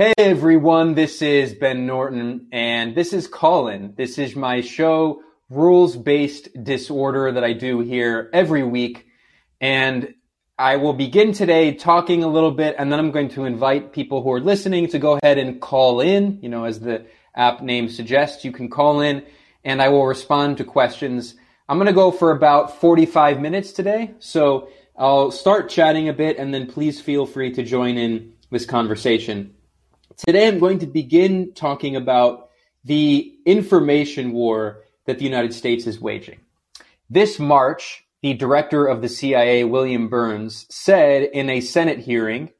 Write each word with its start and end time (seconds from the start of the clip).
Hey 0.00 0.14
everyone, 0.16 0.94
this 0.94 1.20
is 1.20 1.52
Ben 1.52 1.84
Norton 1.84 2.46
and 2.52 2.94
this 2.94 3.12
is 3.12 3.28
Callin. 3.28 3.92
This 3.98 4.16
is 4.16 4.34
my 4.34 4.62
show, 4.62 5.20
Rules 5.50 5.94
Based 5.94 6.48
Disorder, 6.64 7.32
that 7.32 7.44
I 7.44 7.52
do 7.52 7.80
here 7.80 8.30
every 8.32 8.62
week. 8.62 9.04
And 9.60 10.14
I 10.58 10.76
will 10.76 10.94
begin 10.94 11.32
today 11.32 11.74
talking 11.74 12.24
a 12.24 12.28
little 12.28 12.50
bit 12.50 12.76
and 12.78 12.90
then 12.90 12.98
I'm 12.98 13.10
going 13.10 13.28
to 13.32 13.44
invite 13.44 13.92
people 13.92 14.22
who 14.22 14.32
are 14.32 14.40
listening 14.40 14.88
to 14.88 14.98
go 14.98 15.18
ahead 15.22 15.36
and 15.36 15.60
call 15.60 16.00
in. 16.00 16.38
You 16.40 16.48
know, 16.48 16.64
as 16.64 16.80
the 16.80 17.04
app 17.36 17.60
name 17.60 17.90
suggests, 17.90 18.42
you 18.42 18.52
can 18.52 18.70
call 18.70 19.02
in 19.02 19.22
and 19.64 19.82
I 19.82 19.90
will 19.90 20.06
respond 20.06 20.56
to 20.56 20.64
questions. 20.64 21.34
I'm 21.68 21.76
going 21.76 21.88
to 21.88 21.92
go 21.92 22.10
for 22.10 22.30
about 22.30 22.80
45 22.80 23.38
minutes 23.38 23.72
today. 23.72 24.14
So 24.18 24.70
I'll 24.96 25.30
start 25.30 25.68
chatting 25.68 26.08
a 26.08 26.14
bit 26.14 26.38
and 26.38 26.54
then 26.54 26.68
please 26.68 27.02
feel 27.02 27.26
free 27.26 27.52
to 27.52 27.62
join 27.62 27.98
in 27.98 28.32
this 28.50 28.64
conversation. 28.64 29.56
Today 30.26 30.48
I'm 30.48 30.58
going 30.58 30.80
to 30.80 30.86
begin 30.86 31.54
talking 31.54 31.96
about 31.96 32.50
the 32.84 33.34
information 33.46 34.32
war 34.32 34.82
that 35.06 35.18
the 35.18 35.24
United 35.24 35.54
States 35.54 35.86
is 35.86 35.98
waging. 35.98 36.40
This 37.08 37.38
March, 37.38 38.04
the 38.20 38.34
director 38.34 38.84
of 38.84 39.00
the 39.00 39.08
CIA, 39.08 39.64
William 39.64 40.08
Burns, 40.08 40.66
said 40.68 41.22
in 41.22 41.48
a 41.48 41.62
Senate 41.62 42.00
hearing, 42.00 42.50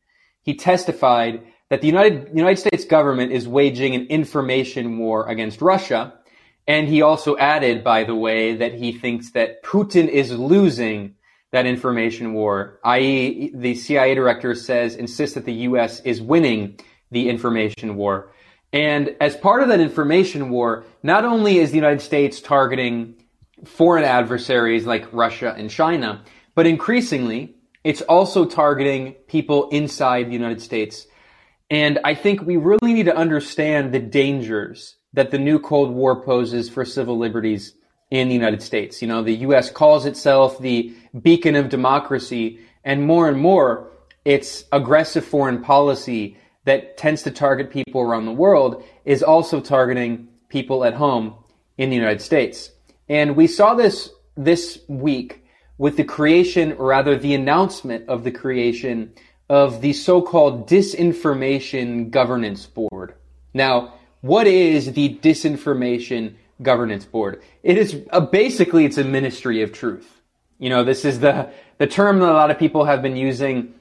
he 0.41 0.55
testified 0.55 1.43
that 1.69 1.83
the 1.83 1.87
United, 1.87 2.31
United 2.35 2.59
States 2.59 2.87
government 2.87 3.31
is 3.31 3.47
waging 3.47 3.95
an 3.95 4.07
information 4.07 4.97
war 4.97 5.29
against 5.29 5.61
Russia. 5.61 6.15
And 6.67 6.89
he 6.89 7.03
also 7.03 7.37
added, 7.37 7.85
by 7.85 8.05
the 8.05 8.15
way, 8.15 8.57
that 8.57 8.73
he 8.73 8.91
thinks 8.91 9.33
that 9.33 9.63
Putin 9.63 10.09
is 10.09 10.33
losing 10.33 11.15
that 11.51 11.67
information 11.67 12.33
war, 12.33 12.81
i.e., 12.85 13.51
the 13.53 13.75
CIA 13.75 14.15
director 14.15 14.55
says, 14.55 14.95
insists 14.95 15.35
that 15.35 15.45
the 15.45 15.53
U.S. 15.53 16.01
is 16.01 16.23
winning 16.23 16.79
the 17.11 17.29
information 17.29 17.97
war. 17.97 18.33
And 18.73 19.17
as 19.21 19.37
part 19.37 19.63
of 19.63 19.69
that 19.69 19.81
information 19.81 20.51
war, 20.51 20.85
not 21.03 21.25
only 21.25 21.59
is 21.59 21.71
the 21.71 21.77
United 21.77 22.01
States 22.01 22.41
targeting 22.41 23.15
foreign 23.65 24.05
adversaries 24.05 24.87
like 24.87 25.13
Russia 25.13 25.55
and 25.57 25.69
China, 25.69 26.23
but 26.55 26.67
increasingly, 26.67 27.55
it's 27.85 28.03
also 28.03 28.45
targeting 28.45 29.13
people 29.27 29.69
inside 29.71 30.29
the 30.29 30.33
United 30.33 30.61
States. 30.61 31.07
And 31.71 31.99
I 32.05 32.15
think 32.15 32.43
we 32.43 32.57
really 32.57 32.93
need 32.93 33.07
to 33.07 33.17
understand 33.17 33.93
the 33.93 34.01
dangers 34.01 34.97
that 35.13 35.31
the 35.31 35.39
new 35.39 35.59
Cold 35.59 35.91
War 35.93 36.23
poses 36.23 36.69
for 36.69 36.85
civil 36.85 37.19
liberties 37.19 37.75
in 38.11 38.29
the 38.29 38.35
United 38.35 38.63
States. 38.63 39.01
You 39.01 39.09
know, 39.09 39.23
the 39.23 39.37
U.S. 39.37 39.71
calls 39.71 40.05
itself 40.07 40.59
the 40.59 40.93
beacon 41.23 41.57
of 41.57 41.69
democracy, 41.69 42.61
and 42.85 43.07
more 43.07 43.29
and 43.29 43.39
more, 43.39 43.91
its 44.25 44.65
aggressive 44.73 45.25
foreign 45.25 45.63
policy 45.63 46.37
that 46.71 46.97
tends 46.97 47.25
to 47.25 47.33
target 47.33 47.69
people 47.69 48.01
around 48.01 48.27
the 48.27 48.33
world 48.47 48.85
is 49.05 49.25
also 49.25 49.61
targeting 49.61 50.29
people 50.49 50.85
at 50.85 50.95
home 50.95 51.35
in 51.77 51.91
the 51.91 51.97
United 51.97 52.21
States. 52.21 52.71
And 53.09 53.35
we 53.35 53.49
saw 53.49 53.75
this 53.75 54.09
this 54.37 54.79
week 54.87 55.45
with 55.79 55.97
the 55.97 56.05
creation, 56.05 56.73
or 56.75 56.87
rather 56.87 57.17
the 57.19 57.35
announcement 57.35 58.09
of 58.09 58.23
the 58.23 58.31
creation 58.31 59.13
of 59.49 59.81
the 59.81 59.93
so-called 59.93 60.69
Disinformation 60.69 62.11
Governance 62.11 62.67
Board. 62.67 63.15
Now, 63.53 63.95
what 64.21 64.47
is 64.47 64.93
the 64.93 65.19
Disinformation 65.19 66.35
Governance 66.63 67.05
Board? 67.05 67.43
It 67.65 67.79
is 67.79 68.01
a, 68.11 68.21
basically 68.21 68.85
it's 68.85 68.99
a 68.99 69.05
ministry 69.05 69.63
of 69.63 69.73
truth. 69.73 70.09
You 70.61 70.71
know, 70.71 70.85
this 70.85 71.05
is 71.05 71.19
the 71.19 71.51
the 71.79 71.89
term 71.89 72.21
that 72.21 72.31
a 72.31 72.39
lot 72.43 72.53
of 72.53 72.59
people 72.61 72.85
have 72.85 73.03
been 73.03 73.17
using, 73.17 73.75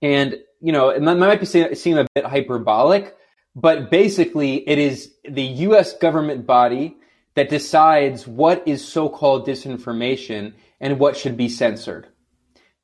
and 0.00 0.38
you 0.60 0.72
know, 0.72 0.90
it 0.90 1.00
might 1.02 1.40
be 1.40 1.46
seem 1.46 1.98
a 1.98 2.06
bit 2.14 2.24
hyperbolic, 2.24 3.16
but 3.54 3.90
basically 3.90 4.68
it 4.68 4.78
is 4.78 5.12
the 5.28 5.42
U.S. 5.42 5.96
government 5.98 6.46
body 6.46 6.96
that 7.34 7.48
decides 7.48 8.26
what 8.26 8.66
is 8.66 8.86
so-called 8.86 9.46
disinformation 9.46 10.54
and 10.80 10.98
what 10.98 11.16
should 11.16 11.36
be 11.36 11.48
censored. 11.48 12.08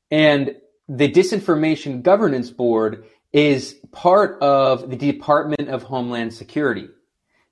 And 0.09 0.55
the 0.87 1.11
Disinformation 1.11 2.03
Governance 2.03 2.51
Board 2.51 3.05
is 3.33 3.75
part 3.91 4.41
of 4.41 4.89
the 4.89 4.95
Department 4.95 5.67
of 5.69 5.83
Homeland 5.83 6.33
Security. 6.33 6.87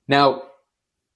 Now, 0.08 0.44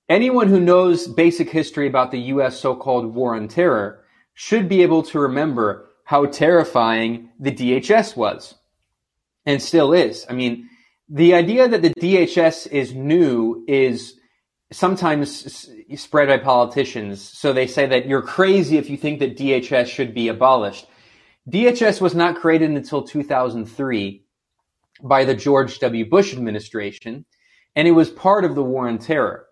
anyone 0.09 0.49
who 0.49 0.61
knows 0.61 1.07
basic 1.07 1.49
history 1.49 1.87
about 1.87 2.11
the 2.11 2.21
U.S. 2.21 2.59
so-called 2.59 3.15
war 3.15 3.35
on 3.35 3.49
terror 3.49 4.05
should 4.35 4.69
be 4.69 4.83
able 4.83 5.03
to 5.05 5.19
remember 5.19 5.89
how 6.05 6.27
terrifying 6.27 7.31
the 7.41 7.53
DHS 7.53 8.17
was 8.17 8.55
and 9.49 9.63
still 9.63 9.95
is. 9.95 10.27
I 10.29 10.35
mean, 10.35 10.69
the 11.09 11.33
idea 11.33 11.67
that 11.67 11.81
the 11.81 11.95
DHS 11.95 12.71
is 12.71 12.95
new 12.95 13.65
is 13.67 14.15
sometimes 14.71 15.67
spread 15.97 16.29
by 16.29 16.37
politicians. 16.37 17.23
So 17.23 17.55
they 17.55 17.67
say 17.67 17.87
that 17.87 18.07
you're 18.07 18.21
crazy 18.21 18.77
if 18.77 18.91
you 18.91 18.99
think 18.99 19.21
that 19.21 19.39
DHS 19.39 19.87
should 19.87 20.13
be 20.13 20.29
abolished. 20.29 20.87
DHS 21.49 22.03
was 22.03 22.15
not 22.15 22.37
created 22.37 22.71
until 22.73 23.03
2003 23.03 24.23
by 25.03 25.25
the 25.25 25.35
George 25.35 25.79
W. 25.79 26.05
Bush 26.05 26.35
administration, 26.35 27.25
and 27.75 27.89
it 27.89 27.93
was 27.93 28.11
part 28.11 28.45
of 28.45 28.55
the 28.55 28.63
war 28.63 28.87
on 28.87 28.99
terror. 28.99 29.47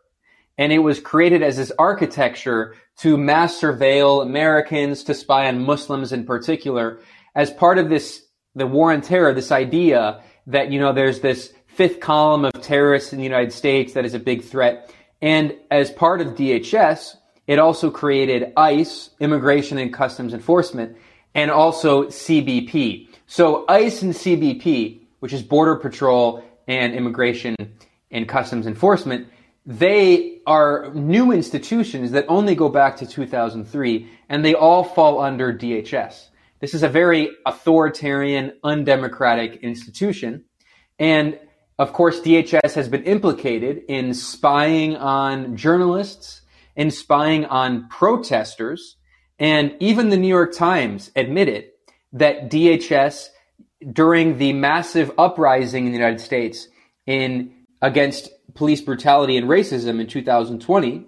And 0.59 0.75
it 0.75 0.81
was 0.81 1.01
created 1.01 1.43
as 1.43 1.57
this 1.57 1.73
architecture 1.79 2.75
to 2.99 3.17
mass 3.17 3.59
surveil 3.59 4.23
Americans, 4.23 5.05
to 5.05 5.15
spy 5.15 5.49
on 5.49 5.65
Muslims 5.65 6.13
in 6.13 6.27
particular, 6.27 7.01
as 7.35 7.51
part 7.51 7.79
of 7.79 7.89
this 7.89 8.26
the 8.57 8.67
war 8.67 8.93
on 8.93 9.03
terror, 9.03 9.33
this 9.33 9.53
idea 9.53 10.23
that, 10.49 10.73
you 10.73 10.81
know, 10.81 10.93
there's 10.93 11.21
this 11.21 11.53
fifth 11.67 12.01
column 12.01 12.47
of 12.47 12.53
terrorists 12.63 13.13
in 13.13 13.19
the 13.19 13.25
United 13.25 13.53
States 13.53 13.93
that 13.93 14.05
is 14.05 14.15
a 14.15 14.19
big 14.19 14.43
threat. 14.43 14.93
And 15.21 15.55
as 15.71 15.91
part 15.91 16.21
of 16.21 16.29
DHS, 16.29 17.17
it 17.47 17.59
also 17.59 17.91
created 17.91 18.53
ICE, 18.57 19.11
Immigration 19.21 19.79
and 19.79 19.93
Customs 19.93 20.33
Enforcement, 20.35 20.97
and 21.35 21.51
also 21.51 22.05
CBP. 22.05 23.09
So 23.27 23.67
ICE 23.69 24.03
and 24.03 24.15
CBP, 24.15 25.01
which 25.21 25.35
is 25.35 25.43
Border 25.43 25.77
Patrol 25.77 26.43
and 26.67 26.95
Immigration 26.95 27.55
and 28.11 28.27
Customs 28.27 28.67
Enforcement, 28.67 29.29
they 29.67 30.39
are 30.47 30.91
new 30.95 31.33
institutions 31.33 32.13
that 32.13 32.25
only 32.29 32.55
go 32.55 32.69
back 32.69 32.97
to 32.99 33.07
2003 33.07 34.09
and 34.29 34.45
they 34.45 34.55
all 34.55 34.83
fall 34.83 35.21
under 35.21 35.53
DHS. 35.53 36.29
This 36.61 36.75
is 36.75 36.83
a 36.83 36.89
very 36.89 37.31
authoritarian, 37.45 38.53
undemocratic 38.65 39.57
institution. 39.63 40.45
And 40.99 41.39
of 41.79 41.93
course, 41.93 42.21
DHS 42.21 42.73
has 42.75 42.89
been 42.89 43.05
implicated 43.05 43.83
in 43.89 44.15
spying 44.15 44.97
on 44.97 45.57
journalists 45.57 46.41
and 46.75 46.93
spying 46.93 47.45
on 47.45 47.89
protesters. 47.89 48.97
And 49.39 49.75
even 49.81 50.09
the 50.09 50.17
New 50.17 50.29
York 50.29 50.55
Times 50.55 51.11
admitted 51.15 51.67
that 52.15 52.51
DHS, 52.51 53.29
during 53.93 54.39
the 54.39 54.55
massive 54.55 55.13
uprising 55.19 55.85
in 55.85 55.93
the 55.93 55.99
United 55.99 56.21
States 56.21 56.69
in 57.07 57.53
against 57.83 58.31
police 58.55 58.81
brutality 58.81 59.37
and 59.37 59.47
racism 59.47 60.01
in 60.01 60.07
2020, 60.07 61.05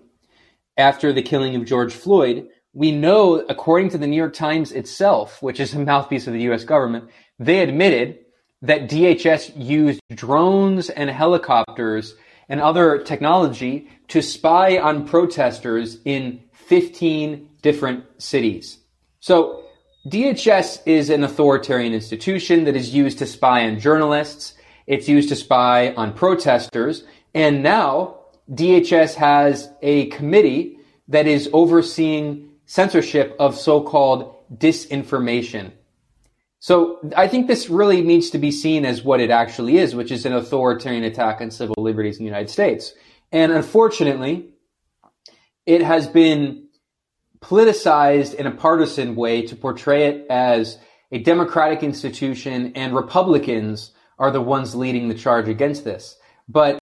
after 0.77 1.13
the 1.13 1.23
killing 1.23 1.57
of 1.57 1.65
George 1.65 1.95
Floyd, 1.95 2.49
we 2.73 2.93
know, 2.93 3.45
according 3.49 3.91
to 3.91 3.99
the 3.99 4.07
New 4.07 4.17
York 4.17 4.35
Times 4.35 4.73
itself, 4.73 5.43
which 5.43 5.61
is 5.61 5.75
a 5.75 5.79
mouthpiece 5.79 6.27
of 6.27 6.33
the 6.33 6.43
US 6.51 6.65
government, 6.65 7.09
they 7.39 7.61
admitted 7.61 8.19
that 8.63 8.89
DHS 8.89 9.53
used 9.57 10.01
drones 10.15 10.91
and 10.91 11.09
helicopters 11.09 12.15
and 12.49 12.61
other 12.61 12.99
technology 12.99 13.89
to 14.09 14.23
spy 14.23 14.79
on 14.79 15.07
protesters 15.07 15.99
in 16.05 16.43
15 16.53 17.49
different 17.63 18.05
cities. 18.21 18.79
So 19.21 19.65
DHS 20.07 20.83
is 20.87 21.11
an 21.11 21.25
authoritarian 21.25 21.93
institution 21.93 22.65
that 22.65 22.77
is 22.77 22.95
used 22.95 23.19
to 23.19 23.27
spy 23.27 23.67
on 23.69 23.79
journalists. 23.79 24.55
It's 24.87 25.09
used 25.09 25.29
to 25.29 25.37
spy 25.37 25.93
on 25.95 26.15
protesters. 26.15 27.05
And 27.35 27.63
now 27.63 28.21
DHS 28.51 29.15
has 29.15 29.71
a 29.83 30.07
committee 30.07 30.79
that 31.09 31.27
is 31.27 31.51
overseeing 31.53 32.48
censorship 32.69 33.35
of 33.41 33.57
so-called 33.57 34.35
disinformation. 34.55 35.73
So 36.61 36.99
I 37.17 37.27
think 37.27 37.47
this 37.47 37.71
really 37.71 38.03
needs 38.03 38.31
to 38.31 38.39
be 38.39 38.51
seen 38.51 38.85
as 38.85 39.03
what 39.03 39.21
it 39.21 39.31
actually 39.31 39.79
is, 39.79 39.95
which 39.95 40.13
is 40.13 40.27
an 40.27 40.35
authoritarian 40.35 41.03
attack 41.03 41.41
on 41.41 41.51
civil 41.51 41.77
liberties 41.79 42.19
in 42.19 42.25
the 42.25 42.29
United 42.29 42.51
States. 42.51 42.93
And 43.33 43.53
unfortunately, 43.53 44.51
it 45.65 45.83
has 45.83 46.07
been 46.07 46.69
politicized 47.41 48.35
in 48.35 48.47
a 48.47 48.51
partisan 48.51 49.17
way 49.17 49.43
to 49.43 49.57
portray 49.57 50.09
it 50.09 50.27
as 50.29 50.79
a 51.11 51.21
democratic 51.21 51.83
institution 51.83 52.73
and 52.75 52.95
Republicans 52.95 53.93
are 54.19 54.31
the 54.31 54.43
ones 54.43 54.75
leading 54.75 55.09
the 55.09 55.15
charge 55.15 55.49
against 55.49 55.85
this. 55.85 56.19
But 56.49 56.79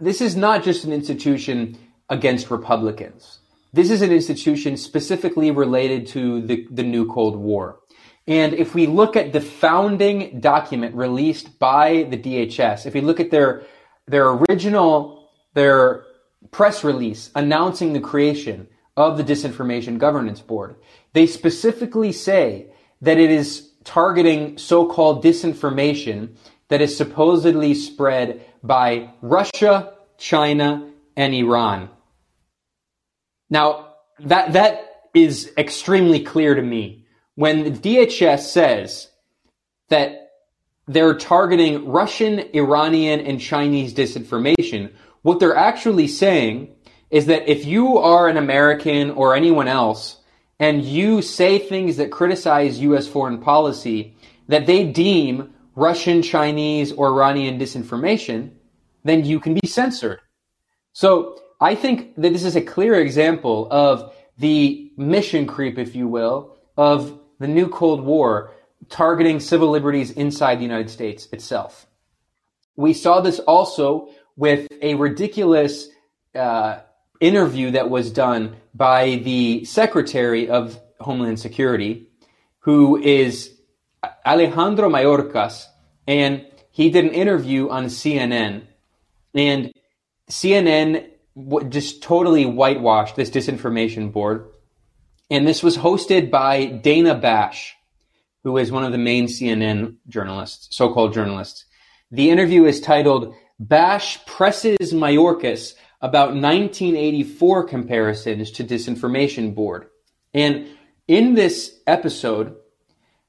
this 0.00 0.20
is 0.20 0.34
not 0.34 0.64
just 0.64 0.84
an 0.84 0.92
institution 0.92 1.78
against 2.08 2.50
Republicans. 2.50 3.39
This 3.72 3.90
is 3.90 4.02
an 4.02 4.10
institution 4.10 4.76
specifically 4.76 5.50
related 5.50 6.06
to 6.08 6.42
the, 6.42 6.66
the 6.70 6.82
new 6.82 7.06
Cold 7.06 7.36
War. 7.36 7.80
And 8.26 8.52
if 8.54 8.74
we 8.74 8.86
look 8.86 9.16
at 9.16 9.32
the 9.32 9.40
founding 9.40 10.40
document 10.40 10.94
released 10.94 11.58
by 11.58 12.06
the 12.10 12.16
DHS, 12.16 12.86
if 12.86 12.94
we 12.94 13.00
look 13.00 13.20
at 13.20 13.30
their 13.30 13.62
their 14.06 14.28
original 14.30 15.28
their 15.54 16.04
press 16.50 16.82
release 16.84 17.30
announcing 17.34 17.92
the 17.92 18.00
creation 18.00 18.68
of 18.96 19.16
the 19.16 19.24
Disinformation 19.24 19.98
Governance 19.98 20.40
Board, 20.40 20.76
they 21.12 21.26
specifically 21.26 22.12
say 22.12 22.72
that 23.00 23.18
it 23.18 23.30
is 23.30 23.70
targeting 23.84 24.58
so-called 24.58 25.24
disinformation 25.24 26.36
that 26.68 26.80
is 26.80 26.96
supposedly 26.96 27.74
spread 27.74 28.44
by 28.62 29.10
Russia, 29.22 29.94
China, 30.18 30.90
and 31.16 31.34
Iran. 31.34 31.88
Now, 33.50 33.94
that 34.20 34.52
that 34.52 35.08
is 35.12 35.52
extremely 35.58 36.20
clear 36.20 36.54
to 36.54 36.62
me 36.62 37.04
when 37.34 37.64
the 37.64 37.70
DHS 37.70 38.40
says 38.40 39.08
that 39.88 40.32
they're 40.86 41.14
targeting 41.14 41.88
Russian, 41.88 42.40
Iranian, 42.54 43.20
and 43.20 43.40
Chinese 43.40 43.94
disinformation, 43.94 44.92
what 45.22 45.40
they're 45.40 45.56
actually 45.56 46.08
saying 46.08 46.74
is 47.10 47.26
that 47.26 47.48
if 47.48 47.64
you 47.64 47.98
are 47.98 48.28
an 48.28 48.36
American 48.36 49.10
or 49.12 49.34
anyone 49.34 49.68
else 49.68 50.16
and 50.58 50.84
you 50.84 51.22
say 51.22 51.58
things 51.58 51.96
that 51.96 52.10
criticize 52.10 52.80
U.S. 52.80 53.06
foreign 53.06 53.38
policy 53.38 54.16
that 54.48 54.66
they 54.66 54.84
deem 54.84 55.54
Russian, 55.76 56.22
Chinese, 56.22 56.92
or 56.92 57.08
Iranian 57.08 57.58
disinformation, 57.58 58.50
then 59.04 59.24
you 59.24 59.40
can 59.40 59.54
be 59.54 59.66
censored. 59.66 60.20
So 60.92 61.40
I 61.60 61.74
think 61.74 62.14
that 62.16 62.32
this 62.32 62.44
is 62.44 62.56
a 62.56 62.62
clear 62.62 62.94
example 62.94 63.68
of 63.70 64.14
the 64.38 64.90
mission 64.96 65.46
creep, 65.46 65.78
if 65.78 65.94
you 65.94 66.08
will, 66.08 66.56
of 66.76 67.20
the 67.38 67.48
new 67.48 67.68
Cold 67.68 68.02
War 68.02 68.52
targeting 68.88 69.40
civil 69.40 69.68
liberties 69.68 70.10
inside 70.10 70.58
the 70.58 70.62
United 70.62 70.88
States 70.88 71.28
itself. 71.32 71.86
We 72.76 72.94
saw 72.94 73.20
this 73.20 73.38
also 73.40 74.08
with 74.36 74.68
a 74.80 74.94
ridiculous 74.94 75.88
uh, 76.34 76.78
interview 77.20 77.72
that 77.72 77.90
was 77.90 78.10
done 78.10 78.56
by 78.74 79.16
the 79.16 79.64
Secretary 79.66 80.48
of 80.48 80.80
Homeland 80.98 81.38
Security, 81.38 82.08
who 82.60 82.96
is 82.96 83.54
Alejandro 84.24 84.88
Mayorkas, 84.88 85.66
and 86.06 86.46
he 86.70 86.88
did 86.88 87.04
an 87.04 87.10
interview 87.10 87.68
on 87.68 87.86
CNN, 87.86 88.62
and 89.34 89.72
CNN 90.30 91.10
just 91.68 92.02
totally 92.02 92.46
whitewashed 92.46 93.16
this 93.16 93.30
disinformation 93.30 94.12
board. 94.12 94.48
And 95.30 95.46
this 95.46 95.62
was 95.62 95.76
hosted 95.76 96.30
by 96.30 96.66
Dana 96.66 97.14
Bash, 97.14 97.76
who 98.42 98.56
is 98.58 98.72
one 98.72 98.84
of 98.84 98.92
the 98.92 98.98
main 98.98 99.26
CNN 99.26 99.96
journalists, 100.08 100.76
so-called 100.76 101.12
journalists. 101.12 101.64
The 102.10 102.30
interview 102.30 102.64
is 102.64 102.80
titled 102.80 103.34
Bash 103.58 104.24
Presses 104.26 104.92
Mayorkas 104.92 105.74
about 106.00 106.30
1984 106.30 107.64
comparisons 107.64 108.50
to 108.52 108.64
disinformation 108.64 109.54
board. 109.54 109.86
And 110.32 110.68
in 111.06 111.34
this 111.34 111.78
episode, 111.86 112.56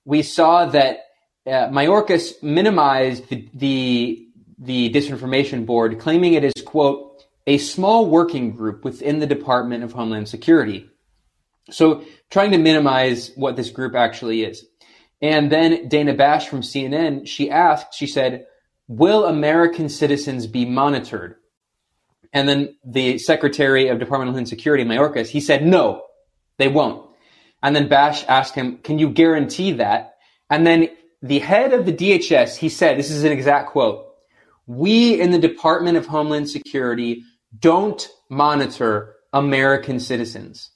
we 0.05 0.23
saw 0.23 0.65
that 0.67 0.99
uh, 1.45 1.69
Mayorkas 1.69 2.41
minimized 2.41 3.27
the, 3.29 3.49
the, 3.53 4.27
the 4.57 4.89
disinformation 4.91 5.65
board, 5.65 5.99
claiming 5.99 6.33
it 6.33 6.43
is, 6.43 6.53
quote, 6.63 7.10
a 7.47 7.57
small 7.57 8.05
working 8.05 8.51
group 8.51 8.83
within 8.83 9.19
the 9.19 9.27
Department 9.27 9.83
of 9.83 9.93
Homeland 9.93 10.29
Security. 10.29 10.89
So 11.69 12.03
trying 12.29 12.51
to 12.51 12.57
minimize 12.57 13.31
what 13.35 13.55
this 13.55 13.69
group 13.69 13.95
actually 13.95 14.43
is. 14.43 14.65
And 15.21 15.51
then 15.51 15.87
Dana 15.87 16.13
Bash 16.13 16.47
from 16.47 16.61
CNN, 16.61 17.27
she 17.27 17.49
asked, 17.49 17.93
she 17.93 18.07
said, 18.07 18.45
will 18.87 19.25
American 19.25 19.87
citizens 19.87 20.47
be 20.47 20.65
monitored? 20.65 21.35
And 22.33 22.47
then 22.47 22.75
the 22.83 23.17
Secretary 23.17 23.87
of 23.87 23.99
Department 23.99 24.29
of 24.29 24.33
Homeland 24.33 24.49
Security, 24.49 24.83
Mayorkas, 24.83 25.27
he 25.27 25.39
said, 25.39 25.65
no, 25.65 26.03
they 26.57 26.67
won't. 26.67 27.09
And 27.61 27.75
then 27.75 27.87
Bash 27.87 28.25
asked 28.27 28.55
him, 28.55 28.77
can 28.77 28.97
you 28.97 29.09
guarantee 29.09 29.73
that? 29.73 30.15
And 30.49 30.65
then 30.65 30.89
the 31.21 31.39
head 31.39 31.73
of 31.73 31.85
the 31.85 31.93
DHS, 31.93 32.57
he 32.57 32.69
said, 32.69 32.97
this 32.97 33.11
is 33.11 33.23
an 33.23 33.31
exact 33.31 33.69
quote, 33.69 34.07
we 34.65 35.19
in 35.19 35.31
the 35.31 35.39
Department 35.39 35.97
of 35.97 36.07
Homeland 36.07 36.49
Security 36.49 37.23
don't 37.57 38.07
monitor 38.29 39.15
American 39.33 39.99
citizens. 39.99 40.71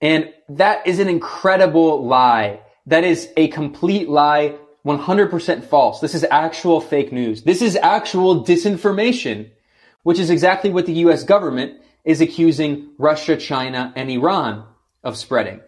And 0.00 0.32
that 0.48 0.86
is 0.86 0.98
an 0.98 1.08
incredible 1.08 2.06
lie. 2.06 2.60
That 2.86 3.04
is 3.04 3.28
a 3.36 3.48
complete 3.48 4.08
lie, 4.08 4.56
100% 4.86 5.64
false. 5.64 6.00
This 6.00 6.14
is 6.14 6.24
actual 6.30 6.80
fake 6.80 7.12
news. 7.12 7.42
This 7.42 7.60
is 7.60 7.76
actual 7.76 8.44
disinformation, 8.44 9.50
which 10.02 10.18
is 10.18 10.30
exactly 10.30 10.70
what 10.70 10.86
the 10.86 10.94
US 11.04 11.24
government 11.24 11.80
is 12.04 12.20
accusing 12.20 12.90
Russia, 12.98 13.36
China, 13.36 13.92
and 13.94 14.10
Iran 14.10 14.64
of 15.04 15.16
spreading. 15.16 15.60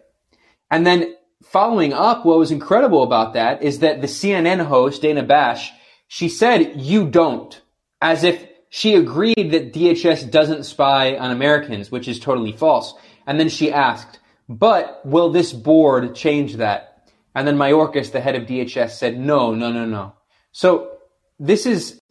And 0.71 0.85
then 0.87 1.15
following 1.43 1.93
up, 1.93 2.25
what 2.25 2.39
was 2.39 2.51
incredible 2.51 3.03
about 3.03 3.33
that 3.33 3.61
is 3.61 3.79
that 3.79 4.01
the 4.01 4.07
CNN 4.07 4.65
host, 4.65 5.03
Dana 5.03 5.23
Bash, 5.23 5.71
she 6.07 6.27
said, 6.27 6.73
you 6.81 7.07
don't, 7.07 7.61
as 8.01 8.23
if 8.23 8.47
she 8.75 8.95
agreed 8.95 9.51
that 9.51 9.71
DHS 9.71 10.31
doesn't 10.31 10.63
spy 10.63 11.15
on 11.15 11.29
Americans, 11.29 11.91
which 11.91 12.07
is 12.07 12.19
totally 12.19 12.51
false. 12.51 12.95
And 13.27 13.39
then 13.39 13.47
she 13.47 13.71
asked, 13.71 14.17
but 14.49 14.99
will 15.05 15.29
this 15.29 15.53
board 15.53 16.15
change 16.15 16.55
that? 16.55 17.07
And 17.35 17.47
then 17.47 17.55
Mayorkas, 17.55 18.11
the 18.11 18.19
head 18.19 18.33
of 18.33 18.47
DHS, 18.47 18.89
said, 18.89 19.19
no, 19.19 19.53
no, 19.53 19.71
no, 19.71 19.85
no. 19.85 20.13
So 20.53 20.97
this 21.39 21.67
is 21.67 22.01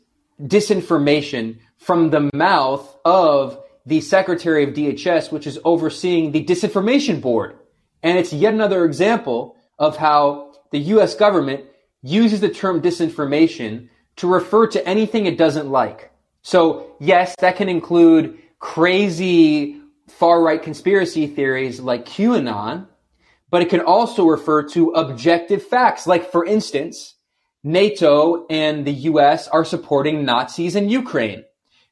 disinformation 0.41 1.59
from 1.79 2.11
the 2.11 2.31
mouth 2.33 2.97
of 3.05 3.61
the 3.85 4.01
secretary 4.01 4.63
of 4.63 4.73
DHS, 4.73 5.33
which 5.33 5.49
is 5.49 5.59
overseeing 5.65 6.31
the 6.31 6.45
disinformation 6.45 7.21
board. 7.21 7.59
And 8.05 8.17
it's 8.17 8.33
yet 8.33 8.55
another 8.55 8.85
example 8.85 9.57
of 9.81 9.97
how 9.97 10.53
the 10.71 10.79
US 10.79 11.17
government 11.17 11.65
uses 12.03 12.41
the 12.41 12.51
term 12.51 12.81
disinformation 12.81 13.89
to 14.15 14.29
refer 14.29 14.69
to 14.69 14.87
anything 14.87 15.27
it 15.27 15.37
doesn't 15.37 15.69
like. 15.69 16.12
So 16.43 16.97
yes, 17.01 17.35
that 17.39 17.57
can 17.57 17.69
include 17.69 18.39
crazy 18.59 19.81
far 20.09 20.43
right 20.43 20.63
conspiracy 20.63 21.27
theories 21.27 21.81
like 21.81 22.05
QAnon, 22.05 22.87
but 23.51 23.63
it 23.63 23.71
can 23.71 23.81
also 23.81 24.27
refer 24.27 24.63
to 24.71 24.91
objective 24.91 25.63
facts. 25.63 26.07
Like 26.07 26.31
for 26.31 26.45
instance, 26.45 27.15
NATO 27.65 28.47
and 28.51 28.85
the 28.85 28.93
US 28.93 29.49
are 29.49 29.65
supporting 29.65 30.25
Nazis 30.25 30.75
in 30.75 30.89
Ukraine. 30.89 31.45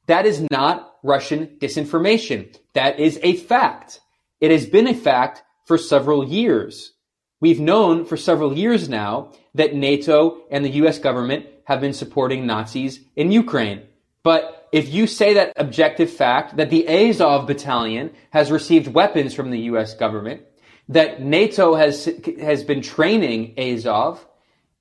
That 0.07 0.26
is 0.26 0.47
not 0.50 0.97
Russian 1.02 1.57
disinformation. 1.61 2.57
That 2.75 2.99
is 2.99 3.21
a 3.23 3.37
fact. 3.37 4.00
It 4.40 4.50
has 4.50 4.66
been 4.66 4.88
a 4.88 4.95
fact 4.95 5.42
for 5.64 5.78
several 5.78 6.25
years. 6.26 6.92
We've 7.40 7.61
known 7.61 8.04
for 8.04 8.16
several 8.16 8.57
years 8.57 8.88
now 8.88 9.33
that 9.54 9.75
NATO 9.75 10.42
and 10.50 10.64
the 10.64 10.71
US 10.83 10.99
government 10.99 11.47
have 11.64 11.80
been 11.80 11.92
supporting 11.92 12.47
Nazis 12.47 13.00
in 13.16 13.30
Ukraine. 13.30 13.83
But 14.22 14.68
if 14.72 14.92
you 14.92 15.06
say 15.06 15.34
that 15.34 15.52
objective 15.56 16.10
fact 16.10 16.56
that 16.56 16.70
the 16.70 16.86
Azov 16.88 17.46
battalion 17.46 18.10
has 18.30 18.50
received 18.50 18.88
weapons 18.88 19.34
from 19.34 19.50
the 19.50 19.60
US 19.60 19.94
government, 19.94 20.42
that 20.88 21.22
NATO 21.22 21.74
has 21.74 22.08
has 22.40 22.64
been 22.64 22.82
training 22.82 23.54
Azov, 23.58 24.26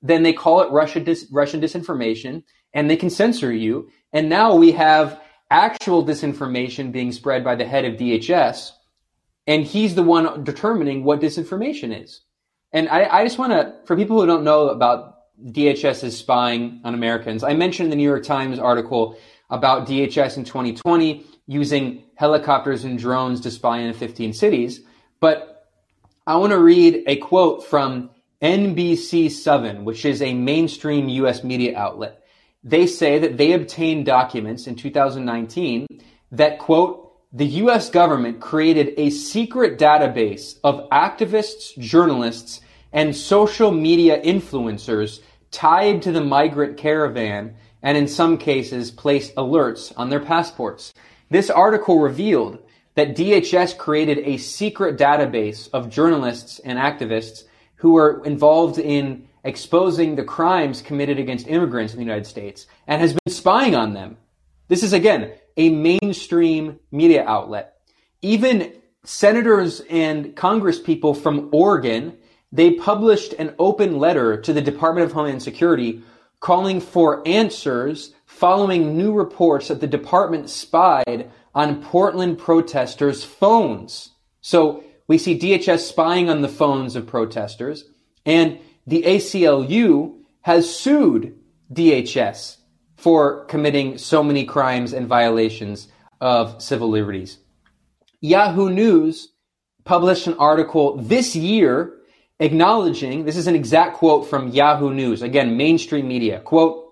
then 0.02 0.22
they 0.22 0.32
call 0.32 0.60
it 0.60 0.70
Russia 0.70 1.00
dis, 1.00 1.26
Russian 1.30 1.60
disinformation 1.60 2.42
and 2.72 2.88
they 2.88 2.96
can 2.96 3.10
censor 3.10 3.52
you. 3.52 3.90
And 4.12 4.28
now 4.28 4.54
we 4.54 4.72
have 4.72 5.20
actual 5.50 6.04
disinformation 6.04 6.92
being 6.92 7.12
spread 7.12 7.42
by 7.44 7.56
the 7.56 7.64
head 7.64 7.84
of 7.84 7.94
DHS, 7.94 8.70
and 9.46 9.64
he's 9.64 9.94
the 9.94 10.02
one 10.02 10.44
determining 10.44 11.04
what 11.04 11.20
disinformation 11.20 12.04
is. 12.04 12.20
And 12.72 12.88
I, 12.88 13.18
I 13.18 13.24
just 13.24 13.38
want 13.38 13.52
to, 13.52 13.74
for 13.84 13.96
people 13.96 14.20
who 14.20 14.26
don't 14.26 14.44
know 14.44 14.68
about 14.68 15.09
DHS's 15.46 16.16
spying 16.16 16.80
on 16.84 16.94
Americans, 16.94 17.42
I 17.42 17.54
mentioned 17.54 17.90
the 17.90 17.96
New 17.96 18.08
York 18.08 18.24
Times 18.24 18.58
article 18.58 19.16
about 19.50 19.86
DHS 19.86 20.36
in 20.36 20.44
2020 20.44 21.24
using 21.46 22.04
helicopters 22.14 22.84
and 22.84 22.98
drones 22.98 23.40
to 23.40 23.50
spy 23.50 23.78
in 23.78 23.92
15 23.92 24.32
cities. 24.32 24.80
But 25.18 25.68
I 26.26 26.36
want 26.36 26.52
to 26.52 26.58
read 26.58 27.02
a 27.06 27.16
quote 27.16 27.66
from 27.66 28.10
NBC7, 28.42 29.82
which 29.82 30.04
is 30.04 30.22
a 30.22 30.32
mainstream 30.34 31.08
US 31.08 31.42
media 31.42 31.76
outlet. 31.76 32.22
They 32.62 32.86
say 32.86 33.18
that 33.18 33.36
they 33.36 33.52
obtained 33.52 34.06
documents 34.06 34.66
in 34.66 34.76
2019 34.76 35.86
that 36.32 36.58
quote, 36.58 37.06
the 37.32 37.46
US 37.46 37.90
government 37.90 38.40
created 38.40 38.94
a 38.96 39.10
secret 39.10 39.78
database 39.78 40.58
of 40.62 40.88
activists, 40.90 41.76
journalists, 41.78 42.60
and 42.92 43.14
social 43.14 43.70
media 43.70 44.20
influencers 44.20 45.20
tied 45.50 46.02
to 46.02 46.12
the 46.12 46.20
migrant 46.20 46.76
caravan 46.76 47.54
and 47.82 47.96
in 47.96 48.06
some 48.06 48.38
cases 48.38 48.90
placed 48.90 49.34
alerts 49.34 49.92
on 49.96 50.10
their 50.10 50.20
passports. 50.20 50.92
This 51.30 51.50
article 51.50 52.00
revealed 52.00 52.58
that 52.94 53.16
DHS 53.16 53.78
created 53.78 54.18
a 54.18 54.36
secret 54.36 54.98
database 54.98 55.68
of 55.72 55.90
journalists 55.90 56.58
and 56.60 56.78
activists 56.78 57.44
who 57.76 57.92
were 57.92 58.22
involved 58.24 58.78
in 58.78 59.26
exposing 59.44 60.16
the 60.16 60.24
crimes 60.24 60.82
committed 60.82 61.18
against 61.18 61.48
immigrants 61.48 61.94
in 61.94 61.98
the 61.98 62.04
United 62.04 62.26
States 62.26 62.66
and 62.86 63.00
has 63.00 63.14
been 63.14 63.32
spying 63.32 63.74
on 63.74 63.94
them. 63.94 64.18
This 64.68 64.82
is 64.82 64.92
again 64.92 65.32
a 65.56 65.70
mainstream 65.70 66.78
media 66.92 67.24
outlet. 67.24 67.76
Even 68.22 68.72
senators 69.04 69.80
and 69.88 70.36
congresspeople 70.36 71.16
from 71.16 71.48
Oregon, 71.52 72.18
they 72.52 72.72
published 72.72 73.32
an 73.34 73.54
open 73.58 73.98
letter 73.98 74.40
to 74.40 74.52
the 74.52 74.60
Department 74.60 75.06
of 75.06 75.12
Homeland 75.12 75.42
Security 75.42 76.02
calling 76.40 76.80
for 76.80 77.26
answers 77.26 78.14
following 78.26 78.96
new 78.96 79.12
reports 79.12 79.68
that 79.68 79.80
the 79.80 79.86
department 79.86 80.48
spied 80.48 81.30
on 81.54 81.82
Portland 81.82 82.38
protesters' 82.38 83.24
phones. 83.24 84.10
So 84.40 84.82
we 85.06 85.18
see 85.18 85.38
DHS 85.38 85.80
spying 85.80 86.30
on 86.30 86.40
the 86.40 86.48
phones 86.48 86.96
of 86.96 87.06
protesters, 87.06 87.84
and 88.24 88.58
the 88.86 89.02
ACLU 89.02 90.16
has 90.42 90.74
sued 90.74 91.38
DHS 91.72 92.56
for 92.96 93.44
committing 93.46 93.98
so 93.98 94.22
many 94.22 94.44
crimes 94.44 94.92
and 94.92 95.06
violations 95.06 95.88
of 96.20 96.62
civil 96.62 96.88
liberties. 96.88 97.38
Yahoo 98.20 98.70
News 98.70 99.32
published 99.84 100.26
an 100.26 100.34
article 100.34 100.96
this 100.96 101.34
year 101.34 101.94
acknowledging 102.40 103.24
this 103.24 103.36
is 103.36 103.46
an 103.46 103.54
exact 103.54 103.98
quote 103.98 104.28
from 104.28 104.48
Yahoo 104.48 104.92
News, 104.92 105.22
again, 105.22 105.56
mainstream 105.56 106.08
media. 106.08 106.40
Quote, 106.40 106.86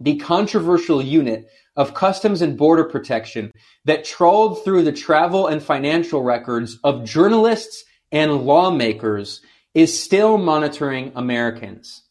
the 0.00 0.16
controversial 0.16 1.02
unit 1.02 1.48
of 1.76 1.94
Customs 1.94 2.40
and 2.40 2.56
Border 2.56 2.84
Protection 2.84 3.52
that 3.84 4.04
trawled 4.04 4.64
through 4.64 4.84
the 4.84 4.92
travel 4.92 5.46
and 5.46 5.62
financial 5.62 6.22
records 6.22 6.78
of 6.84 7.04
journalists 7.04 7.84
and 8.10 8.32
lawmakers 8.32 9.40
is 9.74 10.02
still 10.02 10.38
monitoring 10.38 11.12
Americans. 11.14 12.04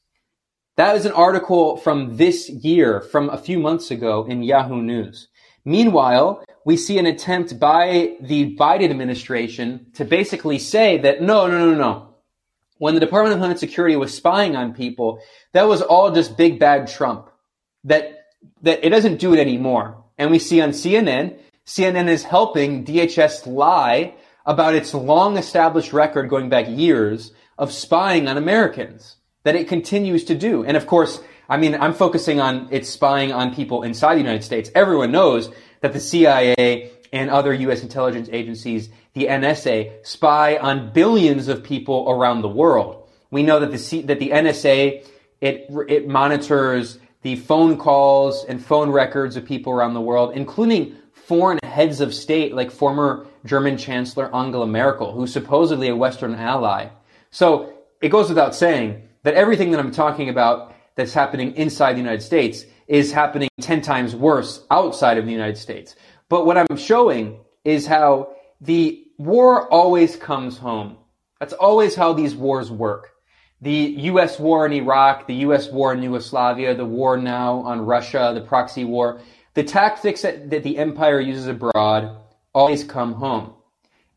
That 0.77 0.95
is 0.95 1.05
an 1.05 1.11
article 1.13 1.77
from 1.77 2.17
this 2.17 2.49
year, 2.49 3.01
from 3.01 3.29
a 3.29 3.37
few 3.37 3.59
months 3.59 3.89
ago 3.89 4.25
in 4.25 4.43
Yahoo 4.43 4.81
News. 4.81 5.27
Meanwhile, 5.65 6.45
we 6.65 6.77
see 6.77 6.99
an 6.99 7.05
attempt 7.05 7.59
by 7.59 8.15
the 8.21 8.55
Biden 8.55 8.89
administration 8.89 9.87
to 9.95 10.05
basically 10.05 10.59
say 10.59 10.97
that 10.99 11.21
no, 11.21 11.47
no, 11.47 11.71
no, 11.71 11.75
no. 11.75 12.06
When 12.79 12.93
the 12.93 12.99
Department 12.99 13.33
of 13.33 13.39
Homeland 13.39 13.59
Security 13.59 13.95
was 13.95 14.13
spying 14.13 14.55
on 14.55 14.73
people, 14.73 15.19
that 15.53 15.67
was 15.67 15.81
all 15.81 16.11
just 16.11 16.37
big 16.37 16.59
bad 16.59 16.87
Trump. 16.87 17.29
That, 17.83 18.25
that 18.61 18.85
it 18.85 18.89
doesn't 18.89 19.17
do 19.17 19.33
it 19.33 19.39
anymore. 19.39 20.03
And 20.17 20.31
we 20.31 20.39
see 20.39 20.61
on 20.61 20.69
CNN, 20.69 21.37
CNN 21.65 22.07
is 22.07 22.23
helping 22.23 22.85
DHS 22.85 23.47
lie 23.47 24.13
about 24.45 24.75
its 24.75 24.93
long 24.93 25.37
established 25.37 25.93
record 25.93 26.29
going 26.29 26.49
back 26.49 26.67
years 26.69 27.31
of 27.57 27.71
spying 27.71 28.27
on 28.27 28.37
Americans 28.37 29.17
that 29.43 29.55
it 29.55 29.67
continues 29.67 30.23
to 30.25 30.35
do. 30.35 30.63
And 30.63 30.77
of 30.77 30.87
course, 30.87 31.21
I 31.49 31.57
mean, 31.57 31.75
I'm 31.75 31.93
focusing 31.93 32.39
on 32.39 32.67
its 32.71 32.89
spying 32.89 33.31
on 33.31 33.53
people 33.53 33.83
inside 33.83 34.15
the 34.15 34.21
United 34.21 34.43
States. 34.43 34.69
Everyone 34.75 35.11
knows 35.11 35.49
that 35.81 35.93
the 35.93 35.99
CIA 35.99 36.91
and 37.11 37.29
other 37.29 37.53
U.S. 37.53 37.83
intelligence 37.83 38.29
agencies, 38.31 38.89
the 39.13 39.25
NSA, 39.25 40.05
spy 40.05 40.57
on 40.57 40.91
billions 40.93 41.47
of 41.47 41.63
people 41.63 42.05
around 42.09 42.41
the 42.41 42.49
world. 42.49 43.07
We 43.31 43.43
know 43.43 43.59
that 43.59 43.71
the 43.71 43.77
C- 43.77 44.03
that 44.03 44.19
the 44.19 44.29
NSA 44.29 45.05
it 45.41 45.69
it 45.87 46.07
monitors 46.07 46.99
the 47.21 47.35
phone 47.35 47.77
calls 47.77 48.45
and 48.45 48.63
phone 48.63 48.89
records 48.89 49.35
of 49.35 49.45
people 49.45 49.73
around 49.73 49.93
the 49.93 50.01
world, 50.01 50.35
including 50.35 50.95
foreign 51.11 51.59
heads 51.63 51.99
of 51.99 52.13
state 52.13 52.53
like 52.53 52.71
former 52.71 53.27
German 53.45 53.77
Chancellor 53.77 54.33
Angela 54.33 54.67
Merkel, 54.67 55.11
who's 55.11 55.33
supposedly 55.33 55.89
a 55.89 55.95
Western 55.95 56.35
ally. 56.35 56.87
So 57.31 57.73
it 58.01 58.09
goes 58.09 58.29
without 58.29 58.55
saying 58.55 59.03
that 59.23 59.33
everything 59.33 59.71
that 59.71 59.79
I'm 59.79 59.91
talking 59.91 60.29
about 60.29 60.73
that's 60.95 61.13
happening 61.13 61.55
inside 61.55 61.93
the 61.93 61.99
United 61.99 62.21
States 62.21 62.65
is 62.87 63.11
happening 63.11 63.49
10 63.59 63.81
times 63.81 64.15
worse 64.15 64.65
outside 64.71 65.17
of 65.17 65.25
the 65.25 65.31
United 65.31 65.57
States. 65.57 65.95
But 66.29 66.45
what 66.45 66.57
I'm 66.57 66.77
showing 66.77 67.39
is 67.63 67.85
how 67.85 68.35
the 68.61 69.05
war 69.17 69.71
always 69.71 70.15
comes 70.15 70.57
home. 70.57 70.97
That's 71.39 71.53
always 71.53 71.95
how 71.95 72.13
these 72.13 72.35
wars 72.35 72.71
work. 72.71 73.11
The 73.61 73.95
US 74.11 74.39
war 74.39 74.65
in 74.65 74.73
Iraq, 74.73 75.27
the 75.27 75.35
US 75.47 75.69
war 75.69 75.93
in 75.93 76.03
Yugoslavia, 76.03 76.75
the 76.75 76.85
war 76.85 77.17
now 77.17 77.59
on 77.59 77.81
Russia, 77.81 78.31
the 78.33 78.41
proxy 78.41 78.83
war, 78.83 79.19
the 79.53 79.63
tactics 79.63 80.21
that, 80.21 80.49
that 80.51 80.63
the 80.63 80.77
empire 80.77 81.19
uses 81.19 81.47
abroad 81.47 82.15
always 82.53 82.83
come 82.83 83.13
home. 83.13 83.53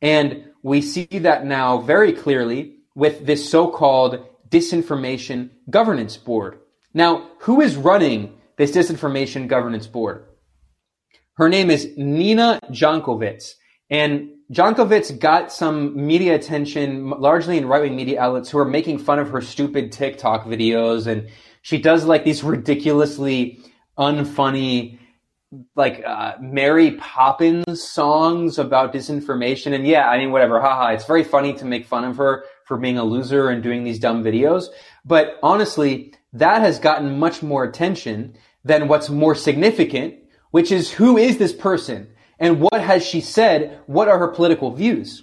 And 0.03 0.45
we 0.63 0.83
see 0.83 1.07
that 1.07 1.47
now 1.47 1.79
very 1.79 2.13
clearly 2.13 2.77
with 2.95 3.25
this 3.25 3.49
so-called 3.49 4.27
disinformation 4.51 5.51
governance 5.71 6.17
board. 6.17 6.59
Now, 6.93 7.31
who 7.41 7.61
is 7.61 7.77
running 7.77 8.37
this 8.57 8.73
disinformation 8.73 9.49
governance 9.49 9.87
board? 9.87 10.27
Her 11.41 11.49
name 11.49 11.71
is 11.71 11.89
Nina 11.97 12.61
Jankowicz. 12.67 13.55
And 13.89 14.29
Jankowicz 14.53 15.19
got 15.19 15.51
some 15.51 15.97
media 15.97 16.35
attention, 16.35 17.09
largely 17.09 17.57
in 17.57 17.67
right-wing 17.67 17.97
media 17.97 18.21
outlets 18.21 18.51
who 18.51 18.59
are 18.59 18.67
making 18.67 18.99
fun 18.99 19.19
of 19.19 19.31
her 19.31 19.41
stupid 19.41 19.91
TikTok 19.91 20.45
videos. 20.45 21.07
And 21.07 21.31
she 21.63 21.79
does 21.79 22.05
like 22.05 22.27
these 22.27 22.45
ridiculously 22.45 23.59
unfunny 23.97 24.99
like 25.75 26.05
uh, 26.07 26.35
Mary 26.43 26.97
Poppins 26.97 27.83
songs 27.83 28.59
about 28.59 28.93
disinformation. 28.93 29.73
And 29.73 29.87
yeah, 29.87 30.11
I 30.11 30.19
mean, 30.19 30.33
whatever, 30.33 30.61
haha. 30.61 30.89
It's 30.89 31.07
very 31.07 31.25
funny 31.25 31.55
to 31.55 31.65
make 31.65 31.87
fun 31.87 32.05
of 32.05 32.19
her 32.19 32.45
for 32.67 32.77
being 32.77 32.99
a 32.99 33.05
loser 33.05 33.49
and 33.49 33.63
doing 33.63 33.85
these 33.85 33.99
dumb 33.99 34.23
videos. 34.23 34.67
But 35.07 35.39
honestly, 35.43 36.13
that 36.35 36.61
has 36.61 36.79
gotten 36.79 37.19
much 37.19 37.43
more 37.43 37.65
attention 37.65 38.37
than 38.63 38.89
what's 38.89 39.09
more 39.09 39.35
significant, 39.35 40.17
which 40.51 40.73
is 40.73 40.91
who 40.91 41.17
is 41.17 41.39
this 41.39 41.53
person 41.53 42.09
and 42.39 42.61
what 42.61 42.81
has 42.81 43.05
she 43.05 43.21
said? 43.21 43.79
What 43.87 44.09
are 44.09 44.19
her 44.19 44.29
political 44.29 44.73
views? 44.73 45.23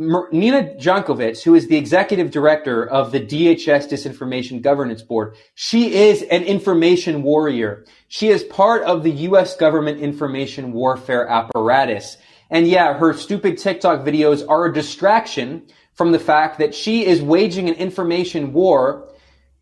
Nina 0.00 0.74
Jankowicz, 0.78 1.42
who 1.42 1.56
is 1.56 1.66
the 1.66 1.76
executive 1.76 2.30
director 2.30 2.86
of 2.86 3.10
the 3.10 3.20
DHS 3.20 3.88
Disinformation 3.88 4.62
Governance 4.62 5.02
Board, 5.02 5.34
she 5.54 5.92
is 5.92 6.22
an 6.22 6.44
information 6.44 7.24
warrior. 7.24 7.84
She 8.06 8.28
is 8.28 8.44
part 8.44 8.84
of 8.84 9.02
the 9.02 9.10
U.S. 9.10 9.56
government 9.56 10.00
information 10.00 10.72
warfare 10.72 11.26
apparatus. 11.28 12.16
And 12.48 12.68
yeah, 12.68 12.94
her 12.94 13.12
stupid 13.12 13.58
TikTok 13.58 14.06
videos 14.06 14.44
are 14.48 14.66
a 14.66 14.72
distraction 14.72 15.66
from 15.94 16.12
the 16.12 16.20
fact 16.20 16.60
that 16.60 16.76
she 16.76 17.04
is 17.04 17.20
waging 17.20 17.68
an 17.68 17.74
information 17.74 18.52
war 18.52 19.08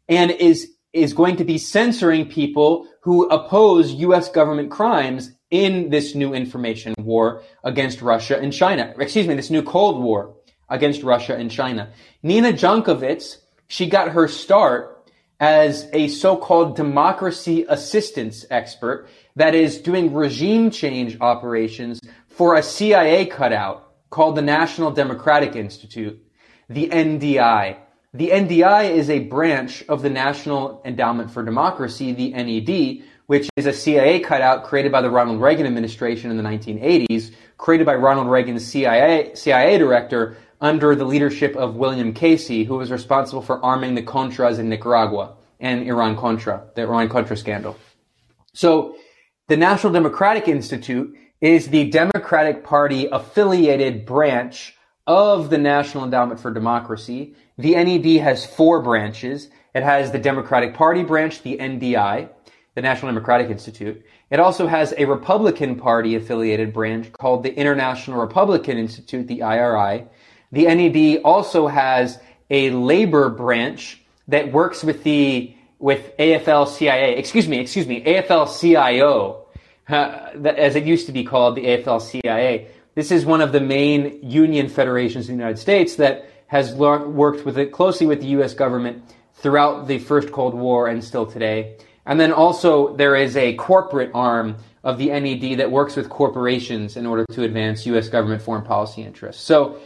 and 0.06 0.30
is, 0.30 0.70
is 0.96 1.12
going 1.12 1.36
to 1.36 1.44
be 1.44 1.58
censoring 1.58 2.28
people 2.28 2.88
who 3.00 3.28
oppose 3.28 3.92
U.S. 3.92 4.28
government 4.30 4.70
crimes 4.70 5.32
in 5.50 5.90
this 5.90 6.14
new 6.14 6.34
information 6.34 6.94
war 6.98 7.42
against 7.62 8.02
Russia 8.02 8.38
and 8.38 8.52
China. 8.52 8.94
Excuse 8.98 9.26
me, 9.26 9.34
this 9.34 9.50
new 9.50 9.62
Cold 9.62 10.02
War 10.02 10.34
against 10.68 11.02
Russia 11.02 11.36
and 11.36 11.50
China. 11.50 11.92
Nina 12.22 12.52
Jankowicz, 12.52 13.36
she 13.68 13.88
got 13.88 14.10
her 14.10 14.26
start 14.26 15.10
as 15.38 15.88
a 15.92 16.08
so-called 16.08 16.76
democracy 16.76 17.66
assistance 17.68 18.46
expert 18.50 19.08
that 19.36 19.54
is 19.54 19.78
doing 19.78 20.14
regime 20.14 20.70
change 20.70 21.18
operations 21.20 22.00
for 22.28 22.54
a 22.54 22.62
CIA 22.62 23.26
cutout 23.26 23.92
called 24.10 24.36
the 24.36 24.42
National 24.42 24.90
Democratic 24.90 25.54
Institute, 25.54 26.20
the 26.68 26.88
NDI. 26.88 27.76
The 28.16 28.30
NDI 28.30 28.92
is 28.92 29.10
a 29.10 29.18
branch 29.18 29.84
of 29.90 30.00
the 30.00 30.08
National 30.08 30.80
Endowment 30.86 31.30
for 31.30 31.42
Democracy, 31.44 32.14
the 32.14 32.30
NED, 32.30 33.06
which 33.26 33.50
is 33.56 33.66
a 33.66 33.74
CIA 33.74 34.20
cutout 34.20 34.64
created 34.64 34.90
by 34.90 35.02
the 35.02 35.10
Ronald 35.10 35.38
Reagan 35.38 35.66
administration 35.66 36.30
in 36.30 36.38
the 36.38 36.42
1980s, 36.42 37.34
created 37.58 37.84
by 37.84 37.94
Ronald 37.94 38.28
Reagan's 38.28 38.64
CIA, 38.64 39.34
CIA 39.34 39.76
director 39.76 40.38
under 40.62 40.94
the 40.94 41.04
leadership 41.04 41.54
of 41.56 41.76
William 41.76 42.14
Casey, 42.14 42.64
who 42.64 42.78
was 42.78 42.90
responsible 42.90 43.42
for 43.42 43.62
arming 43.62 43.94
the 43.94 44.02
Contras 44.02 44.58
in 44.58 44.70
Nicaragua 44.70 45.34
and 45.60 45.86
Iran 45.86 46.16
Contra, 46.16 46.68
the 46.74 46.84
Iran 46.84 47.10
Contra 47.10 47.36
scandal. 47.36 47.76
So 48.54 48.96
the 49.48 49.58
National 49.58 49.92
Democratic 49.92 50.48
Institute 50.48 51.14
is 51.42 51.68
the 51.68 51.90
Democratic 51.90 52.64
Party 52.64 53.08
affiliated 53.12 54.06
branch 54.06 54.74
of 55.06 55.50
the 55.50 55.58
National 55.58 56.04
Endowment 56.04 56.40
for 56.40 56.50
Democracy. 56.50 57.34
The 57.58 57.74
NED 57.74 58.20
has 58.22 58.44
four 58.44 58.82
branches. 58.82 59.48
It 59.74 59.82
has 59.82 60.10
the 60.10 60.18
Democratic 60.18 60.74
Party 60.74 61.02
branch, 61.02 61.42
the 61.42 61.58
NDI 61.58 62.28
the 62.76 62.82
National 62.82 63.10
Democratic 63.10 63.50
Institute. 63.50 64.04
It 64.30 64.38
also 64.38 64.66
has 64.66 64.92
a 64.98 65.06
Republican 65.06 65.76
Party 65.76 66.14
affiliated 66.14 66.74
branch 66.74 67.10
called 67.14 67.42
the 67.42 67.52
International 67.54 68.20
Republican 68.20 68.76
Institute, 68.76 69.26
the 69.26 69.42
IRI. 69.42 70.04
The 70.52 70.66
NED 70.66 71.22
also 71.24 71.66
has 71.68 72.20
a 72.50 72.70
labor 72.70 73.30
branch 73.30 74.02
that 74.28 74.52
works 74.52 74.84
with 74.84 75.02
the 75.02 75.54
with 75.78 76.16
AFL-CIA, 76.18 77.16
excuse 77.16 77.48
me, 77.48 77.58
excuse 77.58 77.86
me, 77.86 78.02
AFL-CIO, 78.02 79.44
uh, 79.88 79.92
as 80.56 80.74
it 80.74 80.84
used 80.84 81.04
to 81.06 81.12
be 81.12 81.22
called, 81.22 81.54
the 81.54 81.64
AFL-CIA. 81.66 82.68
This 82.96 83.10
is 83.10 83.26
one 83.26 83.42
of 83.42 83.52
the 83.52 83.60
main 83.60 84.20
union 84.22 84.70
federations 84.70 85.28
in 85.28 85.36
the 85.36 85.42
United 85.42 85.58
States 85.58 85.96
that 85.96 86.30
has 86.46 86.72
worked 86.72 87.44
with 87.44 87.58
it 87.58 87.70
closely 87.70 88.06
with 88.06 88.22
the 88.22 88.28
U.S. 88.28 88.54
government 88.54 89.04
throughout 89.34 89.86
the 89.86 89.98
first 89.98 90.32
Cold 90.32 90.54
War 90.54 90.88
and 90.88 91.04
still 91.04 91.26
today. 91.26 91.76
And 92.06 92.18
then 92.18 92.32
also 92.32 92.96
there 92.96 93.14
is 93.14 93.36
a 93.36 93.54
corporate 93.56 94.12
arm 94.14 94.56
of 94.82 94.96
the 94.96 95.08
NED 95.08 95.58
that 95.58 95.70
works 95.70 95.94
with 95.94 96.08
corporations 96.08 96.96
in 96.96 97.04
order 97.04 97.26
to 97.32 97.42
advance 97.42 97.84
U.S. 97.84 98.08
government 98.08 98.40
foreign 98.40 98.64
policy 98.64 99.02
interests. 99.02 99.42
So 99.42 99.78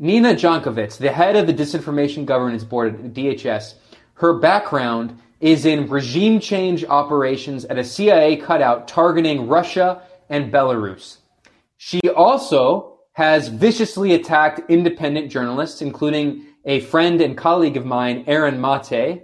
Nina 0.00 0.34
Jankowicz, 0.34 0.98
the 0.98 1.12
head 1.12 1.36
of 1.36 1.46
the 1.46 1.54
Disinformation 1.54 2.26
Governance 2.26 2.64
Board 2.64 2.96
at 2.96 3.14
DHS, 3.14 3.74
her 4.14 4.32
background 4.34 5.16
is 5.38 5.66
in 5.66 5.88
regime 5.88 6.40
change 6.40 6.84
operations 6.84 7.64
at 7.66 7.78
a 7.78 7.84
CIA 7.84 8.38
cutout 8.38 8.88
targeting 8.88 9.46
Russia 9.46 10.02
and 10.28 10.52
Belarus. 10.52 11.18
She 11.76 12.00
also 12.14 12.98
has 13.12 13.48
viciously 13.48 14.14
attacked 14.14 14.70
independent 14.70 15.30
journalists, 15.30 15.80
including 15.80 16.44
a 16.64 16.80
friend 16.80 17.20
and 17.20 17.36
colleague 17.36 17.76
of 17.76 17.86
mine, 17.86 18.24
Aaron 18.26 18.60
Mate. 18.60 19.22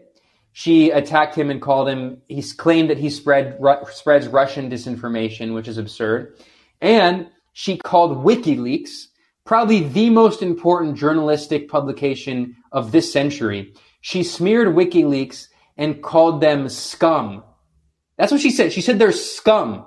She 0.52 0.90
attacked 0.90 1.34
him 1.34 1.50
and 1.50 1.60
called 1.60 1.88
him, 1.88 2.22
he 2.28 2.42
claimed 2.42 2.90
that 2.90 2.98
he 2.98 3.10
spread, 3.10 3.56
ru- 3.58 3.84
spreads 3.90 4.28
Russian 4.28 4.70
disinformation, 4.70 5.54
which 5.54 5.66
is 5.68 5.78
absurd. 5.78 6.36
And 6.80 7.28
she 7.52 7.78
called 7.78 8.24
WikiLeaks 8.24 9.08
probably 9.44 9.80
the 9.88 10.10
most 10.10 10.42
important 10.42 10.96
journalistic 10.96 11.68
publication 11.68 12.56
of 12.70 12.92
this 12.92 13.12
century. 13.12 13.74
She 14.00 14.22
smeared 14.22 14.68
WikiLeaks 14.68 15.48
and 15.76 16.02
called 16.02 16.40
them 16.40 16.68
scum. 16.68 17.42
That's 18.16 18.30
what 18.30 18.40
she 18.40 18.50
said. 18.50 18.72
She 18.72 18.82
said 18.82 18.98
they're 18.98 19.12
scum. 19.12 19.86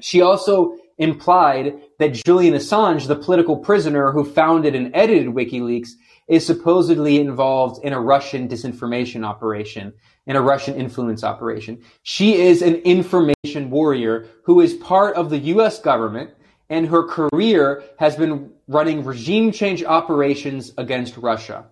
She 0.00 0.22
also 0.22 0.76
implied 0.98 1.80
that 1.98 2.14
Julian 2.26 2.54
Assange, 2.54 3.06
the 3.06 3.16
political 3.16 3.56
prisoner 3.56 4.12
who 4.12 4.24
founded 4.24 4.74
and 4.74 4.90
edited 4.94 5.28
WikiLeaks, 5.28 5.90
is 6.28 6.44
supposedly 6.44 7.18
involved 7.18 7.82
in 7.84 7.92
a 7.92 8.00
Russian 8.00 8.48
disinformation 8.48 9.24
operation, 9.24 9.94
in 10.26 10.36
a 10.36 10.42
Russian 10.42 10.74
influence 10.74 11.24
operation. 11.24 11.82
She 12.02 12.34
is 12.34 12.60
an 12.60 12.74
information 12.76 13.70
warrior 13.70 14.28
who 14.44 14.60
is 14.60 14.74
part 14.74 15.16
of 15.16 15.30
the 15.30 15.38
US 15.38 15.78
government 15.78 16.30
and 16.70 16.86
her 16.86 17.04
career 17.04 17.82
has 17.98 18.16
been 18.16 18.50
running 18.66 19.04
regime 19.04 19.52
change 19.52 19.82
operations 19.82 20.72
against 20.76 21.16
Russia. 21.16 21.64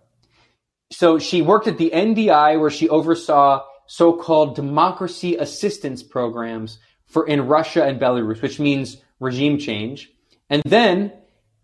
So 0.91 1.19
she 1.19 1.43
worked 1.43 1.67
at 1.67 1.79
the 1.79 1.91
NDI 1.93 2.59
where 2.59 2.71
she 2.71 2.89
oversaw 2.89 3.65
so-called 3.87 4.57
democracy 4.57 5.37
assistance 5.37 6.03
programs 6.03 6.79
for 7.07 7.27
in 7.27 7.47
Russia 7.47 7.85
and 7.85 8.01
Belarus, 8.01 8.41
which 8.43 8.59
means 8.59 8.97
regime 9.21 9.59
change. 9.59 10.11
And 10.49 10.63
then 10.65 11.13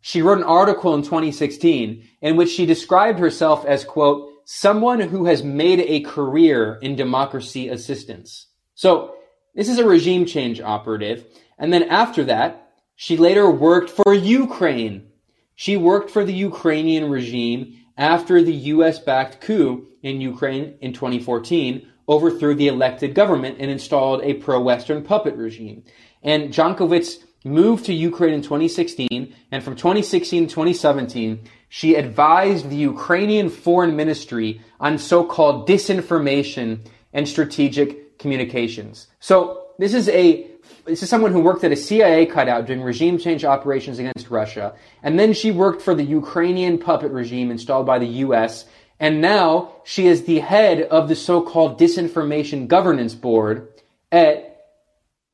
she 0.00 0.22
wrote 0.22 0.38
an 0.38 0.44
article 0.44 0.94
in 0.94 1.02
2016 1.02 2.08
in 2.20 2.36
which 2.36 2.50
she 2.50 2.66
described 2.66 3.18
herself 3.18 3.64
as, 3.64 3.84
quote, 3.84 4.28
someone 4.44 5.00
who 5.00 5.26
has 5.26 5.44
made 5.44 5.80
a 5.80 6.00
career 6.00 6.78
in 6.82 6.96
democracy 6.96 7.68
assistance. 7.68 8.48
So 8.74 9.14
this 9.54 9.68
is 9.68 9.78
a 9.78 9.86
regime 9.86 10.26
change 10.26 10.60
operative. 10.60 11.24
And 11.58 11.72
then 11.72 11.84
after 11.84 12.24
that, 12.24 12.72
she 12.96 13.16
later 13.16 13.50
worked 13.50 13.90
for 13.90 14.12
Ukraine. 14.12 15.08
She 15.54 15.76
worked 15.76 16.10
for 16.10 16.24
the 16.24 16.34
Ukrainian 16.34 17.10
regime 17.10 17.76
after 17.96 18.42
the 18.42 18.54
US 18.54 18.98
backed 18.98 19.40
coup 19.40 19.86
in 20.02 20.20
Ukraine 20.20 20.76
in 20.80 20.92
2014 20.92 21.86
overthrew 22.08 22.54
the 22.54 22.68
elected 22.68 23.14
government 23.14 23.56
and 23.60 23.70
installed 23.70 24.22
a 24.22 24.34
pro 24.34 24.60
Western 24.60 25.02
puppet 25.04 25.36
regime. 25.36 25.84
And 26.22 26.52
Jankowicz 26.52 27.18
moved 27.44 27.86
to 27.86 27.92
Ukraine 27.92 28.34
in 28.34 28.42
2016, 28.42 29.34
and 29.50 29.62
from 29.62 29.76
2016 29.76 30.46
to 30.46 30.54
2017, 30.54 31.40
she 31.68 31.94
advised 31.94 32.68
the 32.68 32.76
Ukrainian 32.76 33.48
foreign 33.48 33.96
ministry 33.96 34.60
on 34.78 34.98
so-called 34.98 35.68
disinformation 35.68 36.80
and 37.12 37.28
strategic 37.28 38.18
communications. 38.18 39.06
So 39.20 39.66
this 39.78 39.94
is 39.94 40.08
a 40.08 40.46
this 40.84 41.02
is 41.02 41.08
someone 41.08 41.32
who 41.32 41.40
worked 41.40 41.64
at 41.64 41.72
a 41.72 41.76
CIA 41.76 42.26
cutout 42.26 42.66
doing 42.66 42.82
regime 42.82 43.18
change 43.18 43.44
operations 43.44 43.98
against 43.98 44.30
Russia, 44.30 44.74
and 45.02 45.18
then 45.18 45.32
she 45.32 45.50
worked 45.50 45.80
for 45.82 45.94
the 45.94 46.04
Ukrainian 46.04 46.78
puppet 46.78 47.12
regime 47.12 47.50
installed 47.50 47.86
by 47.86 47.98
the 47.98 48.06
U.S. 48.26 48.66
And 48.98 49.20
now 49.20 49.72
she 49.84 50.06
is 50.06 50.24
the 50.24 50.40
head 50.40 50.82
of 50.82 51.08
the 51.08 51.16
so-called 51.16 51.78
Disinformation 51.78 52.68
Governance 52.68 53.14
Board 53.14 53.68
at 54.12 54.51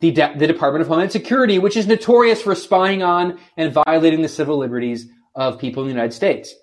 the, 0.01 0.13
De- 0.13 0.35
the 0.37 0.47
Department 0.47 0.83
of 0.83 0.89
Homeland 0.89 1.13
Security, 1.13 1.59
which 1.59 1.77
is 1.77 1.87
notorious 1.87 2.41
for 2.41 2.55
spying 2.55 3.03
on 3.03 3.39
and 3.57 3.73
violating 3.73 4.23
the 4.23 4.29
civil 4.29 4.59
liberties 4.59 5.09
of 5.35 5.59
people 5.59 5.83
in 5.83 5.89
the 5.89 5.95
United 5.95 6.15
States. 6.15 6.55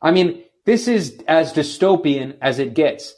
I 0.00 0.10
mean, 0.10 0.42
this 0.64 0.88
is 0.88 1.22
as 1.28 1.52
dystopian 1.52 2.36
as 2.40 2.58
it 2.58 2.74
gets. 2.74 3.14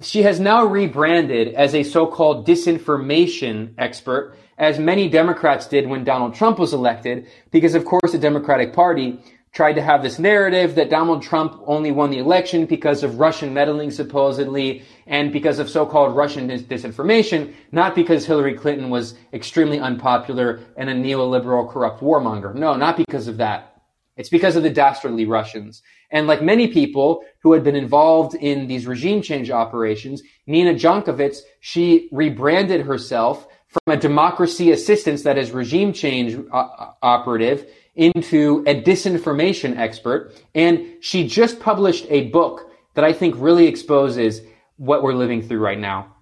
She 0.00 0.22
has 0.22 0.40
now 0.40 0.64
rebranded 0.64 1.54
as 1.54 1.74
a 1.74 1.82
so-called 1.82 2.46
disinformation 2.46 3.74
expert, 3.78 4.36
as 4.56 4.78
many 4.78 5.08
Democrats 5.08 5.66
did 5.66 5.86
when 5.88 6.04
Donald 6.04 6.34
Trump 6.34 6.58
was 6.58 6.72
elected, 6.72 7.26
because 7.50 7.74
of 7.74 7.84
course 7.84 8.12
the 8.12 8.18
Democratic 8.18 8.72
Party 8.72 9.18
tried 9.52 9.72
to 9.72 9.82
have 9.82 10.02
this 10.02 10.18
narrative 10.18 10.76
that 10.76 10.90
Donald 10.90 11.22
Trump 11.22 11.60
only 11.66 11.90
won 11.90 12.10
the 12.10 12.18
election 12.18 12.66
because 12.66 13.02
of 13.02 13.18
Russian 13.18 13.52
meddling, 13.52 13.90
supposedly, 13.90 14.82
and 15.06 15.32
because 15.32 15.58
of 15.58 15.68
so-called 15.68 16.14
Russian 16.14 16.46
dis- 16.46 16.62
disinformation, 16.62 17.52
not 17.72 17.94
because 17.96 18.24
Hillary 18.24 18.54
Clinton 18.54 18.90
was 18.90 19.14
extremely 19.32 19.80
unpopular 19.80 20.60
and 20.76 20.88
a 20.88 20.94
neoliberal 20.94 21.68
corrupt 21.68 22.00
warmonger. 22.00 22.54
No, 22.54 22.76
not 22.76 22.96
because 22.96 23.26
of 23.26 23.38
that. 23.38 23.82
It's 24.16 24.28
because 24.28 24.54
of 24.54 24.62
the 24.62 24.70
dastardly 24.70 25.24
Russians. 25.24 25.82
And 26.12 26.26
like 26.26 26.42
many 26.42 26.68
people 26.68 27.24
who 27.42 27.52
had 27.52 27.64
been 27.64 27.76
involved 27.76 28.34
in 28.34 28.66
these 28.66 28.86
regime 28.86 29.22
change 29.22 29.50
operations, 29.50 30.22
Nina 30.46 30.74
Jankowicz, 30.74 31.38
she 31.60 32.08
rebranded 32.12 32.82
herself 32.82 33.48
from 33.68 33.94
a 33.94 33.96
democracy 33.96 34.72
assistance 34.72 35.22
that 35.22 35.38
is 35.38 35.52
regime 35.52 35.92
change 35.92 36.36
uh, 36.52 36.90
operative 37.02 37.66
into 38.00 38.64
a 38.66 38.80
disinformation 38.80 39.76
expert. 39.76 40.34
And 40.54 40.86
she 41.00 41.28
just 41.28 41.60
published 41.60 42.06
a 42.08 42.28
book 42.30 42.70
that 42.94 43.04
I 43.04 43.12
think 43.12 43.34
really 43.38 43.66
exposes 43.66 44.40
what 44.76 45.02
we're 45.02 45.12
living 45.12 45.42
through 45.42 45.60
right 45.60 45.78
now. 45.78 46.16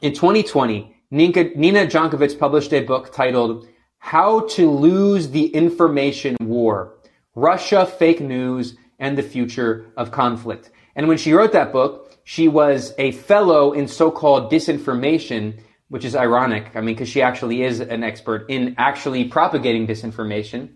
In 0.00 0.14
2020, 0.14 0.96
Nina, 1.10 1.44
Nina 1.54 1.86
Jankowicz 1.86 2.38
published 2.38 2.72
a 2.72 2.80
book 2.80 3.12
titled 3.12 3.68
How 3.98 4.40
to 4.56 4.70
Lose 4.70 5.28
the 5.28 5.46
Information 5.46 6.36
War, 6.40 6.96
Russia, 7.34 7.84
Fake 7.84 8.22
News, 8.22 8.76
and 8.98 9.18
the 9.18 9.22
Future 9.22 9.92
of 9.98 10.10
Conflict. 10.10 10.70
And 10.96 11.06
when 11.06 11.18
she 11.18 11.34
wrote 11.34 11.52
that 11.52 11.70
book, 11.70 12.18
she 12.24 12.48
was 12.48 12.94
a 12.96 13.12
fellow 13.12 13.72
in 13.72 13.88
so-called 13.88 14.50
disinformation, 14.50 15.60
which 15.88 16.06
is 16.06 16.16
ironic. 16.16 16.74
I 16.74 16.80
mean, 16.80 16.94
because 16.94 17.10
she 17.10 17.20
actually 17.20 17.62
is 17.62 17.80
an 17.80 18.04
expert 18.04 18.46
in 18.48 18.74
actually 18.78 19.24
propagating 19.24 19.86
disinformation 19.86 20.70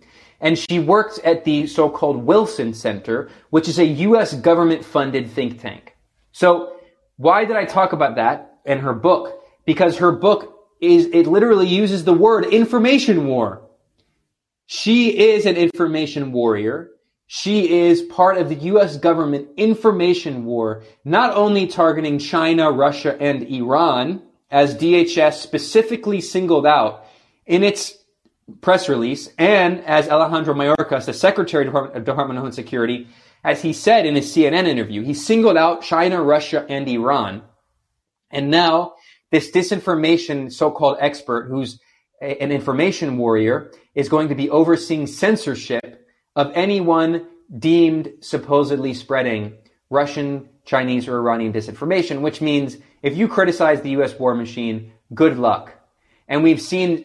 and 0.45 0.59
she 0.59 0.79
worked 0.79 1.19
at 1.21 1.45
the 1.45 1.67
so-called 1.67 2.19
Wilson 2.19 2.75
Center, 2.75 3.31
which 3.49 3.67
is 3.67 3.79
a 3.79 3.85
U.S. 4.09 4.35
government-funded 4.35 5.31
think 5.31 5.59
tank. 5.59 5.97
So 6.33 6.77
why 7.17 7.47
did 7.47 7.57
I 7.57 7.65
talk 7.65 7.95
about 7.95 8.17
that 8.17 8.59
in 8.67 8.81
her 8.81 8.93
book? 8.93 9.43
Because 9.65 9.97
her 9.97 10.13
book 10.13 10.69
is, 10.83 11.07
it 11.07 11.27
literally 11.27 11.67
uses 11.67 12.05
the 12.05 12.13
word 12.13 12.45
information 12.45 13.27
war. 13.27 13.63
She 14.67 15.19
is 15.19 15.47
an 15.47 15.57
information 15.57 16.31
warrior. 16.31 16.91
She 17.27 17.81
is 17.81 18.03
part 18.03 18.37
of 18.37 18.51
the 18.51 18.57
U.S. 18.73 18.99
government 18.99 19.49
information 19.57 20.45
war, 20.45 20.83
not 21.07 21.35
only 21.35 21.67
targeting 21.69 22.19
China, 22.19 22.71
Russia, 22.71 23.17
and 23.19 23.45
Iran, 23.45 24.23
as 24.51 24.77
DHS 24.77 25.41
specifically 25.41 26.21
singled 26.21 26.67
out 26.67 27.07
in 27.47 27.63
its 27.63 27.97
press 28.61 28.89
release, 28.89 29.31
and 29.39 29.81
as 29.81 30.09
Alejandro 30.09 30.55
Mayorkas, 30.55 31.07
the 31.07 31.13
Secretary 31.13 31.67
of 31.67 31.73
Department 31.73 32.09
of 32.09 32.17
Homeland 32.17 32.55
Security, 32.55 33.09
as 33.43 33.63
he 33.63 33.73
said 33.73 34.07
in 34.07 34.15
his 34.15 34.35
CNN 34.35 34.67
interview, 34.67 35.03
he 35.03 35.15
singled 35.15 35.57
out 35.57 35.83
China, 35.83 36.23
Russia, 36.23 36.65
and 36.69 36.89
Iran. 36.89 37.43
And 38.31 38.51
now 38.51 38.95
this 39.31 39.51
disinformation 39.51 40.53
so-called 40.53 40.97
expert 41.01 41.49
who's 41.49 41.81
a, 42.23 42.43
an 42.43 42.51
information 42.51 43.19
warrior 43.19 43.71
is 43.95 44.09
going 44.09 44.29
to 44.29 44.35
be 44.35 44.51
overseeing 44.51 45.07
censorship 45.07 46.07
of 46.37 46.53
anyone 46.55 47.27
deemed 47.59 48.13
supposedly 48.21 48.95
spreading 48.95 49.55
Russian, 49.91 50.49
Chinese, 50.65 51.07
or 51.07 51.19
Iranian 51.19 51.53
disinformation, 51.53 52.21
which 52.21 52.41
means 52.41 52.79
if 53.03 53.17
you 53.17 53.29
criticize 53.29 53.83
the 53.83 53.91
US 53.91 54.19
war 54.19 54.35
machine, 54.35 54.93
good 55.13 55.39
luck. 55.39 55.75
And 56.27 56.43
we've 56.43 56.61
seen 56.61 57.05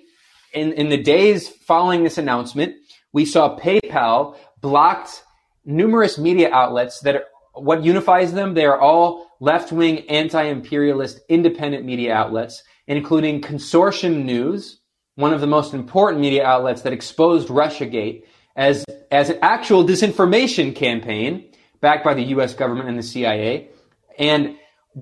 in, 0.54 0.74
in 0.74 0.90
the 0.90 0.98
days 0.98 1.50
following 1.50 2.04
this 2.04 2.18
announcement, 2.18 2.76
we 3.14 3.26
saw 3.26 3.58
PayPal 3.58 4.38
blocked 4.62 5.24
numerous 5.66 6.18
media 6.18 6.50
outlets 6.52 7.00
that 7.02 7.16
are, 7.16 7.24
what 7.54 7.84
unifies 7.84 8.34
them? 8.34 8.54
They 8.54 8.66
are 8.66 8.80
all 8.80 9.28
left-wing, 9.40 10.10
anti-imperialist, 10.10 11.20
independent 11.30 11.86
media 11.86 12.14
outlets, 12.14 12.64
including 12.88 13.42
Consortium 13.42 14.24
News, 14.24 14.80
one 15.16 15.34
of 15.34 15.42
the 15.42 15.48
most 15.48 15.74
important 15.74 16.22
media 16.22 16.46
outlets 16.46 16.82
that 16.84 16.94
exposed 16.94 17.50
Russiagate 17.50 18.24
as, 18.56 18.86
as 19.12 19.30
an 19.30 19.40
actual 19.42 19.86
disinformation 19.86 20.76
campaign 20.76 21.52
backed 21.82 22.04
by 22.04 22.14
the 22.14 22.24
U.S. 22.24 22.54
government 22.54 22.90
and 22.90 22.98
the 22.98 23.04
CIA. 23.04 23.70
And 24.18 24.58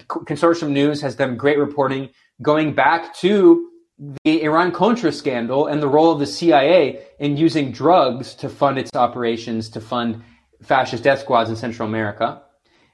Consortium 0.07 0.69
News 0.71 1.01
has 1.01 1.15
done 1.15 1.38
great 1.38 1.57
reporting 1.57 2.10
going 2.41 2.73
back 2.73 3.15
to 3.17 3.69
the 3.99 4.43
Iran 4.43 4.71
Contra 4.71 5.12
scandal 5.12 5.67
and 5.67 5.81
the 5.81 5.88
role 5.88 6.12
of 6.12 6.19
the 6.19 6.27
CIA 6.27 7.03
in 7.19 7.38
using 7.38 7.71
drugs 7.71 8.36
to 8.36 8.49
fund 8.49 8.77
its 8.77 8.95
operations 8.95 9.69
to 9.69 9.81
fund 9.81 10.23
fascist 10.62 11.03
death 11.03 11.21
squads 11.21 11.49
in 11.49 11.55
Central 11.55 11.88
America. 11.88 12.41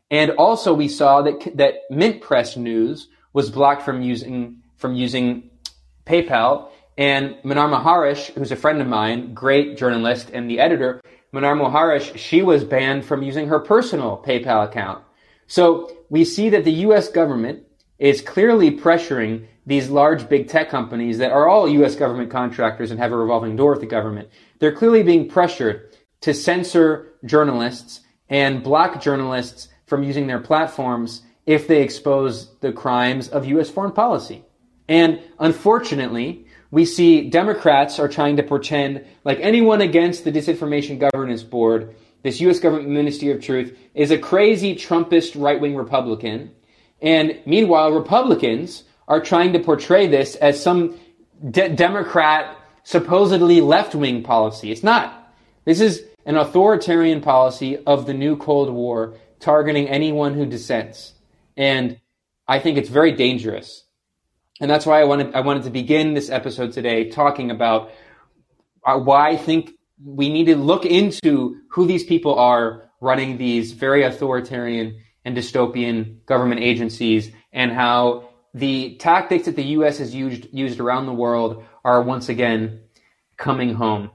And 0.10 0.32
also 0.32 0.74
we 0.74 0.88
saw 0.88 1.22
that 1.24 1.58
that 1.58 1.76
Mint 1.89 2.22
Press 2.22 2.56
News 2.56 3.10
was 3.34 3.50
blocked 3.50 3.84
from 3.84 4.02
using 4.02 4.62
from 4.78 4.96
using 4.96 5.50
PayPal 6.06 6.70
and 6.98 7.36
Mnar 7.44 7.70
Muhawesh, 7.70 8.34
who's 8.34 8.52
a 8.52 8.56
friend 8.56 8.80
of 8.82 8.88
mine, 8.88 9.34
great 9.34 9.78
journalist 9.78 10.30
and 10.32 10.50
the 10.50 10.60
editor, 10.60 11.02
Mnar 11.34 11.60
Muhawesh, 11.60 12.16
she 12.16 12.42
was 12.44 12.63
banned 12.63 13.04
from 13.04 13.24
using 13.24 13.48
her 13.48 13.60
personal 13.60 14.24
PayPal 14.26 14.66
account. 14.66 15.04
So 15.48 15.92
we 16.10 16.24
see 16.24 16.50
that 16.50 16.63
the 16.63 16.72
US 16.88 17.10
government 17.10 17.63
is 17.98 18.22
clearly 18.22 18.72
pressuring 18.72 19.48
these 19.65 19.89
large 19.89 20.28
big 20.28 20.47
tech 20.47 20.69
companies 20.69 21.17
that 21.19 21.32
are 21.32 21.47
all 21.47 21.67
US 21.67 21.95
government 21.95 22.30
contractors 22.30 22.91
and 22.91 22.99
have 22.99 23.12
a 23.12 23.17
revolving 23.17 23.56
door 23.56 23.71
with 23.71 23.82
the 23.82 23.86
government. 23.86 24.30
They're 24.60 24.76
clearly 24.76 25.04
being 25.04 25.30
pressured 25.30 25.95
to 26.21 26.34
censor 26.34 27.13
journalists 27.26 28.02
and 28.30 28.63
block 28.63 29.02
journalists 29.02 29.69
from 29.86 30.04
using 30.04 30.28
their 30.28 30.39
platforms 30.39 31.21
if 31.45 31.67
they 31.67 31.82
expose 31.82 32.56
the 32.60 32.71
crimes 32.71 33.30
of 33.30 33.45
US 33.45 33.69
foreign 33.69 33.91
policy. 33.91 34.43
And 34.88 35.21
unfortunately, 35.39 36.45
we 36.71 36.86
see 36.86 37.30
Democrats 37.30 37.99
are 37.99 38.08
trying 38.08 38.38
to 38.38 38.43
pretend 38.43 39.06
like 39.23 39.39
anyone 39.39 39.82
against 39.82 40.23
the 40.23 40.32
Disinformation 40.32 40.99
Governance 40.99 41.43
Board, 41.43 41.95
this 42.23 42.41
US 42.41 42.60
government 42.60 42.89
Ministry 42.89 43.32
of 43.32 43.41
Truth, 43.41 43.78
is 43.93 44.12
a 44.12 44.17
crazy 44.17 44.76
Trumpist 44.76 45.39
right 45.39 45.60
wing 45.60 45.76
Republican. 45.76 46.52
And 47.02 47.39
meanwhile, 47.45 47.91
Republicans 47.91 48.84
are 49.08 49.22
trying 49.22 49.54
to 49.54 49.60
portray 49.60 50.08
this 50.08 50.36
as 50.36 50.62
some 50.62 51.00
de- 51.50 51.70
Democrat, 51.70 52.58
supposedly 52.84 53.62
left 53.62 53.96
wing 53.96 54.24
policy. 54.24 54.72
It's 54.72 54.84
not. 54.84 55.34
This 55.66 55.82
is 55.82 56.04
an 56.26 56.38
authoritarian 56.38 57.22
policy 57.22 57.78
of 57.86 58.06
the 58.06 58.13
new 58.13 58.38
Cold 58.38 58.70
War 58.70 59.18
targeting 59.39 59.89
anyone 59.89 60.34
who 60.34 60.46
dissents. 60.46 61.13
And 61.58 62.00
I 62.48 62.60
think 62.60 62.78
it's 62.78 62.89
very 62.89 63.12
dangerous. 63.12 63.86
And 64.62 64.70
that's 64.70 64.86
why 64.86 65.02
I 65.02 65.04
wanted, 65.04 65.34
I 65.36 65.42
wanted 65.42 65.63
to 65.63 65.70
begin 65.70 66.13
this 66.13 66.30
episode 66.30 66.72
today 66.72 67.10
talking 67.10 67.52
about 67.52 67.92
uh, 68.86 68.98
why 68.98 69.30
I 69.30 69.38
think 69.38 69.72
we 70.04 70.30
need 70.32 70.46
to 70.46 70.56
look 70.56 70.86
into 70.86 71.58
who 71.70 71.86
these 71.86 72.04
people 72.04 72.36
are 72.36 72.89
running 73.02 73.38
these 73.38 73.74
very 73.74 74.04
authoritarian 74.04 75.02
and 75.26 75.36
dystopian 75.36 76.26
government 76.26 76.62
agencies 76.62 77.32
and 77.52 77.72
how 77.72 78.30
the 78.54 78.96
tactics 78.96 79.46
that 79.46 79.56
the 79.56 79.63
U.S. 79.78 79.98
has 79.98 80.13
used, 80.13 80.48
used 80.52 80.80
around 80.80 81.06
the 81.06 81.13
world 81.13 81.66
are 81.84 82.02
once 82.02 82.30
again 82.30 82.82
coming 83.38 83.74
home. 83.74 84.12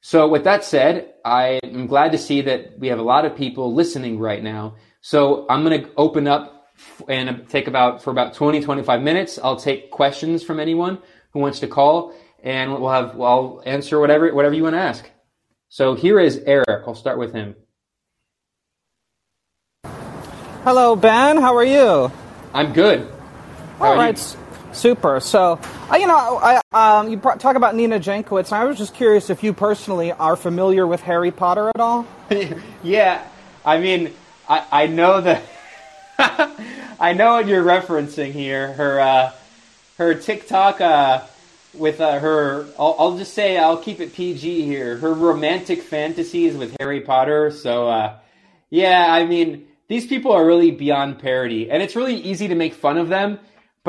So 0.00 0.28
with 0.28 0.44
that 0.44 0.64
said, 0.64 1.14
I 1.24 1.60
am 1.62 1.86
glad 1.86 2.12
to 2.12 2.18
see 2.18 2.42
that 2.42 2.78
we 2.78 2.88
have 2.88 2.98
a 2.98 3.02
lot 3.02 3.24
of 3.24 3.36
people 3.36 3.74
listening 3.74 4.18
right 4.18 4.42
now. 4.42 4.76
So 5.00 5.46
I'm 5.48 5.64
going 5.64 5.82
to 5.82 5.90
open 5.96 6.26
up 6.26 6.66
and 7.08 7.48
take 7.48 7.66
about 7.66 8.02
for 8.02 8.10
about 8.10 8.34
20, 8.34 8.60
25 8.60 9.02
minutes. 9.02 9.38
I'll 9.42 9.56
take 9.56 9.90
questions 9.90 10.42
from 10.42 10.60
anyone 10.60 10.98
who 11.32 11.40
wants 11.40 11.60
to 11.60 11.66
call 11.66 12.14
and 12.42 12.70
we'll 12.72 12.90
have, 12.90 13.16
well, 13.16 13.30
I'll 13.30 13.62
answer 13.66 13.98
whatever, 13.98 14.32
whatever 14.32 14.54
you 14.54 14.62
want 14.62 14.74
to 14.74 14.80
ask. 14.80 15.10
So 15.68 15.94
here 15.94 16.20
is 16.20 16.38
Eric. 16.46 16.84
I'll 16.86 16.94
start 16.94 17.18
with 17.18 17.32
him. 17.32 17.56
Hello, 20.62 20.96
Ben. 20.96 21.38
How 21.38 21.56
are 21.56 21.64
you? 21.64 22.12
I'm 22.54 22.72
good. 22.72 23.10
All 23.80 23.94
right, 23.94 24.36
super. 24.72 25.20
So, 25.20 25.60
uh, 25.88 25.96
you 25.96 26.08
know, 26.08 26.40
I, 26.42 26.60
um, 26.72 27.10
you 27.10 27.16
talk 27.16 27.54
about 27.54 27.76
Nina 27.76 28.00
Jankowicz, 28.00 28.46
and 28.46 28.54
I 28.54 28.64
was 28.64 28.76
just 28.76 28.92
curious 28.92 29.30
if 29.30 29.44
you 29.44 29.52
personally 29.52 30.10
are 30.10 30.34
familiar 30.34 30.84
with 30.84 31.00
Harry 31.02 31.30
Potter 31.30 31.68
at 31.68 31.80
all. 31.80 32.04
yeah, 32.82 33.24
I 33.64 33.78
mean, 33.78 34.12
I, 34.48 34.64
I 34.72 34.86
know 34.88 35.20
that. 35.20 35.42
I 37.00 37.12
know 37.12 37.34
what 37.34 37.46
you're 37.46 37.62
referencing 37.62 38.32
here. 38.32 38.72
Her 38.72 38.98
uh, 38.98 39.32
her 39.98 40.14
TikTok 40.14 40.80
uh, 40.80 41.22
with 41.72 42.00
uh, 42.00 42.18
her. 42.18 42.66
I'll, 42.80 42.96
I'll, 42.98 43.16
just 43.16 43.32
say 43.32 43.58
I'll 43.58 43.76
keep 43.76 44.00
it 44.00 44.12
PG 44.12 44.62
here. 44.62 44.96
Her 44.96 45.14
romantic 45.14 45.82
fantasies 45.82 46.56
with 46.56 46.76
Harry 46.80 47.00
Potter. 47.00 47.52
So 47.52 47.88
uh, 47.88 48.16
yeah, 48.70 49.06
I 49.08 49.24
mean 49.24 49.68
these 49.86 50.08
people 50.08 50.32
are 50.32 50.44
really 50.44 50.72
beyond 50.72 51.20
parody, 51.20 51.70
and 51.70 51.80
it's 51.80 51.94
really 51.94 52.16
easy 52.16 52.48
to 52.48 52.56
make 52.56 52.74
fun 52.74 52.98
of 52.98 53.08
them 53.08 53.38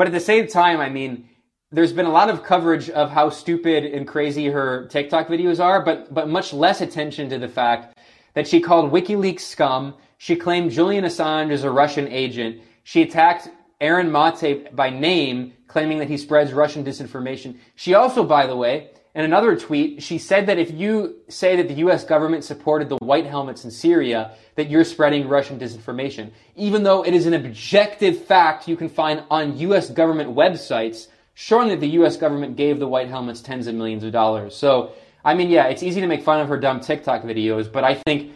but 0.00 0.06
at 0.06 0.14
the 0.14 0.18
same 0.18 0.46
time, 0.46 0.80
I 0.80 0.88
mean, 0.88 1.28
there's 1.72 1.92
been 1.92 2.06
a 2.06 2.10
lot 2.10 2.30
of 2.30 2.42
coverage 2.42 2.88
of 2.88 3.10
how 3.10 3.28
stupid 3.28 3.84
and 3.84 4.08
crazy 4.08 4.46
her 4.46 4.86
TikTok 4.86 5.28
videos 5.28 5.62
are, 5.62 5.84
but 5.84 6.14
but 6.14 6.26
much 6.26 6.54
less 6.54 6.80
attention 6.80 7.28
to 7.28 7.38
the 7.38 7.50
fact 7.50 7.98
that 8.32 8.48
she 8.48 8.62
called 8.62 8.90
WikiLeaks 8.90 9.40
scum. 9.40 9.94
She 10.16 10.36
claimed 10.36 10.70
Julian 10.70 11.04
Assange 11.04 11.50
is 11.50 11.64
a 11.64 11.70
Russian 11.70 12.08
agent. 12.08 12.62
She 12.84 13.02
attacked 13.02 13.50
Aaron 13.78 14.10
Mate 14.10 14.74
by 14.74 14.88
name, 14.88 15.52
claiming 15.66 15.98
that 15.98 16.08
he 16.08 16.16
spreads 16.16 16.54
Russian 16.54 16.82
disinformation. 16.82 17.58
She 17.74 17.92
also, 17.92 18.24
by 18.24 18.46
the 18.46 18.56
way, 18.56 18.92
in 19.14 19.24
another 19.24 19.56
tweet, 19.56 20.02
she 20.02 20.18
said 20.18 20.46
that 20.46 20.58
if 20.58 20.70
you 20.70 21.16
say 21.28 21.56
that 21.56 21.66
the 21.66 21.74
US 21.86 22.04
government 22.04 22.44
supported 22.44 22.88
the 22.88 22.96
white 22.98 23.26
helmets 23.26 23.64
in 23.64 23.70
Syria, 23.70 24.32
that 24.54 24.70
you're 24.70 24.84
spreading 24.84 25.26
Russian 25.26 25.58
disinformation. 25.58 26.30
Even 26.54 26.84
though 26.84 27.02
it 27.02 27.12
is 27.12 27.26
an 27.26 27.34
objective 27.34 28.24
fact 28.24 28.68
you 28.68 28.76
can 28.76 28.88
find 28.88 29.24
on 29.30 29.58
US 29.58 29.90
government 29.90 30.34
websites 30.36 31.08
showing 31.34 31.68
that 31.68 31.80
the 31.80 31.88
US 32.00 32.16
government 32.16 32.56
gave 32.56 32.78
the 32.78 32.86
white 32.86 33.08
helmets 33.08 33.40
tens 33.40 33.66
of 33.66 33.74
millions 33.74 34.04
of 34.04 34.12
dollars. 34.12 34.54
So, 34.54 34.92
I 35.24 35.34
mean, 35.34 35.50
yeah, 35.50 35.66
it's 35.66 35.82
easy 35.82 36.00
to 36.00 36.06
make 36.06 36.22
fun 36.22 36.40
of 36.40 36.48
her 36.48 36.58
dumb 36.58 36.80
TikTok 36.80 37.22
videos, 37.22 37.70
but 37.70 37.82
I 37.82 37.94
think 37.94 38.32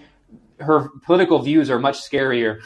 her 0.59 0.89
political 1.05 1.39
views 1.41 1.71
are 1.71 1.79
much 1.79 2.01
scarier. 2.01 2.61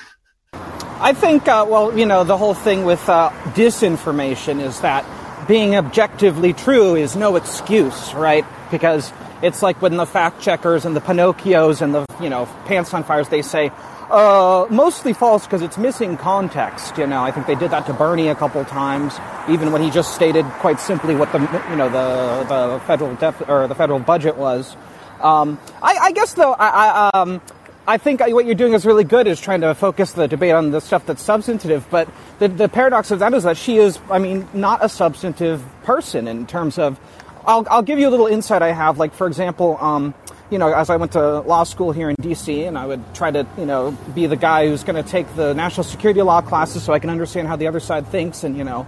I 0.52 1.12
think, 1.12 1.46
uh, 1.46 1.66
well, 1.68 1.96
you 1.96 2.06
know, 2.06 2.24
the 2.24 2.36
whole 2.36 2.54
thing 2.54 2.84
with 2.84 3.06
uh, 3.08 3.30
disinformation 3.54 4.60
is 4.60 4.80
that 4.80 5.04
being 5.48 5.74
objectively 5.74 6.52
true 6.52 6.94
is 6.94 7.16
no 7.16 7.34
excuse, 7.34 8.14
right? 8.14 8.44
Because 8.70 9.12
it's 9.42 9.62
like 9.62 9.80
when 9.80 9.96
the 9.96 10.06
fact 10.06 10.40
checkers 10.42 10.84
and 10.84 10.94
the 10.94 11.00
Pinocchios 11.00 11.80
and 11.80 11.94
the, 11.94 12.04
you 12.20 12.28
know, 12.28 12.46
pants 12.66 12.92
on 12.92 13.02
fires, 13.02 13.28
they 13.30 13.42
say, 13.42 13.72
uh, 14.10 14.66
mostly 14.70 15.12
false 15.14 15.44
because 15.44 15.62
it's 15.62 15.78
missing 15.78 16.16
context. 16.18 16.98
You 16.98 17.06
know, 17.06 17.22
I 17.22 17.30
think 17.30 17.46
they 17.46 17.54
did 17.54 17.70
that 17.70 17.86
to 17.86 17.94
Bernie 17.94 18.28
a 18.28 18.34
couple 18.34 18.64
times, 18.66 19.18
even 19.48 19.72
when 19.72 19.82
he 19.82 19.90
just 19.90 20.14
stated 20.14 20.44
quite 20.60 20.80
simply 20.80 21.14
what 21.14 21.32
the, 21.32 21.40
you 21.70 21.76
know, 21.76 21.88
the, 21.88 22.48
the 22.48 22.80
federal 22.86 23.14
def- 23.16 23.48
or 23.48 23.66
the 23.66 23.74
federal 23.74 23.98
budget 23.98 24.36
was. 24.36 24.76
Um, 25.22 25.58
I, 25.82 25.96
I, 25.96 26.12
guess 26.12 26.34
though, 26.34 26.52
I, 26.52 27.10
I 27.12 27.18
um, 27.18 27.40
I 27.88 27.96
think 27.96 28.20
what 28.20 28.44
you're 28.44 28.54
doing 28.54 28.74
is 28.74 28.84
really 28.84 29.02
good 29.02 29.26
is 29.26 29.40
trying 29.40 29.62
to 29.62 29.74
focus 29.74 30.12
the 30.12 30.28
debate 30.28 30.52
on 30.52 30.72
the 30.72 30.80
stuff 30.80 31.06
that's 31.06 31.22
substantive. 31.22 31.86
But 31.88 32.06
the, 32.38 32.48
the 32.48 32.68
paradox 32.68 33.10
of 33.10 33.20
that 33.20 33.32
is 33.32 33.44
that 33.44 33.56
she 33.56 33.78
is, 33.78 33.98
I 34.10 34.18
mean, 34.18 34.46
not 34.52 34.84
a 34.84 34.90
substantive 34.90 35.64
person 35.84 36.28
in 36.28 36.46
terms 36.46 36.78
of. 36.78 37.00
I'll, 37.46 37.66
I'll 37.70 37.82
give 37.82 37.98
you 37.98 38.06
a 38.06 38.10
little 38.10 38.26
insight 38.26 38.60
I 38.60 38.72
have. 38.72 38.98
Like, 38.98 39.14
for 39.14 39.26
example, 39.26 39.78
um, 39.80 40.12
you 40.50 40.58
know, 40.58 40.70
as 40.70 40.90
I 40.90 40.96
went 40.96 41.12
to 41.12 41.40
law 41.40 41.64
school 41.64 41.90
here 41.90 42.10
in 42.10 42.16
D.C., 42.20 42.64
and 42.64 42.76
I 42.76 42.84
would 42.84 43.02
try 43.14 43.30
to, 43.30 43.46
you 43.56 43.64
know, 43.64 43.92
be 44.14 44.26
the 44.26 44.36
guy 44.36 44.68
who's 44.68 44.84
going 44.84 45.02
to 45.02 45.10
take 45.10 45.34
the 45.34 45.54
national 45.54 45.84
security 45.84 46.20
law 46.20 46.42
classes 46.42 46.82
so 46.82 46.92
I 46.92 46.98
can 46.98 47.08
understand 47.08 47.48
how 47.48 47.56
the 47.56 47.68
other 47.68 47.80
side 47.80 48.06
thinks, 48.08 48.44
and 48.44 48.54
you 48.54 48.64
know, 48.64 48.86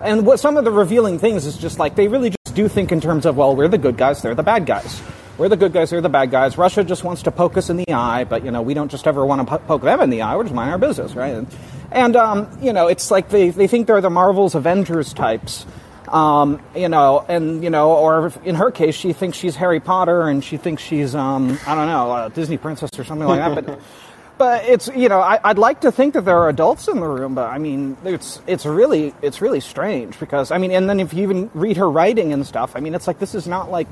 and 0.00 0.26
what 0.26 0.40
some 0.40 0.56
of 0.56 0.64
the 0.64 0.72
revealing 0.72 1.20
things 1.20 1.46
is 1.46 1.56
just 1.56 1.78
like 1.78 1.94
they 1.94 2.08
really 2.08 2.30
just 2.30 2.56
do 2.56 2.66
think 2.66 2.90
in 2.90 3.00
terms 3.00 3.26
of, 3.26 3.36
well, 3.36 3.54
we're 3.54 3.68
the 3.68 3.78
good 3.78 3.96
guys, 3.96 4.22
they're 4.22 4.34
the 4.34 4.42
bad 4.42 4.66
guys. 4.66 5.00
We're 5.40 5.48
the 5.48 5.56
good 5.56 5.72
guys, 5.72 5.88
they're 5.88 6.02
the 6.02 6.10
bad 6.10 6.30
guys. 6.30 6.58
Russia 6.58 6.84
just 6.84 7.02
wants 7.02 7.22
to 7.22 7.30
poke 7.30 7.56
us 7.56 7.70
in 7.70 7.78
the 7.78 7.90
eye, 7.94 8.24
but, 8.24 8.44
you 8.44 8.50
know, 8.50 8.60
we 8.60 8.74
don't 8.74 8.90
just 8.90 9.06
ever 9.06 9.24
want 9.24 9.48
to 9.48 9.58
poke 9.60 9.80
them 9.80 10.02
in 10.02 10.10
the 10.10 10.20
eye. 10.20 10.36
We're 10.36 10.42
just 10.42 10.54
mind 10.54 10.70
our 10.70 10.76
business, 10.76 11.14
right? 11.14 11.32
And, 11.32 11.46
and 11.90 12.14
um, 12.14 12.58
you 12.60 12.74
know, 12.74 12.88
it's 12.88 13.10
like 13.10 13.30
they, 13.30 13.48
they 13.48 13.66
think 13.66 13.86
they're 13.86 14.02
the 14.02 14.10
Marvel's 14.10 14.54
Avengers 14.54 15.14
types. 15.14 15.64
Um, 16.08 16.62
you 16.76 16.90
know, 16.90 17.24
and 17.26 17.64
you 17.64 17.70
know, 17.70 17.90
or 17.92 18.30
in 18.44 18.54
her 18.56 18.70
case, 18.70 18.94
she 18.94 19.14
thinks 19.14 19.38
she's 19.38 19.56
Harry 19.56 19.80
Potter, 19.80 20.28
and 20.28 20.44
she 20.44 20.58
thinks 20.58 20.82
she's, 20.82 21.14
um, 21.14 21.58
I 21.66 21.74
don't 21.74 21.86
know, 21.86 22.26
a 22.26 22.28
Disney 22.28 22.58
princess 22.58 22.90
or 22.98 23.04
something 23.04 23.26
like 23.26 23.38
that. 23.38 23.64
But, 23.64 23.80
but 24.36 24.64
it's, 24.64 24.88
you 24.88 25.08
know, 25.08 25.20
I, 25.20 25.40
would 25.48 25.58
like 25.58 25.80
to 25.82 25.90
think 25.90 26.12
that 26.14 26.26
there 26.26 26.36
are 26.36 26.50
adults 26.50 26.86
in 26.86 27.00
the 27.00 27.08
room, 27.08 27.34
but 27.34 27.48
I 27.48 27.56
mean, 27.56 27.96
it's, 28.04 28.42
it's 28.46 28.66
really, 28.66 29.14
it's 29.22 29.40
really 29.40 29.60
strange 29.60 30.20
because, 30.20 30.50
I 30.50 30.58
mean, 30.58 30.70
and 30.72 30.86
then 30.86 31.00
if 31.00 31.14
you 31.14 31.22
even 31.22 31.50
read 31.54 31.78
her 31.78 31.90
writing 31.90 32.34
and 32.34 32.46
stuff, 32.46 32.76
I 32.76 32.80
mean, 32.80 32.94
it's 32.94 33.06
like 33.06 33.18
this 33.18 33.34
is 33.34 33.46
not 33.46 33.70
like 33.70 33.88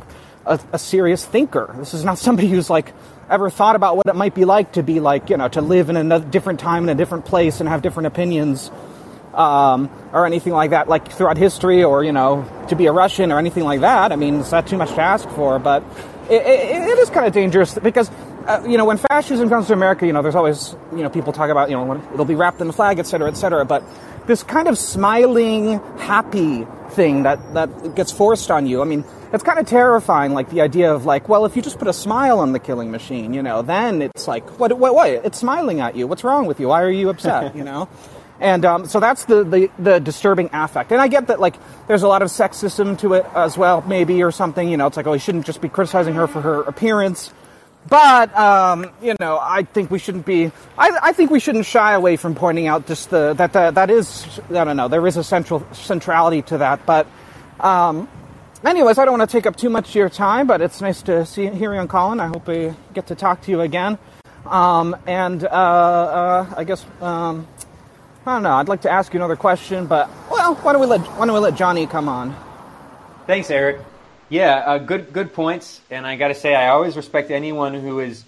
a, 0.48 0.60
a 0.72 0.78
serious 0.78 1.24
thinker. 1.24 1.74
This 1.78 1.94
is 1.94 2.04
not 2.04 2.18
somebody 2.18 2.48
who's 2.48 2.68
like 2.70 2.92
ever 3.30 3.50
thought 3.50 3.76
about 3.76 3.96
what 3.96 4.06
it 4.06 4.16
might 4.16 4.34
be 4.34 4.44
like 4.44 4.72
to 4.72 4.82
be 4.82 5.00
like, 5.00 5.30
you 5.30 5.36
know, 5.36 5.48
to 5.48 5.60
live 5.60 5.90
in 5.90 5.96
a 6.10 6.18
different 6.18 6.60
time 6.60 6.82
in 6.84 6.88
a 6.88 6.94
different 6.94 7.26
place 7.26 7.60
and 7.60 7.68
have 7.68 7.82
different 7.82 8.06
opinions, 8.06 8.70
um, 9.34 9.90
or 10.12 10.26
anything 10.26 10.52
like 10.52 10.70
that, 10.70 10.88
like 10.88 11.12
throughout 11.12 11.36
history, 11.36 11.84
or 11.84 12.02
you 12.02 12.12
know, 12.12 12.48
to 12.68 12.74
be 12.74 12.86
a 12.86 12.92
Russian 12.92 13.30
or 13.30 13.38
anything 13.38 13.64
like 13.64 13.80
that. 13.80 14.10
I 14.12 14.16
mean, 14.16 14.36
is 14.36 14.50
that 14.50 14.66
too 14.66 14.78
much 14.78 14.90
to 14.94 15.02
ask 15.02 15.28
for? 15.30 15.58
But 15.58 15.84
it, 16.30 16.42
it, 16.42 16.82
it 16.88 16.98
is 16.98 17.10
kind 17.10 17.26
of 17.26 17.32
dangerous 17.32 17.78
because 17.78 18.10
uh, 18.48 18.64
you 18.66 18.78
know, 18.78 18.86
when 18.86 18.96
fascism 18.96 19.50
comes 19.50 19.66
to 19.66 19.74
America, 19.74 20.06
you 20.06 20.12
know, 20.14 20.22
there's 20.22 20.34
always, 20.34 20.74
you 20.92 21.02
know, 21.02 21.10
people 21.10 21.34
talk 21.34 21.50
about, 21.50 21.68
you 21.68 21.76
know, 21.76 22.02
it'll 22.14 22.24
be 22.24 22.34
wrapped 22.34 22.60
in 22.62 22.66
the 22.66 22.72
flag, 22.72 22.98
et 22.98 23.06
cetera, 23.06 23.28
et 23.28 23.36
cetera. 23.36 23.62
But 23.66 23.84
this 24.26 24.42
kind 24.42 24.68
of 24.68 24.78
smiling, 24.78 25.80
happy 25.98 26.66
thing 26.90 27.24
that, 27.24 27.52
that 27.52 27.94
gets 27.94 28.10
forced 28.10 28.50
on 28.50 28.66
you, 28.66 28.80
I 28.80 28.84
mean, 28.86 29.04
it's 29.32 29.42
kind 29.42 29.58
of 29.58 29.66
terrifying, 29.66 30.32
like 30.32 30.50
the 30.50 30.60
idea 30.60 30.92
of 30.92 31.04
like, 31.04 31.28
well, 31.28 31.44
if 31.44 31.56
you 31.56 31.62
just 31.62 31.78
put 31.78 31.88
a 31.88 31.92
smile 31.92 32.38
on 32.38 32.52
the 32.52 32.58
killing 32.58 32.90
machine, 32.90 33.34
you 33.34 33.42
know, 33.42 33.62
then 33.62 34.02
it's 34.02 34.26
like, 34.26 34.58
what, 34.58 34.76
what, 34.78 34.94
what? 34.94 35.10
It's 35.10 35.38
smiling 35.38 35.80
at 35.80 35.96
you. 35.96 36.06
What's 36.06 36.24
wrong 36.24 36.46
with 36.46 36.60
you? 36.60 36.68
Why 36.68 36.82
are 36.82 36.90
you 36.90 37.10
upset? 37.10 37.54
you 37.56 37.64
know? 37.64 37.88
And 38.40 38.64
um, 38.64 38.86
so 38.86 39.00
that's 39.00 39.24
the, 39.24 39.42
the, 39.42 39.70
the, 39.78 39.98
disturbing 39.98 40.48
affect. 40.52 40.92
And 40.92 41.00
I 41.00 41.08
get 41.08 41.26
that, 41.26 41.40
like, 41.40 41.56
there's 41.88 42.04
a 42.04 42.08
lot 42.08 42.22
of 42.22 42.28
sexism 42.28 42.96
to 43.00 43.14
it 43.14 43.26
as 43.34 43.58
well, 43.58 43.82
maybe, 43.82 44.22
or 44.22 44.30
something. 44.30 44.68
You 44.68 44.76
know, 44.76 44.86
it's 44.86 44.96
like, 44.96 45.08
oh, 45.08 45.12
we 45.12 45.18
shouldn't 45.18 45.44
just 45.44 45.60
be 45.60 45.68
criticizing 45.68 46.14
her 46.14 46.28
for 46.28 46.40
her 46.40 46.62
appearance. 46.62 47.32
But, 47.88 48.36
um, 48.36 48.92
you 49.02 49.16
know, 49.18 49.38
I 49.40 49.62
think 49.62 49.90
we 49.90 49.98
shouldn't 49.98 50.26
be, 50.26 50.52
I, 50.76 50.98
I 51.02 51.12
think 51.12 51.30
we 51.30 51.40
shouldn't 51.40 51.64
shy 51.64 51.94
away 51.94 52.16
from 52.16 52.34
pointing 52.34 52.66
out 52.66 52.86
just 52.86 53.10
the, 53.10 53.32
that, 53.34 53.52
the, 53.52 53.70
that 53.72 53.90
is, 53.90 54.40
I 54.50 54.64
don't 54.64 54.76
know, 54.76 54.88
there 54.88 55.06
is 55.06 55.16
a 55.16 55.24
central 55.24 55.66
centrality 55.72 56.42
to 56.42 56.58
that. 56.58 56.86
But, 56.86 57.06
um, 57.58 58.08
anyways, 58.64 58.98
I 58.98 59.04
don't 59.04 59.18
want 59.18 59.30
to 59.30 59.36
take 59.36 59.46
up 59.46 59.56
too 59.56 59.70
much 59.70 59.90
of 59.90 59.94
your 59.94 60.08
time, 60.08 60.46
but 60.46 60.60
it's 60.60 60.80
nice 60.80 61.02
to 61.02 61.24
see, 61.26 61.46
hear 61.46 61.74
you 61.74 61.80
on 61.80 61.88
Callin. 61.88 62.20
I 62.20 62.26
hope 62.26 62.46
we 62.46 62.74
get 62.94 63.06
to 63.08 63.14
talk 63.14 63.42
to 63.42 63.50
you 63.50 63.60
again. 63.60 63.98
Um, 64.46 64.96
and, 65.06 65.44
uh, 65.44 65.48
uh, 65.48 66.54
I 66.56 66.64
guess, 66.64 66.84
um, 67.00 67.46
I 68.26 68.34
don't 68.34 68.42
know. 68.42 68.52
I'd 68.52 68.68
like 68.68 68.82
to 68.82 68.90
ask 68.90 69.12
you 69.14 69.18
another 69.18 69.36
question, 69.36 69.86
but 69.86 70.10
well, 70.30 70.54
why 70.56 70.72
don't 70.72 70.80
we 70.82 70.86
let 70.86 71.00
why 71.00 71.24
don't 71.24 71.34
we 71.34 71.40
let 71.40 71.54
Johnny 71.54 71.86
come 71.86 72.08
on? 72.10 72.36
Thanks, 73.26 73.50
Eric. 73.50 73.80
Yeah, 74.28 74.56
uh, 74.56 74.78
good 74.78 75.14
good 75.14 75.32
points. 75.32 75.80
And 75.90 76.06
I 76.06 76.16
got 76.16 76.28
to 76.28 76.34
say, 76.34 76.54
I 76.54 76.68
always 76.68 76.94
respect 76.94 77.30
anyone 77.30 77.72
who 77.72 78.00
is 78.00 78.24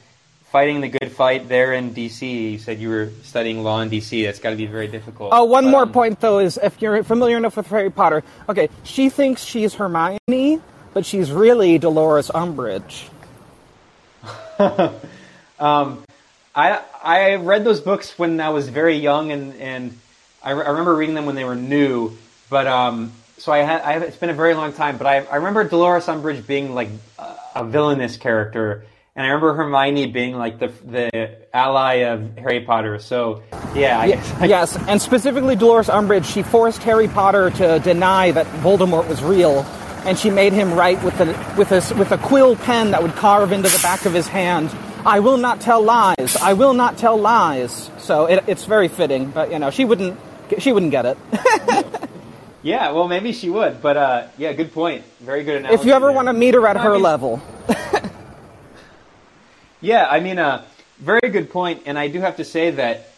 fighting 0.51 0.81
the 0.81 0.89
good 0.89 1.13
fight 1.13 1.49
there 1.49 1.73
in 1.73 1.93
D.C. 1.93 2.51
You 2.51 2.59
said 2.59 2.81
you 2.81 2.89
were 2.89 3.11
studying 3.23 3.63
law 3.63 3.81
in 3.81 3.89
D.C. 3.89 4.25
That's 4.25 4.41
got 4.41 4.51
to 4.51 4.57
be 4.57 4.67
very 4.67 4.89
difficult. 4.89 5.31
Oh, 5.33 5.45
one 5.45 5.71
more 5.71 5.83
um, 5.83 5.93
point 5.93 6.21
though 6.21 6.41
is 6.41 6.59
if 6.63 6.83
you're 6.83 7.03
familiar 7.05 7.37
enough 7.37 7.57
with 7.57 7.69
Harry 7.69 7.91
Potter. 7.91 8.23
Okay, 8.49 8.69
she 8.83 9.09
thinks 9.11 9.45
she's 9.45 9.75
Hermione, 9.75 10.61
but 10.93 11.07
she's 11.07 11.31
really 11.31 11.79
Dolores 11.79 12.29
Umbridge. 12.29 13.09
um, 15.59 16.05
I 16.55 16.81
I 17.03 17.35
read 17.37 17.65
those 17.65 17.81
books 17.81 18.19
when 18.19 18.41
I 18.41 18.51
was 18.51 18.69
very 18.69 18.97
young, 18.97 19.31
and 19.31 19.55
and 19.55 19.99
I, 20.43 20.51
re- 20.51 20.65
I 20.65 20.71
remember 20.71 20.97
reading 20.97 21.15
them 21.15 21.27
when 21.27 21.37
they 21.37 21.45
were 21.45 21.57
new. 21.57 22.17
But 22.51 22.67
um, 22.67 23.13
so 23.39 23.53
I 23.53 23.59
had 23.59 23.83
I 23.83 23.93
have, 23.93 24.03
it's 24.03 24.17
been 24.17 24.31
a 24.31 24.35
very 24.35 24.55
long 24.55 24.73
time. 24.73 24.99
But 24.99 25.07
I 25.07 25.19
I 25.25 25.37
remember 25.37 25.65
Dolores 25.65 26.07
Umbridge 26.07 26.45
being 26.47 26.75
like 26.75 26.89
a, 27.19 27.37
a 27.57 27.65
villainous 27.65 28.17
character, 28.17 28.85
and 29.17 29.27
I 29.27 29.29
remember 29.29 29.55
Hermione 29.55 30.07
being 30.07 30.37
like 30.37 30.59
the 30.59 30.69
the 30.85 31.57
ally 31.57 31.95
of 31.95 32.37
Harry 32.39 32.61
Potter. 32.61 32.99
So 32.99 33.43
yeah, 33.75 34.01
I, 34.41 34.45
yes, 34.47 34.77
and 34.89 35.01
specifically 35.01 35.57
Dolores 35.57 35.89
Umbridge, 35.89 36.25
she 36.25 36.43
forced 36.43 36.83
Harry 36.83 37.09
Potter 37.09 37.51
to 37.51 37.79
deny 37.81 38.31
that 38.31 38.47
Voldemort 38.63 39.09
was 39.09 39.23
real 39.23 39.67
and 40.07 40.19
she 40.19 40.31
made 40.31 40.55
him 40.55 40.73
write 40.73 41.03
with 41.03 41.21
a 41.21 41.27
with 41.59 41.73
a 41.73 41.95
with 41.97 42.13
a 42.13 42.19
quill 42.19 42.57
pen 42.57 42.93
that 42.93 43.03
would 43.03 43.13
carve 43.13 43.53
into 43.53 43.69
the 43.69 43.81
back 43.83 44.07
of 44.07 44.15
his 44.15 44.27
hand 44.27 44.71
I 45.05 45.21
will 45.21 45.39
not 45.39 45.61
tell 45.61 45.83
lies. 45.83 46.37
I 46.37 46.53
will 46.53 46.75
not 46.75 46.99
tell 46.99 47.17
lies. 47.17 47.91
So 47.99 48.27
it, 48.27 48.45
it's 48.47 48.65
very 48.65 48.89
fitting, 48.89 49.31
but 49.31 49.51
you 49.51 49.59
know, 49.59 49.71
she 49.71 49.85
wouldn't 49.85 50.19
she 50.59 50.73
wouldn't 50.73 50.91
get 50.91 51.07
it. 51.07 51.19
yeah, 52.63 52.91
well, 52.91 53.09
maybe 53.09 53.33
she 53.33 53.49
would, 53.51 53.81
but 53.81 53.97
uh, 53.97 54.27
yeah, 54.37 54.53
good 54.53 54.73
point. 54.73 55.05
Very 55.21 55.45
good 55.45 55.57
analogy. 55.57 55.81
If 55.81 55.87
you 55.87 55.93
ever 55.93 56.07
there. 56.07 56.17
want 56.17 56.29
to 56.29 56.33
meet 56.33 56.55
her 56.55 56.67
at 56.67 56.77
her 56.77 56.91
I 56.91 56.95
mean, 56.95 57.03
level. 57.03 57.43
yeah, 59.81 60.07
I 60.09 60.21
mean, 60.21 60.39
uh, 60.39 60.65
very 60.99 61.31
good 61.31 61.51
point, 61.51 61.83
and 61.87 61.99
I 61.99 62.09
do 62.09 62.21
have 62.21 62.37
to 62.37 62.45
say 62.45 62.71
that, 62.73 63.09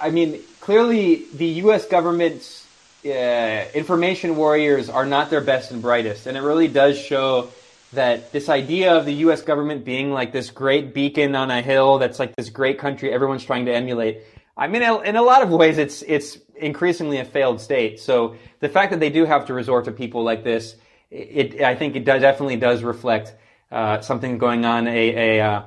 I 0.00 0.10
mean, 0.10 0.40
clearly 0.60 1.26
the 1.34 1.46
U.S. 1.64 1.86
government's 1.86 2.66
uh, 3.04 3.64
information 3.74 4.36
warriors 4.36 4.88
are 4.88 5.06
not 5.06 5.30
their 5.30 5.40
best 5.40 5.70
and 5.70 5.82
brightest, 5.82 6.26
and 6.26 6.36
it 6.36 6.42
really 6.42 6.68
does 6.68 6.98
show 6.98 7.50
that 7.92 8.30
this 8.30 8.48
idea 8.48 8.94
of 8.96 9.04
the 9.04 9.14
U.S. 9.14 9.42
government 9.42 9.84
being 9.84 10.12
like 10.12 10.32
this 10.32 10.50
great 10.50 10.94
beacon 10.94 11.34
on 11.34 11.50
a 11.50 11.60
hill 11.60 11.98
that's 11.98 12.18
like 12.18 12.36
this 12.36 12.50
great 12.50 12.78
country 12.78 13.12
everyone's 13.12 13.44
trying 13.44 13.66
to 13.66 13.74
emulate. 13.74 14.18
I 14.56 14.68
mean, 14.68 14.82
in 14.82 15.16
a 15.16 15.22
lot 15.22 15.42
of 15.42 15.50
ways, 15.50 15.78
it's 15.78 16.02
it's 16.02 16.38
increasingly 16.54 17.18
a 17.18 17.24
failed 17.24 17.60
state. 17.60 17.98
So 17.98 18.36
the 18.60 18.68
fact 18.68 18.90
that 18.92 19.00
they 19.00 19.10
do 19.10 19.24
have 19.24 19.46
to 19.46 19.54
resort 19.54 19.86
to 19.86 19.92
people 19.92 20.22
like 20.22 20.44
this, 20.44 20.76
it, 21.10 21.62
I 21.62 21.74
think 21.74 21.96
it 21.96 22.04
does, 22.04 22.20
definitely 22.20 22.56
does 22.56 22.82
reflect 22.82 23.34
uh, 23.72 24.00
something 24.02 24.38
going 24.38 24.64
on. 24.64 24.86
A, 24.86 25.38
a 25.38 25.44
uh, 25.44 25.62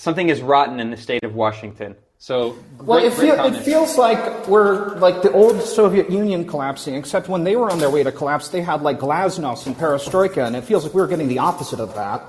something 0.00 0.30
is 0.30 0.40
rotten 0.40 0.80
in 0.80 0.90
the 0.90 0.96
state 0.96 1.24
of 1.24 1.34
Washington. 1.34 1.94
So, 2.18 2.56
great, 2.76 2.86
well, 2.86 3.04
it, 3.04 3.12
feel, 3.14 3.44
it, 3.44 3.62
feels 3.62 3.96
like 3.96 4.46
we're 4.46 4.96
like 4.98 5.22
the 5.22 5.32
old 5.32 5.62
Soviet 5.62 6.10
Union 6.10 6.46
collapsing, 6.46 6.94
except 6.94 7.28
when 7.28 7.44
they 7.44 7.56
were 7.56 7.70
on 7.70 7.78
their 7.78 7.90
way 7.90 8.02
to 8.02 8.12
collapse, 8.12 8.48
they 8.48 8.60
had 8.62 8.82
like 8.82 8.98
glasnost 8.98 9.66
and 9.66 9.76
perestroika, 9.76 10.46
and 10.46 10.56
it 10.56 10.64
feels 10.64 10.84
like 10.84 10.94
we 10.94 11.00
are 11.00 11.06
getting 11.06 11.28
the 11.28 11.38
opposite 11.38 11.80
of 11.80 11.94
that. 11.94 12.22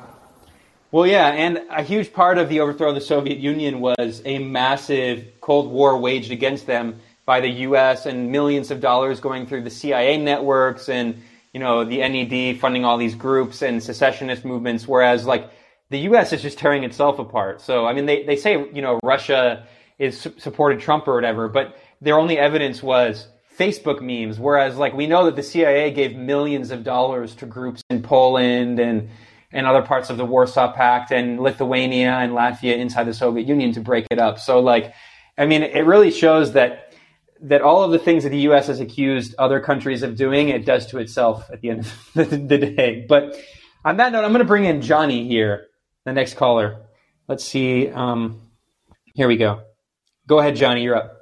Well, 0.92 1.08
yeah, 1.08 1.28
and 1.28 1.62
a 1.70 1.84
huge 1.84 2.14
part 2.14 2.38
of 2.38 2.50
the 2.50 2.60
overthrow 2.60 2.90
of 2.90 2.96
the 2.96 3.02
Soviet 3.02 3.40
Union 3.40 3.80
was 3.80 4.22
a 4.26 4.40
massive 4.40 5.26
Cold 5.40 5.72
War 5.72 5.98
waged 5.98 6.32
against 6.32 6.68
them 6.68 7.00
by 7.26 7.40
the 7.40 7.50
U.S. 7.68 8.06
and 8.06 8.32
millions 8.32 8.72
of 8.72 8.82
dollars 8.82 9.22
going 9.22 9.46
through 9.46 9.64
the 9.64 9.70
CIA 9.70 10.18
networks 10.18 10.90
and 10.90 11.22
you 11.54 11.60
know 11.60 11.84
the 11.84 11.98
NED 11.98 12.60
funding 12.60 12.86
all 12.86 12.98
these 12.98 13.16
groups 13.16 13.62
and 13.62 13.82
secessionist 13.84 14.44
movements, 14.46 14.88
whereas 14.88 15.26
like 15.26 15.50
the 15.92 16.00
U.S. 16.00 16.34
is 16.34 16.42
just 16.42 16.58
tearing 16.58 16.84
itself 16.84 17.20
apart. 17.20 17.62
So 17.62 17.86
I 17.86 17.94
mean, 17.94 18.06
they 18.06 18.24
they 18.24 18.36
say 18.36 18.54
you 18.74 18.82
know 18.82 19.00
Russia 19.04 19.68
is 20.00 20.28
supported 20.38 20.80
Trump 20.80 21.08
or 21.08 21.14
whatever, 21.14 21.48
but 21.48 21.78
their 22.02 22.18
only 22.18 22.40
evidence 22.40 22.82
was 22.82 23.28
Facebook 23.60 24.02
memes. 24.02 24.40
Whereas, 24.40 24.78
like, 24.78 24.94
we 24.96 25.06
know 25.06 25.26
that 25.26 25.36
the 25.36 25.44
CIA 25.44 25.92
gave 25.92 26.16
millions 26.16 26.72
of 26.72 26.84
dollars 26.84 27.36
to 27.36 27.46
groups 27.46 27.84
in 27.90 28.02
Poland 28.02 28.80
and 28.80 29.10
and 29.54 29.68
other 29.68 29.82
parts 29.82 30.10
of 30.10 30.16
the 30.16 30.26
Warsaw 30.26 30.72
Pact 30.72 31.12
and 31.12 31.40
Lithuania 31.42 32.14
and 32.14 32.32
Latvia 32.32 32.78
inside 32.78 33.04
the 33.04 33.14
Soviet 33.14 33.48
Union 33.48 33.74
to 33.74 33.82
break 33.82 34.08
it 34.10 34.18
up. 34.18 34.40
So, 34.40 34.62
like, 34.62 34.94
I 35.38 35.46
mean, 35.46 35.62
it 35.62 35.86
really 35.86 36.10
shows 36.10 36.54
that 36.54 36.94
that 37.42 37.62
all 37.62 37.84
of 37.84 37.92
the 37.92 38.00
things 38.00 38.24
that 38.24 38.30
the 38.30 38.40
U.S. 38.42 38.68
has 38.68 38.80
accused 38.80 39.36
other 39.38 39.60
countries 39.60 40.04
of 40.04 40.16
doing, 40.16 40.50
it 40.50 40.66
does 40.66 40.86
to 40.88 41.00
itself 41.00 41.50
at 41.52 41.62
the 41.62 41.72
end 41.72 41.80
of 42.16 42.48
the 42.48 42.58
day. 42.58 43.06
But 43.10 43.36
on 43.84 43.98
that 43.98 44.12
note, 44.12 44.24
I'm 44.24 44.32
going 44.32 44.40
to 44.40 44.48
bring 44.48 44.66
in 44.66 44.82
Johnny 44.82 45.28
here, 45.28 45.68
the 46.06 46.14
next 46.14 46.36
caller. 46.36 46.78
Let's 47.28 47.44
see. 47.44 47.90
Um, 47.90 48.42
here 49.14 49.28
we 49.28 49.38
go. 49.38 49.62
Go 50.28 50.40
ahead, 50.40 50.56
Johnny. 50.56 50.84
You're 50.84 50.96
up. 50.96 51.18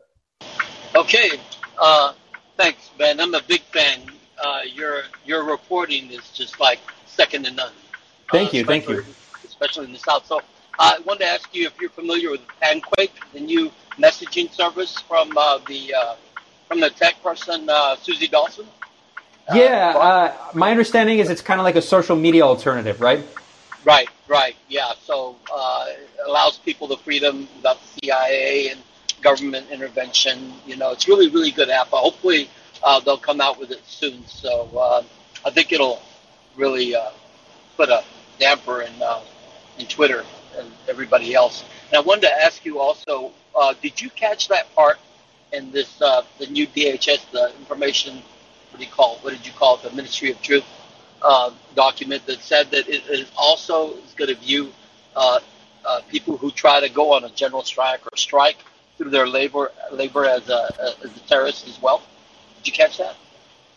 Okay. 0.95 1.31
Uh, 1.77 2.13
thanks, 2.57 2.89
Ben. 2.97 3.19
I'm 3.19 3.33
a 3.33 3.41
big 3.41 3.61
fan. 3.61 4.01
Uh, 4.41 4.61
your 4.73 5.03
your 5.25 5.43
reporting 5.43 6.11
is 6.11 6.29
just 6.29 6.59
like 6.59 6.79
second 7.05 7.45
to 7.45 7.51
none. 7.51 7.73
Thank 8.31 8.53
uh, 8.53 8.57
you. 8.57 8.65
Thank 8.65 8.87
you. 8.87 9.03
Especially 9.43 9.85
in 9.85 9.93
the 9.93 9.99
South. 9.99 10.25
So 10.25 10.41
I 10.77 10.99
wanted 11.05 11.19
to 11.19 11.25
ask 11.25 11.53
you 11.53 11.67
if 11.67 11.79
you're 11.81 11.89
familiar 11.89 12.31
with 12.31 12.41
Panquake, 12.61 13.11
the 13.33 13.41
new 13.41 13.71
messaging 13.97 14.51
service 14.51 14.97
from 15.01 15.37
uh, 15.37 15.59
the 15.67 15.93
uh, 15.93 16.15
from 16.67 16.79
the 16.79 16.89
tech 16.89 17.21
person 17.21 17.67
uh, 17.69 17.95
Susie 17.97 18.27
Dawson. 18.27 18.65
Yeah, 19.53 20.35
my 20.53 20.69
understanding 20.69 21.17
is 21.17 21.29
it's 21.31 21.41
kind 21.41 21.59
of 21.59 21.63
like 21.63 21.75
a 21.75 21.81
social 21.81 22.15
media 22.15 22.43
alternative, 22.43 23.01
right? 23.01 23.25
Right, 23.89 24.07
right, 24.27 24.55
yeah. 24.67 24.91
So 25.03 25.35
uh, 25.51 25.85
it 25.89 26.09
allows 26.27 26.59
people 26.59 26.85
the 26.87 26.97
freedom 26.97 27.47
without 27.55 27.77
the 27.81 28.01
CIA 28.05 28.69
and 28.69 28.79
government 29.23 29.65
intervention. 29.71 30.53
You 30.67 30.75
know, 30.75 30.91
it's 30.91 31.07
really, 31.07 31.27
really 31.27 31.49
good 31.49 31.71
app. 31.71 31.87
Hopefully, 31.87 32.51
uh, 32.83 32.99
they'll 32.99 33.17
come 33.17 33.41
out 33.41 33.59
with 33.59 33.71
it 33.71 33.81
soon. 33.87 34.23
So 34.27 34.69
uh, 34.77 35.01
I 35.43 35.49
think 35.49 35.71
it'll 35.71 36.03
really 36.55 36.93
uh, 36.95 37.09
put 37.77 37.89
a 37.89 38.03
damper 38.37 38.83
in 38.83 38.93
uh, 39.01 39.21
in 39.79 39.87
Twitter 39.87 40.23
and 40.59 40.71
everybody 40.87 41.33
else. 41.33 41.65
And 41.87 41.97
I 41.97 42.01
wanted 42.01 42.27
to 42.29 42.43
ask 42.43 42.63
you 42.65 42.79
also: 42.79 43.31
uh, 43.55 43.73
Did 43.81 43.99
you 43.99 44.11
catch 44.11 44.49
that 44.49 44.71
part 44.75 44.99
in 45.51 45.71
this 45.71 45.99
uh, 45.99 46.21
the 46.37 46.45
new 46.45 46.67
DHS, 46.67 47.31
the 47.31 47.55
information? 47.57 48.21
What 48.69 48.77
do 48.81 48.85
you 48.85 48.91
call 48.91 49.15
it? 49.15 49.23
What 49.23 49.33
did 49.33 49.47
you 49.47 49.53
call 49.53 49.77
it? 49.77 49.81
The 49.81 49.95
Ministry 49.95 50.29
of 50.29 50.39
Truth 50.43 50.65
uh, 51.21 51.51
document 51.75 52.25
that 52.27 52.39
said 52.41 52.71
that 52.71 52.87
it, 52.87 53.03
it 53.09 53.27
also 53.37 53.93
is 53.95 54.13
going 54.15 54.29
to 54.29 54.39
view 54.39 54.71
uh, 55.15 55.39
uh, 55.85 56.01
people 56.09 56.37
who 56.37 56.51
try 56.51 56.79
to 56.79 56.89
go 56.89 57.13
on 57.13 57.23
a 57.23 57.29
general 57.29 57.63
strike 57.63 58.05
or 58.05 58.15
strike 58.17 58.57
through 58.97 59.09
their 59.09 59.27
labor 59.27 59.71
labor 59.91 60.25
as 60.25 60.49
a, 60.49 60.95
as 61.03 61.15
a 61.15 61.19
terrorist 61.27 61.67
as 61.67 61.81
well. 61.81 62.01
Did 62.57 62.67
you 62.67 62.73
catch 62.73 62.97
that? 62.97 63.15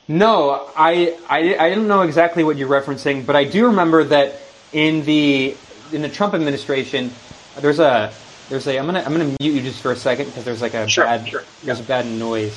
No, 0.09 0.69
I, 0.77 1.17
I 1.29 1.57
I 1.57 1.75
don't 1.75 1.87
know 1.87 2.03
exactly 2.03 2.43
what 2.43 2.57
you're 2.57 2.69
referencing, 2.69 3.25
but 3.25 3.37
I 3.37 3.45
do 3.45 3.67
remember 3.67 4.03
that 4.05 4.41
in 4.73 5.05
the 5.05 5.57
in 5.93 6.03
the 6.03 6.09
Trump 6.09 6.35
administration, 6.35 7.13
there's 7.61 7.79
a 7.79 8.13
there's 8.49 8.67
a 8.67 8.79
I'm 8.79 8.87
gonna 8.87 9.01
I'm 9.01 9.13
gonna 9.13 9.37
mute 9.41 9.55
you 9.55 9.63
just 9.63 9.81
for 9.81 9.93
a 9.93 9.97
second 9.97 10.27
because 10.27 10.45
there's 10.45 10.61
like 10.61 10.75
a 10.75 10.89
sure, 10.89 11.05
bad 11.05 11.29
sure. 11.29 11.45
there's 11.63 11.81
a 11.81 11.85
bad 11.85 12.07
noise. 12.07 12.55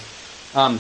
Um, 0.56 0.80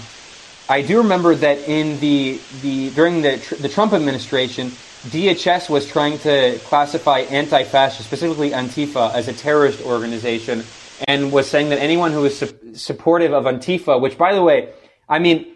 I 0.67 0.81
do 0.81 0.97
remember 0.97 1.35
that 1.35 1.59
in 1.69 1.99
the 1.99 2.39
the 2.61 2.89
during 2.91 3.21
the 3.21 3.37
the 3.59 3.69
Trump 3.69 3.93
administration, 3.93 4.71
DHS 5.09 5.69
was 5.69 5.87
trying 5.87 6.17
to 6.19 6.57
classify 6.63 7.19
anti-fascist, 7.19 8.07
specifically 8.07 8.49
Antifa, 8.49 9.13
as 9.13 9.27
a 9.27 9.33
terrorist 9.33 9.83
organization, 9.83 10.63
and 11.07 11.31
was 11.31 11.47
saying 11.47 11.69
that 11.69 11.77
anyone 11.77 12.11
who 12.11 12.25
is 12.25 12.39
su- 12.39 12.73
supportive 12.73 13.31
of 13.31 13.43
Antifa, 13.43 14.01
which 14.01 14.17
by 14.17 14.33
the 14.33 14.41
way, 14.41 14.73
I 15.07 15.19
mean, 15.19 15.53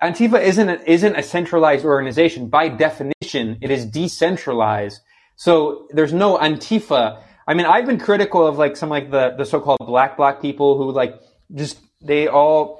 Antifa 0.00 0.40
isn't 0.40 0.68
a, 0.68 0.90
isn't 0.90 1.16
a 1.16 1.22
centralized 1.24 1.84
organization 1.84 2.48
by 2.48 2.68
definition. 2.68 3.58
It 3.60 3.72
is 3.72 3.84
decentralized. 3.84 5.00
So 5.34 5.88
there's 5.90 6.12
no 6.12 6.38
Antifa. 6.38 7.20
I 7.48 7.54
mean, 7.54 7.66
I've 7.66 7.86
been 7.86 7.98
critical 7.98 8.46
of 8.46 8.58
like 8.58 8.76
some 8.76 8.90
like 8.90 9.10
the 9.10 9.34
the 9.36 9.44
so-called 9.44 9.80
black 9.80 10.16
black 10.16 10.40
people 10.40 10.78
who 10.78 10.92
like 10.92 11.20
just 11.52 11.80
they 12.00 12.28
all 12.28 12.79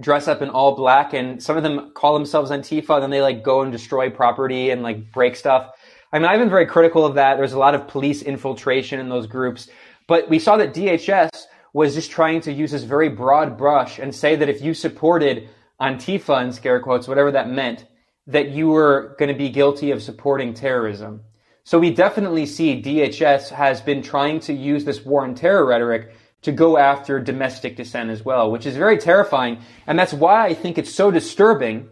dress 0.00 0.28
up 0.28 0.42
in 0.42 0.48
all 0.48 0.74
black 0.74 1.12
and 1.12 1.42
some 1.42 1.56
of 1.56 1.62
them 1.62 1.90
call 1.92 2.14
themselves 2.14 2.50
Antifa, 2.50 3.00
then 3.00 3.10
they 3.10 3.20
like 3.20 3.42
go 3.42 3.62
and 3.62 3.72
destroy 3.72 4.10
property 4.10 4.70
and 4.70 4.82
like 4.82 5.12
break 5.12 5.36
stuff. 5.36 5.72
I 6.12 6.18
mean, 6.18 6.28
I've 6.28 6.38
been 6.38 6.50
very 6.50 6.66
critical 6.66 7.04
of 7.04 7.14
that. 7.16 7.36
There's 7.36 7.52
a 7.52 7.58
lot 7.58 7.74
of 7.74 7.88
police 7.88 8.22
infiltration 8.22 9.00
in 9.00 9.08
those 9.08 9.26
groups, 9.26 9.68
but 10.06 10.28
we 10.28 10.38
saw 10.38 10.56
that 10.56 10.72
DHS 10.72 11.46
was 11.72 11.94
just 11.94 12.10
trying 12.10 12.40
to 12.42 12.52
use 12.52 12.70
this 12.70 12.84
very 12.84 13.08
broad 13.08 13.58
brush 13.58 13.98
and 13.98 14.14
say 14.14 14.36
that 14.36 14.48
if 14.48 14.62
you 14.62 14.72
supported 14.72 15.48
Antifa 15.80 16.42
in 16.42 16.52
scare 16.52 16.80
quotes, 16.80 17.06
whatever 17.06 17.30
that 17.32 17.50
meant, 17.50 17.86
that 18.26 18.50
you 18.50 18.68
were 18.68 19.16
going 19.18 19.28
to 19.28 19.38
be 19.38 19.48
guilty 19.48 19.90
of 19.90 20.02
supporting 20.02 20.54
terrorism. 20.54 21.22
So 21.64 21.78
we 21.78 21.90
definitely 21.92 22.46
see 22.46 22.82
DHS 22.82 23.50
has 23.50 23.80
been 23.80 24.02
trying 24.02 24.40
to 24.40 24.54
use 24.54 24.84
this 24.84 25.04
war 25.04 25.24
on 25.24 25.34
terror 25.34 25.66
rhetoric 25.66 26.14
to 26.42 26.52
go 26.52 26.78
after 26.78 27.20
domestic 27.20 27.76
dissent 27.76 28.10
as 28.10 28.24
well, 28.24 28.50
which 28.50 28.66
is 28.66 28.76
very 28.76 28.98
terrifying. 28.98 29.58
And 29.86 29.98
that's 29.98 30.12
why 30.12 30.46
I 30.46 30.54
think 30.54 30.78
it's 30.78 30.94
so 30.94 31.10
disturbing 31.10 31.88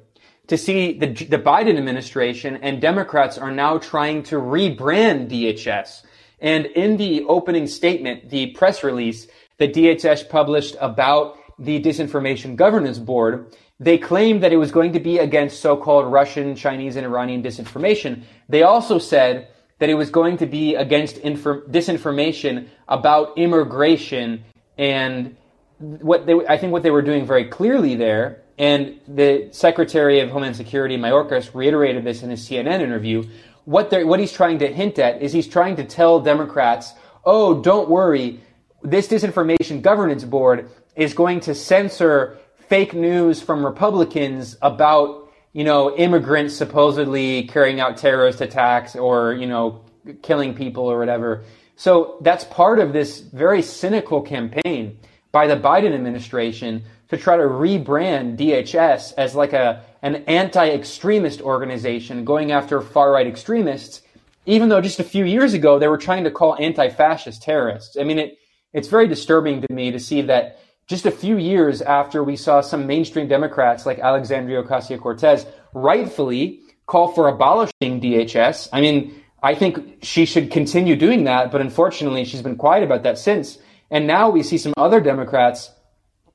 to 0.47 0.57
see 0.57 0.93
the, 0.99 1.09
the 1.09 1.39
Biden 1.39 1.77
administration 1.77 2.57
and 2.57 2.81
Democrats 2.81 3.39
are 3.39 3.51
now 3.51 3.79
trying 3.79 4.23
to 4.25 4.37
rebrand 4.37 5.29
DHS. 5.29 6.03
And 6.41 6.67
in 6.67 6.97
the 6.97 7.25
opening 7.25 7.67
statement, 7.67 8.31
the 8.31 8.49
press 8.53 8.85
release 8.85 9.27
that 9.59 9.75
DHS 9.75 10.29
published 10.29 10.77
about 10.81 11.39
the 11.59 11.83
Disinformation 11.83 12.57
Governance 12.57 12.99
Board, 12.99 13.57
they 13.81 13.99
claimed 13.99 14.43
that 14.43 14.53
it 14.53 14.59
was 14.59 14.71
going 14.71 14.93
to 14.93 15.01
be 15.01 15.19
against 15.19 15.61
so-called 15.61 16.11
Russian, 16.13 16.55
Chinese, 16.55 16.97
and 16.97 17.07
Iranian 17.07 17.43
disinformation. 17.43 18.23
They 18.49 18.63
also 18.63 18.99
said 18.99 19.49
that 19.79 19.91
it 19.91 19.95
was 19.95 20.11
going 20.11 20.39
to 20.39 20.47
be 20.47 20.75
against 20.75 21.17
infor- 21.17 21.69
disinformation 21.69 22.69
about 22.89 23.37
immigration 23.37 24.45
and 24.79 25.37
what 25.79 26.27
they, 26.27 26.35
I 26.47 26.57
think 26.57 26.73
what 26.73 26.83
they 26.83 26.91
were 26.91 27.03
doing 27.03 27.27
very 27.27 27.45
clearly 27.45 27.95
there, 27.95 28.43
and 28.59 28.99
the 29.07 29.49
Secretary 29.53 30.21
of 30.21 30.31
Homeland 30.31 30.57
Security, 30.57 30.97
Mayorkas, 30.97 31.55
reiterated 31.55 32.05
this 32.05 32.23
in 32.23 32.31
his 32.31 32.49
CNN 32.49 32.81
interview. 32.81 33.25
What, 33.67 33.93
what 34.07 34.19
he's 34.19 34.33
trying 34.33 34.59
to 34.61 34.69
hint 34.73 34.99
at 34.99 35.21
is 35.21 35.33
he's 35.33 35.49
trying 35.49 35.77
to 35.77 35.85
tell 35.85 36.21
Democrats, 36.21 36.93
oh, 37.25 37.61
don't 37.61 37.91
worry, 37.91 38.41
this 38.83 39.09
disinformation 39.09 39.83
governance 39.83 40.25
board 40.25 40.71
is 40.95 41.13
going 41.13 41.41
to 41.41 41.55
censor 41.55 42.39
fake 42.69 42.95
news 42.95 43.43
from 43.43 43.65
Republicans 43.65 44.57
about 44.63 45.26
you 45.57 45.65
know, 45.65 45.97
immigrants 45.97 46.55
supposedly 46.55 47.45
carrying 47.45 47.81
out 47.81 47.97
terrorist 47.97 48.43
attacks 48.43 48.95
or, 48.95 49.33
you 49.33 49.47
know, 49.47 49.83
killing 50.21 50.53
people 50.53 50.85
or 50.85 50.99
whatever. 50.99 51.45
So 51.77 52.19
that's 52.21 52.45
part 52.45 52.79
of 52.79 52.93
this 52.93 53.21
very 53.21 53.63
cynical 53.63 54.21
campaign 54.21 54.99
by 55.33 55.47
the 55.47 55.57
Biden 55.57 55.95
administration 55.95 56.85
to 57.09 57.17
try 57.17 57.39
to 57.39 57.45
rebrand 57.45 58.37
DHS 58.37 59.15
as 59.17 59.35
like 59.35 59.55
a 59.55 59.83
an 60.03 60.17
anti-extremist 60.27 61.41
organization 61.41 62.27
going 62.27 62.53
after 62.53 62.83
far-right 62.83 63.27
extremists, 63.27 64.03
even 64.45 64.69
though 64.69 64.83
just 64.83 65.01
a 65.01 65.05
few 65.05 65.25
years 65.25 65.55
ago 65.55 65.79
they 65.79 65.89
were 65.89 65.97
trying 65.97 66.25
to 66.25 66.31
call 66.31 66.55
anti-fascist 66.61 67.41
terrorists. 67.43 67.97
I 67.97 68.05
mean, 68.05 68.19
it 68.19 68.39
it's 68.75 68.89
very 68.89 69.09
disturbing 69.09 69.63
to 69.63 69.73
me 69.73 69.91
to 69.91 69.99
see 69.99 70.21
that 70.21 70.61
just 70.87 71.07
a 71.07 71.11
few 71.11 71.37
years 71.37 71.83
after 71.83 72.23
we 72.23 72.37
saw 72.37 72.61
some 72.61 72.87
mainstream 72.87 73.29
Democrats 73.29 73.87
like 73.87 73.99
Alexandria 73.99 74.63
Ocasio 74.63 75.01
Cortez 75.01 75.47
rightfully 75.75 76.61
call 76.87 77.09
for 77.09 77.29
abolishing 77.29 78.01
DHS. 78.01 78.69
I 78.73 78.81
mean, 78.81 79.23
I 79.43 79.55
think 79.55 79.99
she 80.03 80.25
should 80.25 80.51
continue 80.51 80.97
doing 80.97 81.25
that, 81.25 81.51
but 81.51 81.61
unfortunately, 81.61 82.25
she's 82.25 82.43
been 82.43 82.57
quiet 82.57 82.85
about 82.85 83.03
that 83.03 83.19
since. 83.19 83.59
And 83.91 84.07
now 84.07 84.31
we 84.31 84.43
see 84.43 84.59
some 84.59 84.75
other 84.77 85.01
Democrats 85.01 85.71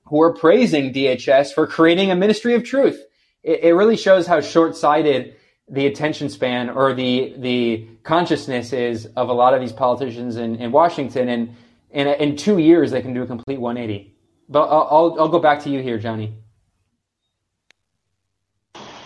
who 0.05 0.21
are 0.21 0.33
praising 0.33 0.93
DHS 0.93 1.53
for 1.53 1.65
creating 1.65 2.11
a 2.11 2.15
ministry 2.15 2.53
of 2.53 2.63
truth. 2.63 3.01
It, 3.43 3.63
it 3.63 3.73
really 3.73 3.97
shows 3.97 4.27
how 4.27 4.41
short 4.41 4.75
sighted 4.75 5.35
the 5.69 5.87
attention 5.87 6.27
span 6.27 6.69
or 6.69 6.93
the, 6.93 7.33
the 7.37 7.87
consciousness 8.03 8.73
is 8.73 9.05
of 9.15 9.29
a 9.29 9.33
lot 9.33 9.53
of 9.53 9.61
these 9.61 9.71
politicians 9.71 10.35
in, 10.35 10.57
in 10.57 10.73
Washington. 10.73 11.29
And 11.29 11.55
in, 11.91 12.07
in 12.07 12.35
two 12.35 12.57
years, 12.57 12.91
they 12.91 13.01
can 13.01 13.13
do 13.13 13.23
a 13.23 13.27
complete 13.27 13.59
180. 13.59 14.10
But 14.51 14.63
I'll, 14.63 14.87
I'll, 14.91 15.15
I'll 15.21 15.29
go 15.29 15.39
back 15.39 15.61
to 15.63 15.69
you 15.69 15.81
here, 15.81 15.97
Johnny. 15.97 16.33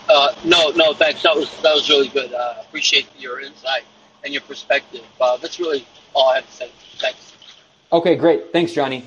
Uh, 0.10 0.34
no, 0.43 0.71
no, 0.71 0.93
thanks. 0.93 1.21
That 1.23 1.36
was 1.36 1.49
that 1.62 1.73
was 1.73 1.88
really 1.89 2.08
good. 2.10 2.34
Uh, 2.34 2.55
appreciate 2.62 3.08
your 3.17 3.39
insight 3.39 3.84
and 4.23 4.34
your 4.34 4.41
perspective. 4.41 5.03
Uh, 5.21 5.38
that's 5.38 5.60
really 5.60 5.88
all 6.13 6.29
I 6.29 6.36
have 6.36 6.47
to 6.47 6.51
say. 6.51 6.71
Thanks. 6.97 7.34
Okay, 7.91 8.15
great. 8.15 8.51
Thanks, 8.51 8.73
Johnny. 8.73 9.05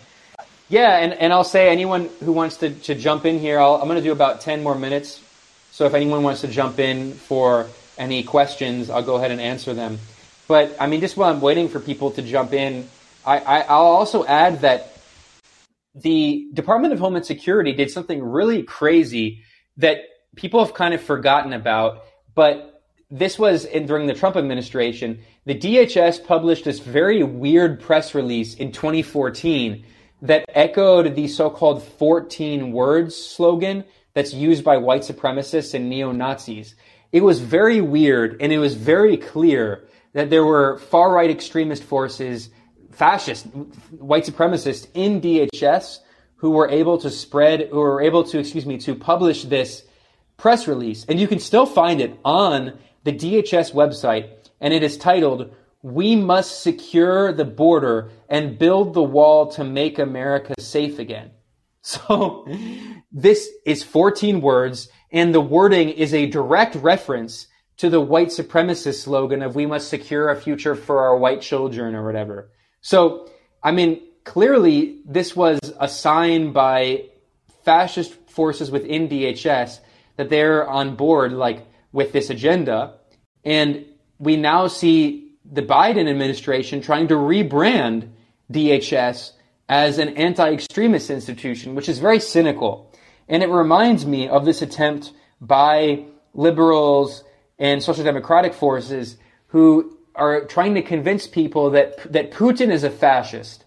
Yeah, 0.69 0.99
and, 0.99 1.15
and 1.15 1.33
I'll 1.33 1.45
say 1.45 1.71
anyone 1.71 2.11
who 2.23 2.33
wants 2.33 2.59
to, 2.59 2.71
to 2.71 2.95
jump 2.95 3.25
in 3.25 3.39
here, 3.39 3.59
i 3.59 3.75
am 3.81 3.89
going 3.89 3.97
to 3.97 4.03
do 4.03 4.13
about 4.13 4.43
10 4.43 4.63
more 4.63 4.75
minutes. 4.75 5.25
So 5.71 5.87
if 5.87 5.95
anyone 5.95 6.23
wants 6.23 6.43
to 6.43 6.49
jump 6.49 6.79
in 6.79 7.15
for 7.15 7.69
any 7.97 8.23
questions, 8.23 8.91
I'll 8.91 9.03
go 9.03 9.17
ahead 9.17 9.31
and 9.31 9.41
answer 9.41 9.73
them. 9.73 9.99
But 10.47 10.77
I 10.79 10.87
mean, 10.87 11.01
just 11.01 11.17
while 11.17 11.31
I'm 11.31 11.41
waiting 11.41 11.69
for 11.69 11.81
people 11.81 12.11
to 12.13 12.23
jump 12.23 12.53
in, 12.53 12.89
I, 13.25 13.39
I, 13.39 13.61
I'll 13.63 13.87
also 13.87 14.27
add 14.27 14.61
that 14.61 14.98
the 16.01 16.49
Department 16.55 16.93
of 16.93 17.01
Homeland 17.01 17.27
Security 17.27 17.73
did 17.73 17.91
something 17.91 18.23
really 18.23 18.63
crazy 18.63 19.43
that 19.77 19.99
people 20.37 20.65
have 20.65 20.75
kind 20.75 20.95
of 20.95 21.03
forgotten 21.03 21.53
about, 21.53 22.05
but 22.35 22.83
this 23.11 23.39
was 23.39 23.65
in, 23.65 23.87
during 23.87 24.07
the 24.07 24.15
Trump 24.15 24.37
administration. 24.37 25.21
The 25.47 25.55
DHS 25.55 26.25
published 26.25 26.65
this 26.65 26.79
very 26.79 27.23
weird 27.23 27.81
press 27.81 28.15
release 28.15 28.55
in 28.55 28.73
2014 28.73 29.85
that 30.23 30.45
echoed 30.55 31.15
the 31.15 31.29
so-called 31.29 31.83
14 31.83 32.73
words 32.73 33.17
slogan 33.17 33.85
that's 34.15 34.35
used 34.35 34.65
by 34.65 34.77
white 34.77 35.03
supremacists 35.03 35.75
and 35.75 35.89
neo-Nazis. 35.89 36.75
It 37.13 37.23
was 37.23 37.41
very 37.41 37.81
weird 37.81 38.37
and 38.41 38.53
it 38.53 38.59
was 38.59 38.75
very 38.75 39.17
clear 39.17 39.89
that 40.13 40.31
there 40.31 40.45
were 40.45 40.79
far-right 40.79 41.31
extremist 41.31 41.85
forces 41.85 42.51
fascist, 42.99 43.47
white 43.97 44.25
supremacists 44.25 44.89
in 44.93 45.21
DHS 45.21 46.01
who 46.37 46.51
were 46.51 46.69
able 46.69 46.99
to 46.99 47.11
spread, 47.11 47.69
who 47.71 47.79
were 47.79 48.03
able 48.03 48.25
to, 48.25 48.39
excuse 48.39 48.67
me, 48.67 48.79
to 48.79 48.95
publish 48.95 49.45
this 49.45 49.85
press 50.37 50.69
release. 50.69 51.05
And 51.09 51.19
you 51.21 51.29
can 51.29 51.39
still 51.39 51.67
find 51.67 52.01
it 52.01 52.19
on 52.25 52.79
the 53.05 53.13
DHS 53.13 53.73
website. 53.73 54.31
And 54.61 54.75
it 54.75 54.83
is 54.83 54.97
titled, 54.97 55.55
We 55.83 56.17
Must 56.17 56.63
Secure 56.63 57.33
the 57.33 57.45
Border 57.45 58.11
and 58.29 58.59
Build 58.59 58.95
the 58.95 59.03
Wall 59.03 59.47
to 59.53 59.65
Make 59.65 59.99
America 59.99 60.55
Safe 60.59 60.99
Again. 60.99 61.31
So 61.81 62.47
this 63.11 63.49
is 63.65 63.83
14 63.83 64.43
words 64.43 64.91
and 65.11 65.35
the 65.35 65.41
wording 65.41 65.89
is 65.89 66.13
a 66.13 66.27
direct 66.27 66.75
reference 66.75 67.47
to 67.79 67.89
the 67.89 68.01
white 68.01 68.29
supremacist 68.29 69.03
slogan 69.05 69.41
of 69.41 69.55
we 69.55 69.65
must 69.65 69.89
secure 69.89 70.29
a 70.29 70.39
future 70.39 70.75
for 70.75 71.01
our 71.01 71.17
white 71.17 71.41
children 71.41 71.95
or 71.95 72.05
whatever. 72.05 72.51
So, 72.89 73.29
I 73.63 73.71
mean, 73.73 74.01
clearly 74.25 75.01
this 75.05 75.37
was 75.37 75.61
a 75.79 75.87
sign 75.87 76.53
by 76.53 77.05
fascist 77.63 78.15
forces 78.31 78.71
within 78.71 79.11
DHS 79.11 79.81
that 80.17 80.31
they're 80.31 80.67
on 80.67 80.97
board, 80.97 81.35
like, 81.35 81.67
with 81.93 82.13
this 82.13 82.31
agenda. 82.31 82.95
And 83.45 83.85
we 84.19 84.39
now 84.39 84.69
see 84.69 85.35
the 85.45 85.61
Biden 85.61 86.09
administration 86.09 86.81
trying 86.81 87.09
to 87.09 87.15
rebrand 87.17 88.09
DHS 88.51 89.33
as 89.69 89.99
an 89.99 90.17
anti-extremist 90.17 91.11
institution, 91.11 91.75
which 91.75 91.91
is 91.91 91.99
very 91.99 92.21
cynical. 92.21 92.91
And 93.29 93.43
it 93.43 93.51
reminds 93.51 94.07
me 94.07 94.31
of 94.31 94.47
this 94.47 94.63
attempt 94.63 95.13
by 95.43 96.07
liberals 96.33 97.23
and 97.59 97.83
social 97.83 98.05
democratic 98.05 98.55
forces 98.55 99.19
who 99.49 99.98
are 100.19 100.45
trying 100.45 100.75
to 100.75 100.83
convince 100.83 101.27
people 101.27 101.71
that, 101.71 102.13
that 102.13 102.31
Putin 102.33 102.71
is 102.71 102.85
a 102.85 102.91
fascist, 102.91 103.65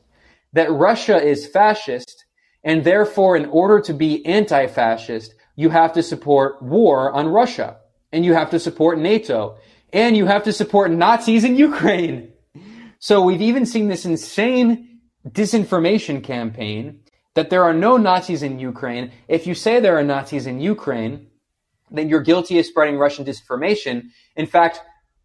that 0.54 0.72
Russia 0.72 1.22
is 1.22 1.48
fascist, 1.48 2.26
and 2.64 2.84
therefore, 2.84 3.36
in 3.36 3.46
order 3.48 3.80
to 3.82 3.94
be 3.94 4.26
anti-fascist, 4.26 5.34
you 5.56 5.70
have 5.70 5.94
to 5.94 6.04
support 6.04 6.62
war 6.62 7.12
on 7.12 7.28
Russia, 7.28 7.78
and 8.12 8.24
you 8.24 8.34
have 8.34 8.52
to 8.52 8.60
support 8.60 9.00
NATO, 9.00 9.58
and 9.92 10.16
you 10.16 10.26
have 10.26 10.44
to 10.44 10.54
support 10.54 10.92
Nazis 10.92 11.44
in 11.44 11.56
Ukraine. 11.56 12.32
So 13.00 13.22
we've 13.22 13.42
even 13.42 13.66
seen 13.66 13.88
this 13.88 14.06
insane 14.06 15.00
disinformation 15.28 16.24
campaign 16.24 17.02
that 17.34 17.50
there 17.50 17.64
are 17.64 17.74
no 17.74 17.98
Nazis 17.98 18.44
in 18.44 18.60
Ukraine. 18.60 19.12
If 19.28 19.48
you 19.48 19.56
say 19.56 19.80
there 19.80 19.98
are 19.98 20.04
Nazis 20.04 20.46
in 20.48 20.60
Ukraine, 20.60 21.28
then 21.90 22.10
you're 22.10 22.22
guilty 22.22 22.60
of 22.60 22.66
spreading 22.66 22.98
Russian 22.98 23.26
disinformation. 23.26 24.10
In 24.36 24.46
fact, 24.46 24.82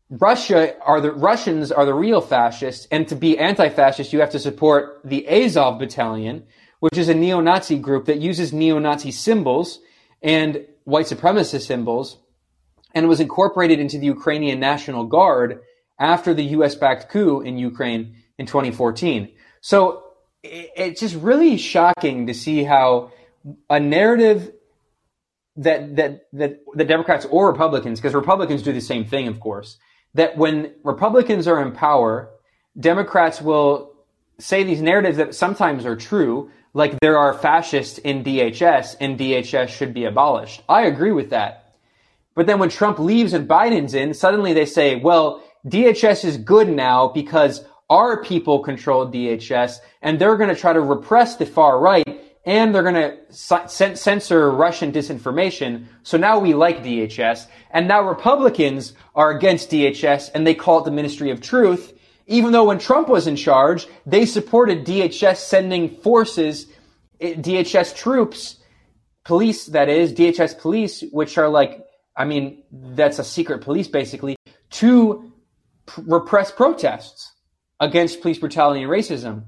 Russia 0.08 0.76
are 0.82 1.00
the 1.00 1.12
Russians 1.12 1.72
are 1.72 1.84
the 1.84 1.94
real 1.94 2.20
fascists, 2.20 2.86
and 2.90 3.08
to 3.08 3.16
be 3.16 3.38
anti-fascist, 3.38 4.12
you 4.12 4.20
have 4.20 4.30
to 4.30 4.38
support 4.38 5.00
the 5.04 5.26
Azov 5.28 5.78
Battalion, 5.78 6.44
which 6.80 6.96
is 6.96 7.08
a 7.08 7.14
neo-Nazi 7.14 7.78
group 7.78 8.06
that 8.06 8.18
uses 8.18 8.52
neo-Nazi 8.52 9.10
symbols 9.10 9.80
and 10.22 10.64
white 10.84 11.06
supremacist 11.06 11.66
symbols, 11.66 12.18
and 12.94 13.08
was 13.08 13.20
incorporated 13.20 13.80
into 13.80 13.98
the 13.98 14.06
Ukrainian 14.06 14.60
National 14.60 15.04
Guard 15.04 15.60
after 15.98 16.32
the 16.32 16.44
U.S.-backed 16.44 17.08
coup 17.08 17.40
in 17.40 17.58
Ukraine 17.58 18.16
in 18.38 18.46
2014. 18.46 19.32
So 19.60 20.04
it's 20.42 21.00
just 21.00 21.16
really 21.16 21.56
shocking 21.56 22.28
to 22.28 22.34
see 22.34 22.62
how 22.62 23.10
a 23.68 23.80
narrative 23.80 24.52
that 25.56 25.96
that 25.96 26.26
that 26.32 26.60
the 26.74 26.84
Democrats 26.84 27.26
or 27.28 27.48
Republicans, 27.48 27.98
because 27.98 28.14
Republicans 28.14 28.62
do 28.62 28.72
the 28.72 28.80
same 28.80 29.04
thing, 29.04 29.26
of 29.26 29.40
course, 29.40 29.78
that 30.16 30.36
when 30.36 30.72
Republicans 30.82 31.46
are 31.46 31.62
in 31.62 31.72
power, 31.72 32.30
Democrats 32.78 33.40
will 33.40 33.94
say 34.38 34.64
these 34.64 34.82
narratives 34.82 35.18
that 35.18 35.34
sometimes 35.34 35.84
are 35.84 35.96
true, 35.96 36.50
like 36.72 36.98
there 37.00 37.18
are 37.18 37.34
fascists 37.34 37.98
in 37.98 38.24
DHS 38.24 38.96
and 39.00 39.18
DHS 39.18 39.68
should 39.68 39.94
be 39.94 40.04
abolished. 40.04 40.62
I 40.68 40.82
agree 40.82 41.12
with 41.12 41.30
that. 41.30 41.74
But 42.34 42.46
then 42.46 42.58
when 42.58 42.70
Trump 42.70 42.98
leaves 42.98 43.32
and 43.34 43.48
Biden's 43.48 43.94
in, 43.94 44.14
suddenly 44.14 44.52
they 44.52 44.66
say, 44.66 44.96
well, 44.96 45.42
DHS 45.66 46.24
is 46.24 46.36
good 46.38 46.68
now 46.68 47.08
because 47.08 47.64
our 47.88 48.22
people 48.22 48.60
control 48.60 49.06
DHS 49.06 49.78
and 50.02 50.18
they're 50.18 50.36
going 50.36 50.54
to 50.54 50.60
try 50.60 50.72
to 50.72 50.80
repress 50.80 51.36
the 51.36 51.46
far 51.46 51.78
right 51.78 52.04
and 52.46 52.72
they're 52.72 52.84
going 52.84 52.94
to 52.94 53.98
censor 53.98 54.50
Russian 54.52 54.92
disinformation. 54.92 55.86
So 56.04 56.16
now 56.16 56.38
we 56.38 56.54
like 56.54 56.84
DHS. 56.84 57.48
And 57.72 57.88
now 57.88 58.08
Republicans 58.08 58.94
are 59.16 59.32
against 59.32 59.70
DHS 59.70 60.30
and 60.32 60.46
they 60.46 60.54
call 60.54 60.78
it 60.78 60.84
the 60.84 60.92
Ministry 60.92 61.32
of 61.32 61.40
Truth. 61.40 61.92
Even 62.28 62.52
though 62.52 62.64
when 62.64 62.78
Trump 62.78 63.08
was 63.08 63.26
in 63.26 63.34
charge, 63.34 63.88
they 64.06 64.24
supported 64.24 64.86
DHS 64.86 65.38
sending 65.38 65.88
forces, 65.96 66.66
eh, 67.20 67.34
DHS 67.34 67.96
troops, 67.96 68.58
police, 69.24 69.66
that 69.66 69.88
is, 69.88 70.12
DHS 70.12 70.58
police, 70.58 71.02
which 71.10 71.38
are 71.38 71.48
like, 71.48 71.84
I 72.16 72.24
mean, 72.24 72.62
that's 72.70 73.18
a 73.18 73.24
secret 73.24 73.62
police 73.62 73.88
basically, 73.88 74.36
to 74.70 75.32
p- 75.86 76.02
repress 76.06 76.52
protests 76.52 77.32
against 77.80 78.20
police 78.20 78.38
brutality 78.38 78.82
and 78.82 78.90
racism. 78.90 79.44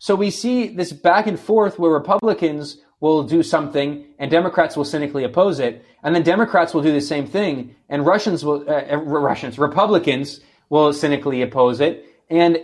So 0.00 0.14
we 0.14 0.30
see 0.30 0.68
this 0.68 0.92
back 0.92 1.26
and 1.26 1.38
forth 1.38 1.78
where 1.78 1.90
Republicans 1.90 2.78
will 3.00 3.22
do 3.22 3.42
something 3.42 4.06
and 4.18 4.30
Democrats 4.30 4.74
will 4.74 4.86
cynically 4.86 5.24
oppose 5.24 5.60
it, 5.60 5.84
and 6.02 6.14
then 6.14 6.22
Democrats 6.22 6.72
will 6.72 6.80
do 6.80 6.90
the 6.90 7.02
same 7.02 7.26
thing, 7.26 7.76
and 7.90 8.06
Russians 8.06 8.42
will, 8.42 8.64
uh, 8.66 8.96
Russians, 8.96 9.58
Republicans 9.58 10.40
will 10.70 10.94
cynically 10.94 11.42
oppose 11.42 11.80
it, 11.80 12.06
and 12.30 12.58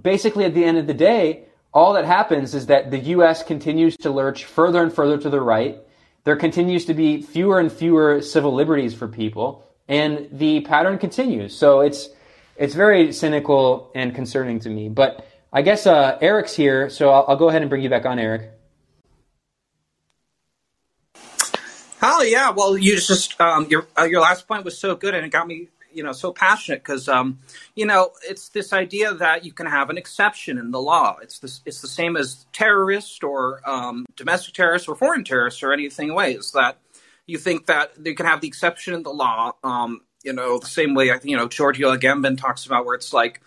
basically 0.00 0.46
at 0.46 0.54
the 0.54 0.64
end 0.64 0.78
of 0.78 0.86
the 0.86 0.94
day, 0.94 1.44
all 1.74 1.92
that 1.92 2.06
happens 2.06 2.54
is 2.54 2.64
that 2.66 2.90
the 2.90 2.98
U.S. 3.16 3.42
continues 3.42 3.94
to 3.98 4.10
lurch 4.10 4.46
further 4.46 4.82
and 4.82 4.92
further 4.92 5.18
to 5.18 5.28
the 5.28 5.42
right. 5.42 5.78
There 6.24 6.36
continues 6.36 6.86
to 6.86 6.94
be 6.94 7.20
fewer 7.20 7.60
and 7.60 7.70
fewer 7.70 8.22
civil 8.22 8.54
liberties 8.54 8.94
for 8.94 9.08
people, 9.08 9.62
and 9.88 10.26
the 10.32 10.60
pattern 10.62 10.96
continues. 10.96 11.54
So 11.54 11.80
it's 11.80 12.08
it's 12.56 12.74
very 12.74 13.12
cynical 13.12 13.90
and 13.94 14.14
concerning 14.14 14.60
to 14.60 14.70
me, 14.70 14.88
but 14.88 15.26
I 15.52 15.60
guess 15.60 15.86
uh, 15.86 16.16
Eric's 16.22 16.56
here, 16.56 16.88
so 16.88 17.10
I'll, 17.10 17.26
I'll, 17.28 17.36
go 17.36 17.50
ahead 17.50 17.60
and 17.60 17.68
bring 17.68 17.82
you 17.82 17.90
back 17.90 18.06
on, 18.06 18.18
Eric. 18.18 18.50
Oh 22.00 22.22
yeah, 22.22 22.50
well, 22.50 22.76
you 22.76 22.96
just 22.98 23.38
um, 23.38 23.66
your 23.68 23.86
uh, 23.98 24.04
your 24.04 24.22
last 24.22 24.48
point 24.48 24.64
was 24.64 24.78
so 24.78 24.96
good, 24.96 25.14
and 25.14 25.26
it 25.26 25.28
got 25.28 25.46
me, 25.46 25.68
you 25.92 26.02
know, 26.02 26.12
so 26.12 26.32
passionate 26.32 26.80
because, 26.80 27.06
um, 27.06 27.38
you 27.76 27.84
know, 27.84 28.10
it's 28.26 28.48
this 28.48 28.72
idea 28.72 29.12
that 29.14 29.44
you 29.44 29.52
can 29.52 29.66
have 29.66 29.90
an 29.90 29.98
exception 29.98 30.56
in 30.56 30.70
the 30.70 30.80
law. 30.80 31.18
It's 31.22 31.38
this, 31.38 31.60
it's 31.66 31.82
the 31.82 31.88
same 31.88 32.16
as 32.16 32.46
terrorist 32.52 33.22
or 33.22 33.60
um, 33.68 34.06
domestic 34.16 34.54
terrorists 34.54 34.88
or 34.88 34.96
foreign 34.96 35.22
terrorists 35.22 35.62
or 35.62 35.72
anything 35.72 36.14
ways 36.14 36.52
that 36.52 36.78
you 37.26 37.36
think 37.36 37.66
that 37.66 37.92
you 38.02 38.14
can 38.14 38.26
have 38.26 38.40
the 38.40 38.48
exception 38.48 38.94
in 38.94 39.02
the 39.02 39.12
law. 39.12 39.52
Um, 39.62 40.00
you 40.24 40.32
know, 40.32 40.58
the 40.58 40.66
same 40.66 40.94
way 40.94 41.10
I 41.10 41.20
you 41.22 41.36
know 41.36 41.46
Giorgio 41.46 41.94
Agamben 41.94 42.38
talks 42.38 42.64
about 42.64 42.86
where 42.86 42.94
it's 42.94 43.12
like 43.12 43.42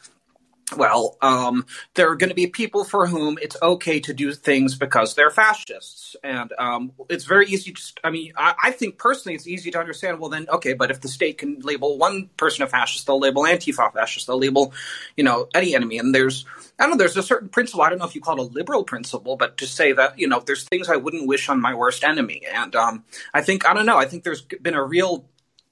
well, 0.76 1.16
um, 1.22 1.66
there 1.94 2.10
are 2.10 2.16
going 2.16 2.30
to 2.30 2.36
be 2.36 2.48
people 2.48 2.84
for 2.84 3.06
whom 3.06 3.38
it's 3.40 3.56
okay 3.62 4.00
to 4.00 4.14
do 4.14 4.34
things 4.34 4.76
because 4.76 5.14
they're 5.14 5.30
fascists. 5.30 6.16
And 6.24 6.52
um, 6.58 6.92
it's 7.08 7.26
very 7.26 7.48
easy 7.48 7.72
to, 7.72 7.82
I 8.04 8.10
mean, 8.10 8.34
I, 8.36 8.56
I, 8.64 8.72
think 8.72 8.98
personally 8.98 9.36
it's 9.36 9.46
easy 9.46 9.70
to 9.70 9.80
understand, 9.80 10.20
well, 10.20 10.32
then, 10.32 10.48
okay, 10.50 10.74
but 10.74 10.90
if 10.90 11.02
the 11.02 11.08
state 11.08 11.38
can 11.38 11.60
label 11.60 12.00
one 12.00 12.32
person 12.36 12.64
a 12.64 12.68
fascist, 12.68 13.06
they'll 13.06 13.20
label 13.20 13.44
Antifa 13.44 13.94
fascist, 13.94 14.26
they'll 14.26 14.40
label, 14.40 14.74
you 15.16 15.24
know, 15.24 15.48
any 15.54 15.76
enemy. 15.76 16.00
And 16.00 16.16
there's, 16.16 16.46
I 16.80 16.84
don't 16.84 16.92
know, 16.92 16.98
there's 16.98 17.16
a 17.16 17.24
certain 17.24 17.50
principle, 17.50 17.84
I 17.84 17.90
don't 17.90 18.00
know 18.00 18.06
if 18.06 18.16
you 18.16 18.22
call 18.22 18.42
it 18.42 18.50
a 18.50 18.54
liberal 18.54 18.84
principle, 18.84 19.38
but 19.38 19.58
to 19.58 19.68
say 19.68 19.94
that, 19.94 20.18
you 20.18 20.28
know, 20.28 20.42
there's 20.44 20.64
things 20.64 20.90
I 20.90 20.96
wouldn't 20.96 21.28
wish 21.28 21.48
on 21.48 21.62
my 21.62 21.76
worst 21.76 22.04
enemy. 22.04 22.42
And 22.52 22.76
um, 22.76 23.04
I 23.36 23.44
think, 23.44 23.70
I 23.70 23.76
don't 23.76 23.86
know, 23.86 23.98
I 23.98 24.06
think 24.06 24.24
there's 24.24 24.42
been 24.42 24.74
a 24.74 24.84
real 24.84 25.26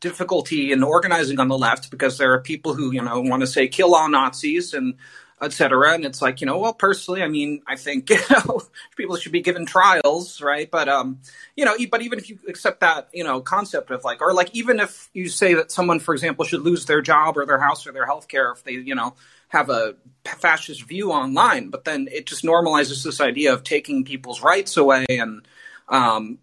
difficulty 0.04 0.74
in 0.74 0.84
organizing 0.84 1.40
on 1.40 1.48
the 1.48 1.58
left 1.58 1.90
because 1.90 2.18
there 2.18 2.34
are 2.34 2.42
people 2.42 2.74
who 2.74 2.92
you 2.92 3.02
know 3.02 3.22
want 3.22 3.40
to 3.40 3.48
say 3.48 3.68
kill 3.68 3.96
all 3.96 4.10
Nazis 4.10 4.74
and 4.74 4.96
etc. 5.42 5.94
And 5.94 6.06
it's 6.06 6.22
like 6.22 6.42
you 6.42 6.48
know, 6.48 6.58
well, 6.58 6.74
personally, 6.74 7.24
I 7.24 7.30
mean, 7.30 7.62
I 7.66 7.78
think 7.78 8.10
you 8.10 8.20
know 8.30 8.62
people 8.98 9.16
should 9.16 9.32
be 9.32 9.42
given 9.42 9.66
trials, 9.66 10.42
right? 10.42 10.70
But 10.70 10.90
um, 10.90 11.20
you 11.56 11.64
know, 11.64 11.76
but 11.90 12.02
even 12.02 12.20
if 12.20 12.30
you 12.30 12.38
accept 12.50 12.82
that 12.82 13.08
you 13.14 13.24
know 13.24 13.40
concept 13.40 13.92
of 13.92 14.04
like, 14.04 14.22
or 14.22 14.34
like 14.34 14.54
even 14.54 14.82
if 14.82 15.10
you 15.14 15.30
say 15.30 15.54
that 15.54 15.72
someone, 15.72 16.00
for 16.00 16.14
example, 16.14 16.44
should 16.44 16.62
lose 16.62 16.86
their 16.86 17.02
job 17.02 17.38
or 17.38 17.46
their 17.46 17.60
house 17.60 17.88
or 17.88 17.94
their 17.94 18.06
health 18.06 18.28
care 18.28 18.52
if 18.52 18.64
they 18.64 18.74
you 18.74 18.96
know 18.96 19.16
have 19.48 19.70
a 19.70 19.96
fascist 20.26 20.84
view 20.84 21.12
online, 21.12 21.70
but 21.70 21.86
then 21.86 22.10
it 22.12 22.26
just 22.26 22.44
normalizes 22.44 23.04
this 23.04 23.22
idea 23.22 23.54
of 23.54 23.64
taking 23.64 24.04
people's 24.04 24.42
rights 24.42 24.76
away 24.78 25.06
and 25.10 25.48
um, 25.90 26.40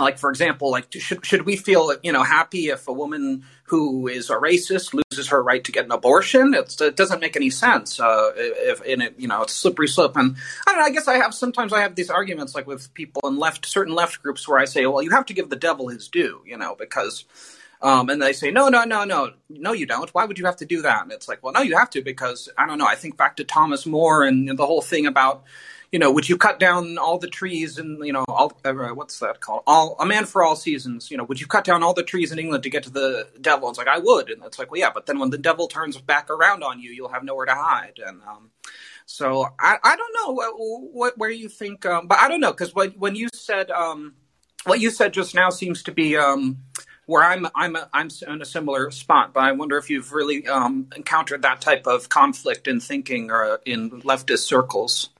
like 0.00 0.18
for 0.18 0.30
example 0.30 0.70
like 0.70 0.86
should 0.92 1.24
should 1.24 1.42
we 1.42 1.56
feel 1.56 1.94
you 2.02 2.12
know 2.12 2.22
happy 2.22 2.68
if 2.68 2.86
a 2.88 2.92
woman 2.92 3.44
who 3.64 4.08
is 4.08 4.30
a 4.30 4.34
racist 4.34 4.94
loses 4.94 5.28
her 5.28 5.42
right 5.42 5.64
to 5.64 5.72
get 5.72 5.84
an 5.84 5.92
abortion 5.92 6.54
it's, 6.54 6.80
it 6.80 6.96
doesn't 6.96 7.20
make 7.20 7.36
any 7.36 7.50
sense 7.50 8.00
uh, 8.00 8.32
if 8.36 8.82
in 8.82 9.00
it 9.00 9.14
you 9.18 9.28
know 9.28 9.42
it's 9.42 9.54
slippery 9.54 9.88
slope 9.88 10.16
and 10.16 10.36
I 10.66 10.74
know 10.74 10.82
I 10.82 10.90
guess 10.90 11.08
I 11.08 11.16
have 11.16 11.34
sometimes 11.34 11.72
I 11.72 11.80
have 11.82 11.94
these 11.94 12.10
arguments 12.10 12.54
like 12.54 12.66
with 12.66 12.92
people 12.94 13.22
in 13.28 13.38
left 13.38 13.66
certain 13.66 13.94
left 13.94 14.22
groups 14.22 14.46
where 14.48 14.58
I 14.58 14.64
say 14.64 14.86
well 14.86 15.02
you 15.02 15.10
have 15.10 15.26
to 15.26 15.34
give 15.34 15.50
the 15.50 15.56
devil 15.56 15.88
his 15.88 16.08
due 16.08 16.42
you 16.46 16.56
know 16.56 16.74
because 16.78 17.24
um, 17.82 18.10
and 18.10 18.20
they 18.20 18.34
say, 18.34 18.50
no, 18.50 18.68
no, 18.68 18.84
no, 18.84 19.04
no, 19.04 19.32
no, 19.48 19.72
you 19.72 19.86
don't. 19.86 20.10
Why 20.10 20.26
would 20.26 20.38
you 20.38 20.44
have 20.44 20.56
to 20.56 20.66
do 20.66 20.82
that? 20.82 21.02
And 21.02 21.12
it's 21.12 21.28
like, 21.28 21.42
well, 21.42 21.54
no, 21.54 21.62
you 21.62 21.78
have 21.78 21.88
to 21.90 22.02
because 22.02 22.50
I 22.58 22.66
don't 22.66 22.76
know. 22.76 22.86
I 22.86 22.94
think 22.94 23.16
back 23.16 23.36
to 23.36 23.44
Thomas 23.44 23.86
More 23.86 24.22
and 24.22 24.58
the 24.58 24.66
whole 24.66 24.82
thing 24.82 25.06
about 25.06 25.44
you 25.92 25.98
know, 25.98 26.12
would 26.12 26.28
you 26.28 26.36
cut 26.36 26.60
down 26.60 26.98
all 26.98 27.18
the 27.18 27.28
trees 27.28 27.78
and 27.78 28.04
you 28.04 28.12
know, 28.12 28.24
all 28.28 28.52
uh, 28.64 28.72
what's 28.72 29.18
that 29.18 29.40
called? 29.40 29.62
All 29.66 29.96
a 29.98 30.06
man 30.06 30.24
for 30.24 30.44
all 30.44 30.54
seasons. 30.54 31.10
You 31.10 31.16
know, 31.16 31.24
would 31.24 31.40
you 31.40 31.46
cut 31.46 31.64
down 31.64 31.82
all 31.82 31.94
the 31.94 32.04
trees 32.04 32.30
in 32.30 32.38
England 32.38 32.62
to 32.62 32.70
get 32.70 32.84
to 32.84 32.90
the 32.90 33.28
devil? 33.40 33.68
It's 33.68 33.78
like 33.78 33.88
I 33.88 33.98
would, 33.98 34.30
and 34.30 34.44
it's 34.44 34.58
like, 34.58 34.70
well, 34.70 34.80
yeah, 34.80 34.90
but 34.94 35.06
then 35.06 35.18
when 35.18 35.30
the 35.30 35.38
devil 35.38 35.66
turns 35.66 35.98
back 35.98 36.30
around 36.30 36.62
on 36.62 36.80
you, 36.80 36.90
you'll 36.90 37.12
have 37.12 37.24
nowhere 37.24 37.46
to 37.46 37.54
hide. 37.54 37.98
And 38.04 38.22
um, 38.22 38.50
so 39.04 39.48
I, 39.58 39.78
I 39.82 39.96
don't 39.96 40.14
know 40.14 40.32
what, 40.32 40.54
what 40.56 41.18
where 41.18 41.30
you 41.30 41.48
think, 41.48 41.84
um, 41.84 42.06
but 42.06 42.18
I 42.18 42.28
don't 42.28 42.40
know 42.40 42.52
because 42.52 42.72
when 42.74 42.90
when 42.90 43.16
you 43.16 43.28
said 43.32 43.72
um, 43.72 44.14
what 44.64 44.78
you 44.78 44.90
said 44.90 45.12
just 45.12 45.34
now 45.34 45.50
seems 45.50 45.82
to 45.84 45.92
be 45.92 46.16
um, 46.16 46.58
where 47.06 47.24
I'm 47.24 47.48
I'm 47.56 47.74
a, 47.74 47.88
I'm 47.92 48.10
in 48.28 48.40
a 48.40 48.46
similar 48.46 48.92
spot. 48.92 49.32
But 49.34 49.40
I 49.40 49.52
wonder 49.52 49.76
if 49.76 49.90
you've 49.90 50.12
really 50.12 50.46
um, 50.46 50.86
encountered 50.94 51.42
that 51.42 51.60
type 51.60 51.88
of 51.88 52.08
conflict 52.08 52.68
in 52.68 52.78
thinking 52.78 53.32
or 53.32 53.58
in 53.66 54.02
leftist 54.02 54.44
circles. 54.44 55.10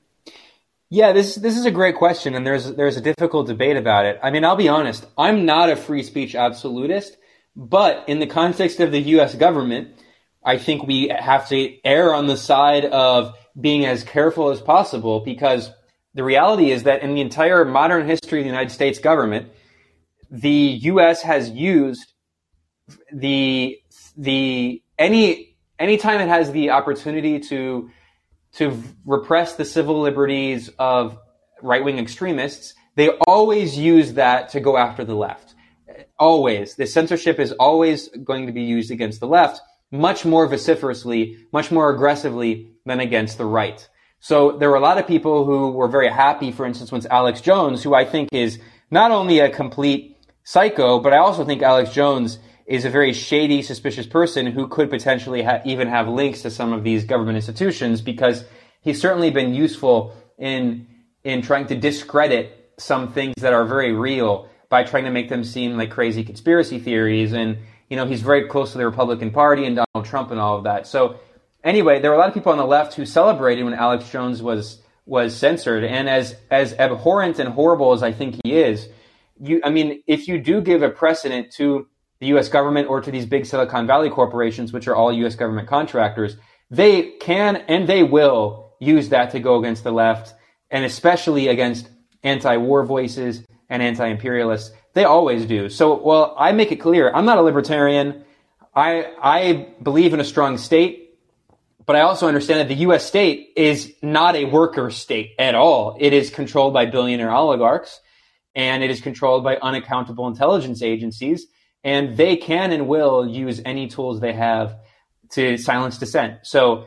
Yeah, 0.93 1.13
this 1.13 1.37
this 1.37 1.57
is 1.57 1.65
a 1.67 1.71
great 1.71 1.95
question, 1.95 2.35
and 2.35 2.45
there's 2.45 2.73
there's 2.75 2.97
a 2.97 3.01
difficult 3.01 3.47
debate 3.47 3.77
about 3.77 4.07
it. 4.07 4.19
I 4.25 4.33
mean, 4.33 4.45
I'll 4.45 4.57
be 4.57 4.69
honest, 4.69 5.07
I'm 5.17 5.47
not 5.47 5.71
a 5.71 5.77
free 5.77 6.03
speech 6.03 6.35
absolutist, 6.35 7.17
but 7.55 8.09
in 8.09 8.19
the 8.19 8.27
context 8.27 8.81
of 8.81 8.91
the 8.91 9.01
U.S. 9.15 9.37
government, 9.37 9.91
I 10.45 10.59
think 10.59 10.89
we 10.89 11.07
have 11.09 11.49
to 11.51 11.77
err 11.85 12.13
on 12.13 12.27
the 12.27 12.37
side 12.37 12.87
of 12.87 13.37
being 13.61 13.87
as 13.87 14.03
careful 14.03 14.51
as 14.51 14.61
possible 14.61 15.21
because 15.21 15.71
the 16.15 16.25
reality 16.25 16.73
is 16.73 16.83
that 16.83 17.03
in 17.03 17.15
the 17.15 17.21
entire 17.21 17.65
modern 17.65 18.05
history 18.09 18.41
of 18.41 18.45
the 18.45 18.51
United 18.51 18.73
States 18.73 18.99
government, 18.99 19.49
the 20.29 20.51
U.S. 20.83 21.23
has 21.23 21.51
used 21.51 22.13
the 23.13 23.79
the 24.17 24.83
any 24.99 25.57
anytime 25.79 26.21
it 26.21 26.29
has 26.29 26.51
the 26.51 26.71
opportunity 26.71 27.39
to 27.39 27.91
to 28.55 28.83
repress 29.05 29.55
the 29.55 29.65
civil 29.65 30.01
liberties 30.01 30.71
of 30.79 31.19
right 31.63 31.85
wing 31.85 31.99
extremists, 31.99 32.75
they 32.97 33.11
always 33.27 33.79
use 33.79 34.15
that 34.15 34.49
to 34.51 34.61
go 34.61 34.77
after 34.77 35.05
the 35.05 35.15
left. 35.15 35.55
Always. 36.19 36.75
The 36.75 36.87
censorship 36.87 37.39
is 37.39 37.53
always 37.53 38.09
going 38.09 38.47
to 38.47 38.53
be 38.53 38.63
used 38.63 38.91
against 38.91 39.21
the 39.21 39.27
left, 39.27 39.61
much 39.91 40.25
more 40.25 40.47
vociferously, 40.47 41.39
much 41.53 41.71
more 41.71 41.91
aggressively 41.91 42.73
than 42.85 43.01
against 43.01 43.39
the 43.39 43.45
right. 43.45 43.87
So 44.21 44.53
there 44.59 44.69
were 44.69 44.77
a 44.77 44.81
lot 44.81 44.99
of 44.99 45.07
people 45.07 45.45
who 45.45 45.71
were 45.71 45.89
very 45.89 46.11
happy, 46.11 46.53
for 46.53 46.67
instance, 46.67 46.93
once 46.93 47.07
Alex 47.07 47.41
Jones, 47.41 47.83
who 47.83 47.95
I 47.95 48.05
think 48.05 48.29
is 48.33 48.59
not 48.91 49.11
only 49.11 49.39
a 49.39 49.49
complete 49.49 50.19
psycho, 50.45 50.99
but 50.99 51.13
I 51.13 51.19
also 51.19 51.45
think 51.45 51.63
Alex 51.63 51.93
Jones 51.93 52.39
is 52.71 52.85
a 52.85 52.91
very 52.91 53.13
shady, 53.13 53.63
suspicious 53.63 54.07
person 54.07 54.47
who 54.47 54.69
could 54.69 54.89
potentially 54.91 55.43
ha- 55.43 55.61
even 55.65 55.89
have 55.89 56.07
links 56.09 56.43
to 56.43 56.51
some 56.53 56.73
of 56.73 56.85
these 56.85 57.05
government 57.05 57.35
institutions 57.35 58.01
because 58.01 58.45
he's 58.81 59.01
certainly 59.01 59.31
been 59.31 59.53
useful 59.53 60.15
in 60.39 60.87
in 61.25 61.43
trying 61.43 61.67
to 61.67 61.75
discredit 61.75 62.73
some 62.79 63.13
things 63.13 63.35
that 63.39 63.53
are 63.53 63.65
very 63.65 63.93
real 63.93 64.49
by 64.69 64.85
trying 64.85 65.05
to 65.05 65.11
make 65.11 65.29
them 65.29 65.43
seem 65.43 65.77
like 65.77 65.91
crazy 65.91 66.23
conspiracy 66.23 66.79
theories. 66.79 67.33
And 67.33 67.59
you 67.89 67.97
know, 67.97 68.07
he's 68.07 68.23
very 68.23 68.47
close 68.47 68.71
to 68.71 68.79
the 68.79 68.87
Republican 68.87 69.33
Party 69.33 69.67
and 69.67 69.75
Donald 69.75 70.09
Trump 70.09 70.31
and 70.31 70.39
all 70.39 70.57
of 70.57 70.63
that. 70.63 70.87
So 70.87 71.19
anyway, 71.65 72.01
there 72.01 72.13
were 72.13 72.17
a 72.17 72.21
lot 72.21 72.29
of 72.29 72.35
people 72.35 72.53
on 72.53 72.59
the 72.59 72.65
left 72.65 72.95
who 72.95 73.05
celebrated 73.05 73.65
when 73.65 73.75
Alex 73.75 74.09
Jones 74.11 74.45
was 74.45 74.81
was 75.07 75.35
censored. 75.35 75.83
And 75.83 76.09
as 76.09 76.37
as 76.53 76.73
abhorrent 76.75 77.41
and 77.41 77.49
horrible 77.49 77.93
as 77.93 78.05
I 78.05 78.13
think 78.13 78.37
he 78.45 78.55
is, 78.55 78.89
you 79.43 79.61
I 79.65 79.71
mean, 79.71 80.05
if 80.07 80.29
you 80.29 80.39
do 80.39 80.61
give 80.61 80.83
a 80.85 80.89
precedent 80.89 81.51
to 81.57 81.89
the 82.21 82.27
US 82.29 82.49
government 82.49 82.89
or 82.89 83.01
to 83.01 83.11
these 83.11 83.27
big 83.27 83.47
Silicon 83.47 83.87
Valley 83.87 84.11
corporations, 84.11 84.73
which 84.73 84.87
are 84.87 84.95
all 84.95 85.13
US 85.13 85.35
government 85.35 85.69
contractors, 85.69 86.37
they 86.71 87.13
can 87.19 87.57
and 87.57 87.89
they 87.89 88.03
will 88.03 88.75
use 88.79 89.09
that 89.09 89.33
to 89.33 89.41
go 89.41 89.59
against 89.59 89.83
the 89.85 89.91
left 89.91 90.35
and 90.71 90.85
especially 90.85 91.49
against 91.49 91.89
anti-war 92.23 92.85
voices 92.85 93.45
and 93.69 93.83
anti-imperialists. 93.83 94.71
They 94.95 95.05
always 95.05 95.47
do. 95.47 95.69
So, 95.69 96.01
well, 96.01 96.35
I 96.39 96.53
make 96.53 96.73
it 96.73 96.77
clear, 96.77 97.13
I'm 97.13 97.25
not 97.25 97.39
a 97.39 97.43
libertarian. 97.43 98.25
I, 98.75 99.13
I 99.21 99.75
believe 99.83 100.15
in 100.15 100.21
a 100.21 100.25
strong 100.25 100.59
state, 100.59 101.19
but 101.87 101.97
I 101.97 102.03
also 102.03 102.29
understand 102.29 102.61
that 102.61 102.69
the 102.69 102.83
U.S. 102.83 103.05
state 103.05 103.53
is 103.57 103.93
not 104.03 104.37
a 104.37 104.45
worker 104.45 104.91
state 104.91 105.33
at 105.39 105.55
all. 105.55 105.97
It 105.99 106.13
is 106.13 106.31
controlled 106.31 106.73
by 106.73 106.87
billionaire 106.87 107.33
oligarchs 107.33 108.01
and 108.55 108.83
it 108.83 108.91
is 108.91 109.01
controlled 109.01 109.43
by 109.43 109.57
unaccountable 109.57 110.27
intelligence 110.29 110.83
agencies 110.83 111.47
and 111.85 112.17
they 112.17 112.37
can 112.37 112.73
and 112.73 112.89
will 112.89 113.27
use 113.27 113.61
any 113.65 113.89
tools 113.89 114.21
they 114.21 114.33
have 114.33 114.77
to 115.33 115.57
silence 115.57 115.99
dissent. 115.99 116.39
So 116.43 116.87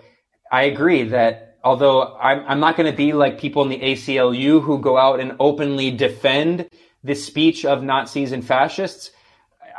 I 0.51 0.63
agree 0.63 1.03
that 1.09 1.57
although 1.63 2.15
I'm, 2.17 2.43
I'm 2.47 2.59
not 2.59 2.77
going 2.77 2.91
to 2.91 2.95
be 2.95 3.13
like 3.13 3.39
people 3.39 3.63
in 3.63 3.69
the 3.69 3.79
ACLU 3.79 4.61
who 4.61 4.79
go 4.79 4.97
out 4.97 5.19
and 5.19 5.35
openly 5.39 5.91
defend 5.91 6.69
the 7.03 7.15
speech 7.15 7.65
of 7.65 7.83
Nazis 7.83 8.31
and 8.31 8.45
fascists, 8.45 9.11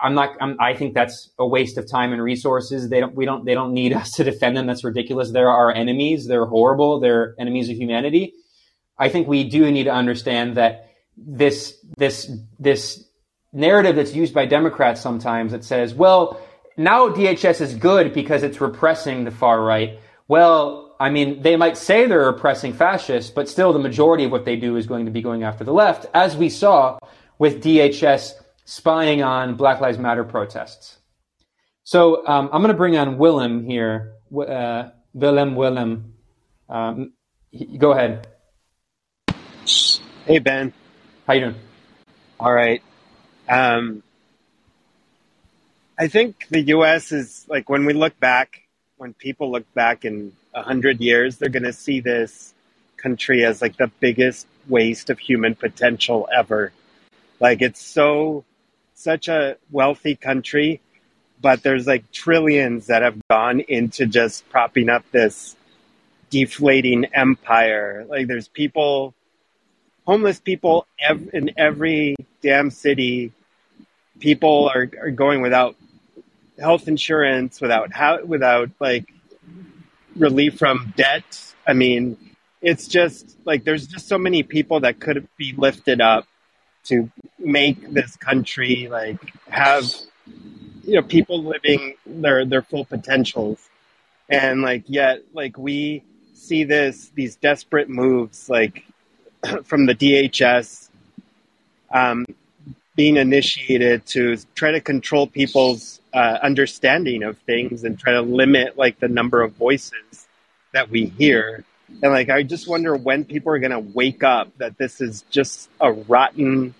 I'm 0.02 0.14
not. 0.14 0.30
I'm, 0.40 0.56
i 0.60 0.74
think 0.74 0.92
that's 0.92 1.30
a 1.38 1.46
waste 1.46 1.78
of 1.78 1.88
time 1.88 2.12
and 2.12 2.22
resources. 2.22 2.88
They 2.88 3.00
don't. 3.00 3.14
We 3.14 3.24
don't. 3.24 3.44
They 3.44 3.54
don't 3.54 3.72
need 3.72 3.92
us 4.00 4.12
to 4.12 4.24
defend 4.24 4.56
them. 4.56 4.66
That's 4.66 4.84
ridiculous. 4.84 5.30
They're 5.30 5.48
our 5.48 5.72
enemies. 5.72 6.26
They're 6.26 6.46
horrible. 6.46 7.00
They're 7.00 7.34
enemies 7.38 7.70
of 7.70 7.76
humanity. 7.76 8.34
I 8.98 9.08
think 9.08 9.28
we 9.28 9.48
do 9.48 9.70
need 9.70 9.84
to 9.84 9.94
understand 9.94 10.56
that 10.56 10.90
this 11.16 11.78
this 11.96 12.30
this 12.58 13.03
narrative 13.54 13.96
that's 13.96 14.14
used 14.14 14.34
by 14.34 14.46
Democrats 14.46 15.00
sometimes 15.00 15.52
that 15.52 15.64
says, 15.64 15.94
well, 15.94 16.40
now 16.76 17.08
DHS 17.08 17.60
is 17.60 17.74
good 17.74 18.12
because 18.12 18.42
it's 18.42 18.60
repressing 18.60 19.24
the 19.24 19.30
far 19.30 19.62
right. 19.62 20.00
Well, 20.26 20.96
I 20.98 21.10
mean, 21.10 21.42
they 21.42 21.56
might 21.56 21.76
say 21.76 22.06
they're 22.06 22.26
repressing 22.26 22.72
fascists, 22.72 23.30
but 23.30 23.48
still 23.48 23.72
the 23.72 23.78
majority 23.78 24.24
of 24.24 24.32
what 24.32 24.44
they 24.44 24.56
do 24.56 24.76
is 24.76 24.86
going 24.86 25.06
to 25.06 25.12
be 25.12 25.22
going 25.22 25.42
after 25.42 25.64
the 25.64 25.72
left, 25.72 26.06
as 26.14 26.36
we 26.36 26.48
saw 26.48 26.98
with 27.38 27.62
DHS 27.62 28.32
spying 28.64 29.22
on 29.22 29.56
Black 29.56 29.80
Lives 29.80 29.98
Matter 29.98 30.24
protests. 30.24 30.98
So 31.84 32.26
um, 32.26 32.48
I'm 32.52 32.62
going 32.62 32.72
to 32.72 32.78
bring 32.78 32.96
on 32.96 33.18
Willem 33.18 33.64
here. 33.64 34.14
Uh, 34.36 34.90
Willem, 35.12 35.54
Willem. 35.54 36.14
Um, 36.68 37.12
go 37.76 37.92
ahead. 37.92 38.26
Hey, 40.26 40.38
Ben. 40.38 40.72
How 41.26 41.34
you 41.34 41.40
doing? 41.40 41.54
All 42.40 42.52
right. 42.52 42.82
Um, 43.48 44.02
I 45.98 46.08
think 46.08 46.48
the 46.48 46.60
U.S. 46.60 47.12
is 47.12 47.46
like 47.48 47.68
when 47.68 47.84
we 47.84 47.92
look 47.92 48.18
back, 48.18 48.62
when 48.96 49.14
people 49.14 49.50
look 49.52 49.72
back 49.74 50.04
in 50.04 50.32
a 50.54 50.62
hundred 50.62 51.00
years, 51.00 51.36
they're 51.36 51.48
going 51.48 51.64
to 51.64 51.72
see 51.72 52.00
this 52.00 52.54
country 52.96 53.44
as 53.44 53.60
like 53.60 53.76
the 53.76 53.90
biggest 54.00 54.46
waste 54.68 55.10
of 55.10 55.18
human 55.18 55.54
potential 55.54 56.28
ever. 56.34 56.72
Like 57.40 57.62
it's 57.62 57.82
so 57.82 58.44
such 58.94 59.28
a 59.28 59.56
wealthy 59.70 60.16
country, 60.16 60.80
but 61.40 61.62
there's 61.62 61.86
like 61.86 62.10
trillions 62.10 62.86
that 62.86 63.02
have 63.02 63.18
gone 63.28 63.60
into 63.60 64.06
just 64.06 64.48
propping 64.48 64.88
up 64.88 65.04
this 65.10 65.54
deflating 66.30 67.04
empire. 67.06 68.06
Like 68.08 68.26
there's 68.26 68.48
people, 68.48 69.14
homeless 70.06 70.40
people 70.40 70.86
ev- 71.00 71.30
in 71.32 71.50
every 71.56 72.16
damn 72.42 72.70
city. 72.70 73.32
People 74.20 74.70
are, 74.74 74.90
are 75.00 75.10
going 75.10 75.42
without 75.42 75.76
health 76.58 76.88
insurance, 76.88 77.60
without 77.60 77.92
how, 77.92 78.24
without 78.24 78.70
like 78.80 79.12
relief 80.16 80.58
from 80.58 80.92
debt. 80.96 81.54
I 81.66 81.72
mean, 81.72 82.16
it's 82.62 82.88
just 82.88 83.36
like 83.44 83.64
there's 83.64 83.86
just 83.86 84.08
so 84.08 84.18
many 84.18 84.42
people 84.42 84.80
that 84.80 85.00
could 85.00 85.28
be 85.36 85.52
lifted 85.56 86.00
up 86.00 86.26
to 86.84 87.10
make 87.38 87.90
this 87.92 88.16
country 88.16 88.88
like 88.90 89.18
have 89.48 89.84
you 90.84 90.94
know 90.94 91.02
people 91.02 91.42
living 91.42 91.94
their 92.04 92.44
their 92.44 92.62
full 92.62 92.84
potentials 92.84 93.58
and 94.28 94.62
like 94.62 94.84
yet 94.86 95.20
like 95.32 95.56
we 95.56 96.02
see 96.34 96.64
this 96.64 97.10
these 97.14 97.36
desperate 97.36 97.88
moves 97.88 98.48
like 98.48 98.84
from 99.64 99.86
the 99.86 99.94
DHS 99.94 100.88
um, 101.90 102.26
being 102.96 103.16
initiated 103.16 104.06
to 104.06 104.36
try 104.54 104.72
to 104.72 104.80
control 104.80 105.26
people's 105.26 106.00
uh, 106.12 106.38
understanding 106.42 107.22
of 107.22 107.38
things 107.38 107.84
and 107.84 107.98
try 107.98 108.12
to 108.12 108.22
limit 108.22 108.78
like 108.78 109.00
the 109.00 109.08
number 109.08 109.42
of 109.42 109.52
voices 109.52 110.26
that 110.72 110.90
we 110.90 111.06
hear 111.06 111.64
and 112.02 112.12
like, 112.12 112.30
I 112.30 112.42
just 112.42 112.68
wonder 112.68 112.96
when 112.96 113.24
people 113.24 113.52
are 113.52 113.58
going 113.58 113.70
to 113.70 113.78
wake 113.78 114.22
up 114.22 114.56
that 114.58 114.78
this 114.78 115.00
is 115.00 115.24
just 115.30 115.68
a 115.80 115.92
rotten 115.92 116.74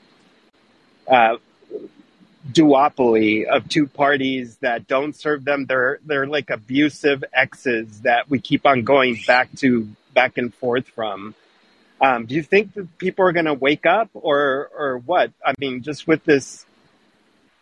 uh, 1.07 1.37
duopoly 2.51 3.45
of 3.45 3.69
two 3.69 3.87
parties 3.87 4.57
that 4.57 4.87
don't 4.87 5.15
serve 5.15 5.45
them. 5.45 5.67
They're 5.67 5.99
they're 6.05 6.27
like 6.27 6.51
abusive 6.51 7.25
exes 7.33 8.01
that 8.03 8.29
we 8.29 8.41
keep 8.41 8.67
on 8.67 8.83
going 8.83 9.21
back 9.27 9.51
to 9.59 9.89
back 10.13 10.39
and 10.39 10.55
forth 10.55 10.89
from. 10.89 11.35
Um, 12.05 12.27
do 12.27 12.35
you 12.35 12.43
think 12.43 12.75
that 12.75 12.99
people 12.99 13.25
are 13.25 13.33
going 13.33 13.47
to 13.47 13.55
wake 13.55 13.87
up, 13.87 14.11
or 14.13 14.71
or 14.77 14.99
what? 14.99 15.33
I 15.43 15.55
mean, 15.59 15.83
just 15.83 16.07
with 16.07 16.23
this 16.25 16.67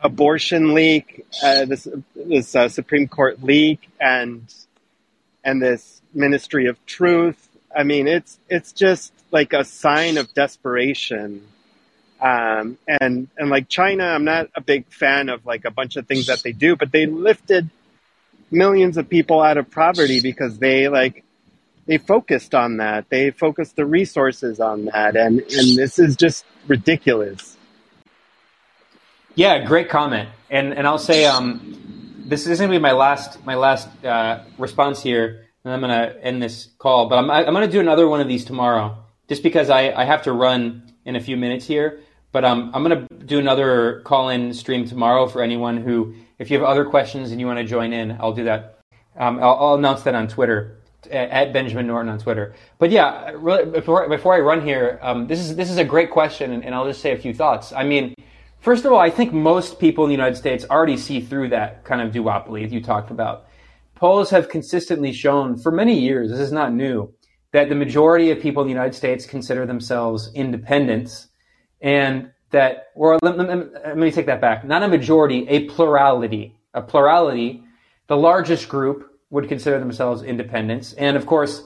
abortion 0.00 0.74
leak, 0.74 1.24
uh, 1.44 1.64
this 1.64 1.86
this 2.16 2.56
uh, 2.56 2.68
Supreme 2.68 3.06
Court 3.06 3.40
leak, 3.40 3.88
and 4.00 4.52
and 5.44 5.62
this 5.62 6.02
Ministry 6.12 6.66
of 6.66 6.84
Truth. 6.86 7.48
I 7.74 7.84
mean, 7.84 8.08
it's 8.08 8.36
it's 8.48 8.72
just 8.72 9.12
like 9.30 9.52
a 9.52 9.64
sign 9.64 10.18
of 10.18 10.34
desperation. 10.34 11.46
Um, 12.20 12.78
and 12.88 13.28
and 13.38 13.48
like 13.48 13.68
China, 13.68 14.04
I'm 14.06 14.24
not 14.24 14.50
a 14.56 14.60
big 14.60 14.86
fan 14.86 15.28
of 15.28 15.46
like 15.46 15.64
a 15.66 15.70
bunch 15.70 15.94
of 15.94 16.08
things 16.08 16.26
that 16.26 16.42
they 16.42 16.52
do, 16.52 16.74
but 16.74 16.90
they 16.90 17.06
lifted 17.06 17.70
millions 18.50 18.96
of 18.96 19.08
people 19.08 19.40
out 19.40 19.56
of 19.56 19.70
poverty 19.70 20.20
because 20.20 20.58
they 20.58 20.88
like 20.88 21.24
they 21.86 21.98
focused 21.98 22.54
on 22.54 22.78
that. 22.78 23.08
They 23.08 23.30
focused 23.30 23.76
the 23.76 23.86
resources 23.86 24.60
on 24.60 24.86
that, 24.86 25.16
and 25.16 25.40
and 25.40 25.76
this 25.76 25.98
is 25.98 26.16
just 26.16 26.44
ridiculous. 26.68 27.56
Yeah, 29.34 29.64
great 29.64 29.88
comment. 29.88 30.28
And 30.50 30.72
and 30.74 30.86
I'll 30.86 30.98
say 30.98 31.24
um, 31.24 32.24
this 32.26 32.46
is 32.46 32.58
going 32.58 32.70
to 32.70 32.76
be 32.76 32.82
my 32.82 32.92
last 32.92 33.44
my 33.44 33.54
last 33.54 33.88
uh, 34.04 34.44
response 34.58 35.02
here 35.02 35.46
and 35.64 35.72
I'm 35.72 35.80
going 35.80 35.92
to 35.92 36.24
end 36.24 36.42
this 36.42 36.68
call. 36.78 37.08
But 37.08 37.18
I'm, 37.18 37.30
I'm 37.30 37.52
going 37.52 37.66
to 37.66 37.72
do 37.72 37.80
another 37.80 38.08
one 38.08 38.20
of 38.20 38.28
these 38.28 38.44
tomorrow, 38.44 38.96
just 39.28 39.42
because 39.42 39.70
I, 39.70 39.92
I 39.92 40.04
have 40.04 40.22
to 40.22 40.32
run 40.32 40.92
in 41.04 41.16
a 41.16 41.20
few 41.20 41.36
minutes 41.36 41.66
here. 41.66 42.00
But 42.32 42.44
um, 42.44 42.70
I'm 42.74 42.82
going 42.82 43.06
to 43.06 43.14
do 43.24 43.38
another 43.38 44.00
call-in 44.04 44.54
stream 44.54 44.88
tomorrow 44.88 45.26
for 45.26 45.42
anyone 45.42 45.76
who, 45.76 46.14
if 46.38 46.50
you 46.50 46.58
have 46.58 46.66
other 46.66 46.86
questions 46.86 47.30
and 47.30 47.38
you 47.38 47.46
want 47.46 47.58
to 47.58 47.64
join 47.64 47.92
in, 47.92 48.12
I'll 48.12 48.32
do 48.32 48.44
that. 48.44 48.78
Um, 49.16 49.38
I'll, 49.42 49.56
I'll, 49.56 49.74
announce 49.74 50.02
that 50.04 50.14
on 50.14 50.28
Twitter 50.28 50.78
at 51.10 51.52
Benjamin 51.52 51.86
Norton 51.86 52.10
on 52.10 52.18
Twitter. 52.18 52.54
But 52.78 52.90
yeah, 52.90 53.32
really, 53.34 53.64
before 53.70 54.08
before 54.08 54.34
I 54.34 54.40
run 54.40 54.64
here, 54.64 54.98
um, 55.02 55.26
this 55.26 55.40
is 55.40 55.56
this 55.56 55.70
is 55.70 55.78
a 55.78 55.84
great 55.84 56.10
question, 56.10 56.52
and, 56.52 56.64
and 56.64 56.74
I'll 56.74 56.86
just 56.86 57.00
say 57.00 57.12
a 57.12 57.18
few 57.18 57.34
thoughts. 57.34 57.72
I 57.72 57.84
mean, 57.84 58.14
first 58.60 58.84
of 58.84 58.92
all, 58.92 59.00
I 59.00 59.10
think 59.10 59.32
most 59.32 59.78
people 59.78 60.04
in 60.04 60.08
the 60.08 60.16
United 60.16 60.36
States 60.36 60.64
already 60.70 60.96
see 60.96 61.20
through 61.20 61.50
that 61.50 61.84
kind 61.84 62.00
of 62.00 62.12
duopoly 62.12 62.70
you 62.70 62.82
talked 62.82 63.10
about 63.10 63.46
polls 64.02 64.30
have 64.30 64.48
consistently 64.48 65.12
shown 65.12 65.56
for 65.56 65.70
many 65.70 65.96
years, 65.96 66.28
this 66.28 66.40
is 66.40 66.50
not 66.50 66.72
new, 66.72 67.14
that 67.52 67.68
the 67.68 67.74
majority 67.76 68.32
of 68.32 68.40
people 68.40 68.60
in 68.60 68.66
the 68.66 68.74
United 68.74 68.96
States 68.96 69.24
consider 69.24 69.64
themselves 69.64 70.28
independents 70.34 71.28
and 71.80 72.32
that, 72.50 72.88
or 72.96 73.16
let, 73.22 73.38
let, 73.38 73.72
let, 73.72 73.96
me 73.96 74.10
take 74.10 74.26
that 74.26 74.40
back, 74.40 74.64
not 74.64 74.82
a 74.82 74.88
majority, 74.88 75.46
a 75.48 75.68
plurality. 75.68 76.56
A 76.74 76.82
plurality, 76.82 77.62
the 78.08 78.16
largest 78.16 78.68
group 78.68 79.11
would 79.32 79.48
consider 79.48 79.78
themselves 79.78 80.22
independents. 80.22 80.92
And 80.92 81.16
of 81.16 81.24
course, 81.24 81.64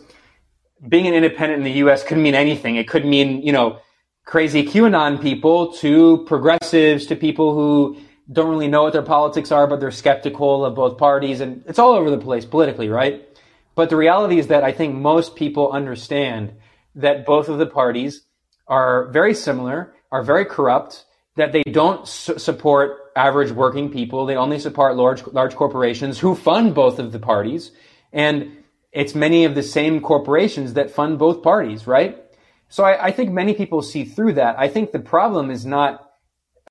being 0.88 1.06
an 1.08 1.14
independent 1.14 1.58
in 1.58 1.64
the 1.64 1.78
U.S. 1.80 2.04
could 2.04 2.16
mean 2.16 2.34
anything. 2.34 2.76
It 2.76 2.88
could 2.88 3.04
mean, 3.04 3.42
you 3.42 3.52
know, 3.52 3.80
crazy 4.24 4.64
QAnon 4.64 5.20
people 5.20 5.72
to 5.74 6.24
progressives 6.26 7.06
to 7.06 7.16
people 7.16 7.54
who 7.54 7.98
don't 8.30 8.48
really 8.48 8.68
know 8.68 8.84
what 8.84 8.92
their 8.92 9.02
politics 9.02 9.50
are, 9.50 9.66
but 9.66 9.80
they're 9.80 9.90
skeptical 9.90 10.64
of 10.64 10.76
both 10.76 10.96
parties. 10.96 11.40
And 11.40 11.64
it's 11.66 11.80
all 11.80 11.92
over 11.92 12.08
the 12.08 12.18
place 12.18 12.44
politically, 12.44 12.88
right? 12.88 13.26
But 13.74 13.90
the 13.90 13.96
reality 13.96 14.38
is 14.38 14.46
that 14.46 14.62
I 14.62 14.70
think 14.70 14.94
most 14.94 15.34
people 15.34 15.72
understand 15.72 16.54
that 16.94 17.26
both 17.26 17.48
of 17.48 17.58
the 17.58 17.66
parties 17.66 18.22
are 18.68 19.08
very 19.08 19.34
similar, 19.34 19.92
are 20.12 20.22
very 20.22 20.44
corrupt, 20.44 21.04
that 21.34 21.52
they 21.52 21.64
don't 21.64 22.06
su- 22.06 22.38
support 22.38 22.98
average 23.16 23.50
working 23.50 23.90
people. 23.90 24.26
They 24.26 24.36
only 24.36 24.58
support 24.58 24.96
large, 24.96 25.26
large 25.26 25.54
corporations 25.56 26.18
who 26.18 26.34
fund 26.34 26.74
both 26.74 26.98
of 26.98 27.12
the 27.12 27.18
parties. 27.18 27.72
And 28.12 28.58
it's 28.92 29.14
many 29.14 29.44
of 29.44 29.54
the 29.54 29.62
same 29.62 30.00
corporations 30.00 30.74
that 30.74 30.90
fund 30.90 31.18
both 31.18 31.42
parties, 31.42 31.86
right? 31.86 32.22
So 32.68 32.84
I, 32.84 33.06
I 33.06 33.10
think 33.10 33.30
many 33.30 33.54
people 33.54 33.82
see 33.82 34.04
through 34.04 34.34
that. 34.34 34.58
I 34.58 34.68
think 34.68 34.92
the 34.92 34.98
problem 34.98 35.50
is 35.50 35.64
not 35.64 36.02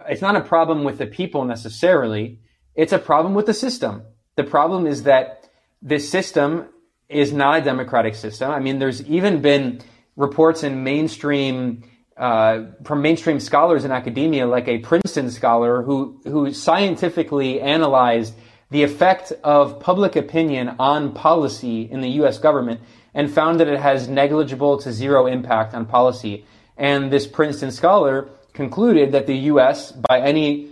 it's 0.09 0.21
not 0.21 0.35
a 0.35 0.41
problem 0.41 0.83
with 0.83 0.97
the 0.97 1.05
people 1.05 1.45
necessarily. 1.45 2.39
It's 2.75 2.91
a 2.91 2.99
problem 2.99 3.33
with 3.33 3.45
the 3.45 3.53
system. 3.53 4.03
The 4.35 4.43
problem 4.43 4.85
is 4.85 5.03
that 5.03 5.49
this 5.81 6.09
system 6.09 6.67
is 7.07 7.31
not 7.31 7.59
a 7.59 7.63
democratic 7.63 8.15
system. 8.15 8.51
I 8.51 8.59
mean, 8.59 8.79
there's 8.79 9.01
even 9.03 9.41
been 9.41 9.81
reports 10.15 10.63
in 10.63 10.83
mainstream 10.83 11.83
uh, 12.17 12.65
from 12.83 13.01
mainstream 13.01 13.39
scholars 13.39 13.83
in 13.83 13.91
academia, 13.91 14.47
like 14.47 14.67
a 14.67 14.77
Princeton 14.79 15.29
scholar 15.29 15.81
who 15.81 16.21
who 16.23 16.51
scientifically 16.53 17.59
analyzed 17.59 18.33
the 18.71 18.83
effect 18.83 19.31
of 19.43 19.79
public 19.79 20.15
opinion 20.15 20.75
on 20.79 21.13
policy 21.13 21.81
in 21.81 22.01
the 22.01 22.09
U.S. 22.21 22.39
government 22.39 22.81
and 23.13 23.31
found 23.31 23.59
that 23.59 23.67
it 23.67 23.79
has 23.79 24.07
negligible 24.07 24.77
to 24.79 24.91
zero 24.91 25.27
impact 25.27 25.73
on 25.73 25.85
policy. 25.85 26.45
And 26.77 27.11
this 27.11 27.27
Princeton 27.27 27.71
scholar 27.71 28.29
concluded 28.53 29.11
that 29.11 29.27
the 29.27 29.37
U.S., 29.51 29.91
by 29.91 30.19
any 30.19 30.71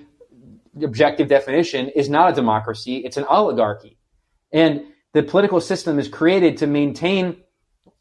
objective 0.82 1.28
definition, 1.28 1.90
is 1.90 2.10
not 2.10 2.32
a 2.32 2.36
democracy; 2.36 2.98
it's 2.98 3.18
an 3.18 3.26
oligarchy. 3.26 3.98
And 4.52 4.84
the 5.14 5.24
political 5.24 5.62
system 5.62 6.00
is 6.00 6.08
created 6.08 6.58
to 6.58 6.68
maintain 6.68 7.38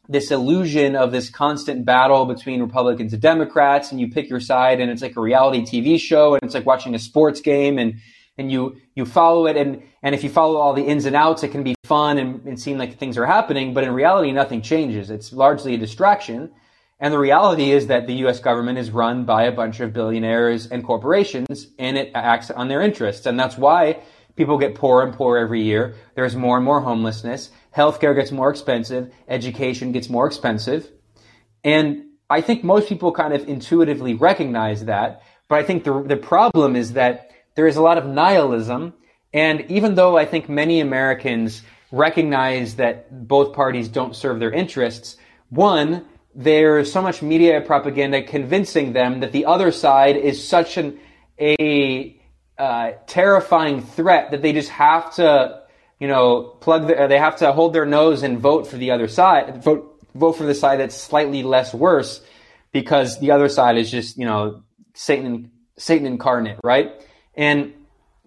this 0.09 0.31
illusion 0.31 0.95
of 0.95 1.11
this 1.11 1.29
constant 1.29 1.85
battle 1.85 2.25
between 2.25 2.61
Republicans 2.61 3.13
and 3.13 3.21
Democrats, 3.21 3.91
and 3.91 4.01
you 4.01 4.09
pick 4.09 4.29
your 4.29 4.39
side, 4.39 4.79
and 4.81 4.91
it's 4.91 5.01
like 5.01 5.15
a 5.15 5.21
reality 5.21 5.61
TV 5.61 5.99
show, 5.99 6.33
and 6.33 6.43
it's 6.43 6.53
like 6.53 6.65
watching 6.65 6.93
a 6.93 6.99
sports 6.99 7.41
game, 7.41 7.77
and 7.77 7.95
and 8.37 8.51
you 8.51 8.77
you 8.95 9.05
follow 9.05 9.47
it, 9.47 9.55
and 9.55 9.83
and 10.01 10.13
if 10.13 10.23
you 10.23 10.29
follow 10.29 10.59
all 10.59 10.73
the 10.73 10.83
ins 10.83 11.05
and 11.05 11.15
outs, 11.15 11.43
it 11.43 11.51
can 11.51 11.63
be 11.63 11.75
fun 11.83 12.17
and, 12.17 12.45
and 12.45 12.59
seem 12.59 12.77
like 12.77 12.97
things 12.97 13.17
are 13.17 13.25
happening, 13.25 13.73
but 13.73 13.83
in 13.83 13.93
reality, 13.93 14.31
nothing 14.31 14.61
changes. 14.61 15.09
It's 15.09 15.31
largely 15.31 15.75
a 15.75 15.77
distraction. 15.77 16.51
And 16.99 17.13
the 17.13 17.19
reality 17.19 17.71
is 17.71 17.87
that 17.87 18.07
the 18.07 18.13
U.S. 18.15 18.39
government 18.39 18.77
is 18.77 18.89
run 18.89 19.25
by 19.25 19.43
a 19.43 19.51
bunch 19.51 19.81
of 19.81 19.91
billionaires 19.91 20.67
and 20.67 20.85
corporations, 20.85 21.67
and 21.77 21.97
it 21.97 22.11
acts 22.15 22.49
on 22.49 22.67
their 22.67 22.81
interests, 22.81 23.25
and 23.25 23.39
that's 23.39 23.57
why 23.57 24.01
People 24.35 24.57
get 24.57 24.75
poorer 24.75 25.03
and 25.03 25.13
poorer 25.13 25.37
every 25.37 25.61
year. 25.61 25.95
There's 26.15 26.35
more 26.35 26.57
and 26.57 26.65
more 26.65 26.81
homelessness. 26.81 27.51
Healthcare 27.75 28.15
gets 28.15 28.31
more 28.31 28.49
expensive. 28.49 29.13
Education 29.27 29.91
gets 29.91 30.09
more 30.09 30.25
expensive. 30.25 30.89
And 31.63 32.05
I 32.29 32.41
think 32.41 32.63
most 32.63 32.89
people 32.89 33.11
kind 33.11 33.33
of 33.33 33.47
intuitively 33.47 34.15
recognize 34.15 34.85
that. 34.85 35.21
But 35.47 35.59
I 35.59 35.63
think 35.63 35.83
the, 35.83 36.01
the 36.01 36.17
problem 36.17 36.75
is 36.75 36.93
that 36.93 37.31
there 37.55 37.67
is 37.67 37.75
a 37.75 37.81
lot 37.81 37.97
of 37.97 38.05
nihilism. 38.07 38.93
And 39.33 39.61
even 39.69 39.95
though 39.95 40.17
I 40.17 40.25
think 40.25 40.49
many 40.49 40.79
Americans 40.79 41.61
recognize 41.91 42.75
that 42.77 43.27
both 43.27 43.53
parties 43.53 43.87
don't 43.87 44.15
serve 44.15 44.39
their 44.39 44.51
interests, 44.51 45.17
one, 45.49 46.05
there's 46.33 46.91
so 46.91 47.01
much 47.01 47.21
media 47.21 47.61
propaganda 47.61 48.23
convincing 48.23 48.93
them 48.93 49.19
that 49.19 49.31
the 49.31 49.45
other 49.45 49.71
side 49.71 50.17
is 50.17 50.45
such 50.45 50.77
an, 50.77 50.99
a, 51.39 52.19
uh, 52.57 52.91
terrifying 53.07 53.81
threat 53.81 54.31
that 54.31 54.41
they 54.41 54.53
just 54.53 54.69
have 54.69 55.15
to, 55.15 55.61
you 55.99 56.07
know, 56.07 56.43
plug 56.61 56.87
the, 56.87 57.07
they 57.07 57.17
have 57.17 57.37
to 57.37 57.51
hold 57.51 57.73
their 57.73 57.85
nose 57.85 58.23
and 58.23 58.39
vote 58.39 58.67
for 58.67 58.77
the 58.77 58.91
other 58.91 59.07
side, 59.07 59.63
vote, 59.63 59.99
vote 60.13 60.33
for 60.33 60.43
the 60.43 60.55
side 60.55 60.79
that's 60.79 60.95
slightly 60.95 61.43
less 61.43 61.73
worse 61.73 62.21
because 62.71 63.19
the 63.19 63.31
other 63.31 63.49
side 63.49 63.77
is 63.77 63.89
just, 63.89 64.17
you 64.17 64.25
know, 64.25 64.63
Satan, 64.93 65.51
Satan 65.77 66.05
incarnate, 66.05 66.59
right? 66.63 66.91
And 67.35 67.73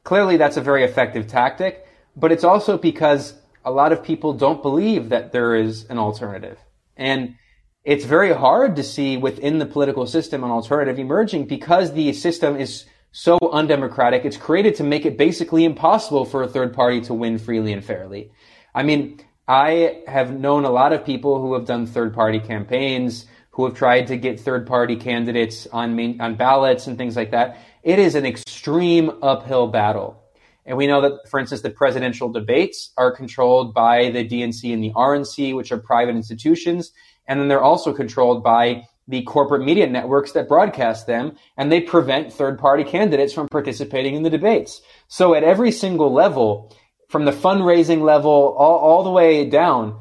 clearly 0.02 0.36
that's 0.36 0.56
a 0.56 0.60
very 0.60 0.84
effective 0.84 1.26
tactic, 1.26 1.86
but 2.16 2.32
it's 2.32 2.44
also 2.44 2.78
because 2.78 3.34
a 3.64 3.70
lot 3.70 3.92
of 3.92 4.02
people 4.02 4.32
don't 4.32 4.62
believe 4.62 5.10
that 5.10 5.32
there 5.32 5.54
is 5.54 5.84
an 5.86 5.98
alternative. 5.98 6.58
And 6.96 7.36
it's 7.84 8.04
very 8.04 8.32
hard 8.32 8.76
to 8.76 8.82
see 8.82 9.16
within 9.16 9.58
the 9.58 9.66
political 9.66 10.06
system 10.06 10.42
an 10.42 10.50
alternative 10.50 10.98
emerging 10.98 11.46
because 11.46 11.92
the 11.92 12.12
system 12.12 12.56
is 12.56 12.84
so 13.16 13.38
undemocratic. 13.50 14.26
It's 14.26 14.36
created 14.36 14.74
to 14.74 14.84
make 14.84 15.06
it 15.06 15.16
basically 15.16 15.64
impossible 15.64 16.26
for 16.26 16.42
a 16.42 16.48
third 16.48 16.74
party 16.74 17.00
to 17.02 17.14
win 17.14 17.38
freely 17.38 17.72
and 17.72 17.82
fairly. 17.82 18.30
I 18.74 18.82
mean, 18.82 19.20
I 19.48 20.02
have 20.06 20.38
known 20.38 20.66
a 20.66 20.70
lot 20.70 20.92
of 20.92 21.02
people 21.02 21.40
who 21.40 21.54
have 21.54 21.64
done 21.64 21.86
third 21.86 22.12
party 22.12 22.38
campaigns, 22.38 23.24
who 23.52 23.64
have 23.64 23.74
tried 23.74 24.08
to 24.08 24.18
get 24.18 24.38
third 24.38 24.66
party 24.66 24.96
candidates 24.96 25.66
on 25.68 25.96
main, 25.96 26.20
on 26.20 26.34
ballots 26.34 26.88
and 26.88 26.98
things 26.98 27.16
like 27.16 27.30
that. 27.30 27.56
It 27.82 27.98
is 27.98 28.16
an 28.16 28.26
extreme 28.26 29.10
uphill 29.22 29.68
battle. 29.68 30.22
And 30.66 30.76
we 30.76 30.86
know 30.86 31.00
that, 31.00 31.26
for 31.26 31.40
instance, 31.40 31.62
the 31.62 31.70
presidential 31.70 32.28
debates 32.28 32.92
are 32.98 33.10
controlled 33.10 33.72
by 33.72 34.10
the 34.10 34.28
DNC 34.28 34.74
and 34.74 34.84
the 34.84 34.92
RNC, 34.92 35.56
which 35.56 35.72
are 35.72 35.78
private 35.78 36.16
institutions. 36.16 36.92
And 37.26 37.40
then 37.40 37.48
they're 37.48 37.64
also 37.64 37.94
controlled 37.94 38.44
by 38.44 38.86
the 39.08 39.22
corporate 39.22 39.62
media 39.62 39.86
networks 39.86 40.32
that 40.32 40.48
broadcast 40.48 41.06
them, 41.06 41.36
and 41.56 41.70
they 41.70 41.80
prevent 41.80 42.32
third 42.32 42.58
party 42.58 42.84
candidates 42.84 43.32
from 43.32 43.48
participating 43.48 44.14
in 44.14 44.22
the 44.22 44.30
debates. 44.30 44.82
So 45.08 45.34
at 45.34 45.44
every 45.44 45.70
single 45.70 46.12
level, 46.12 46.74
from 47.08 47.24
the 47.24 47.32
fundraising 47.32 48.02
level 48.02 48.54
all, 48.58 48.78
all 48.78 49.04
the 49.04 49.10
way 49.10 49.48
down, 49.48 50.00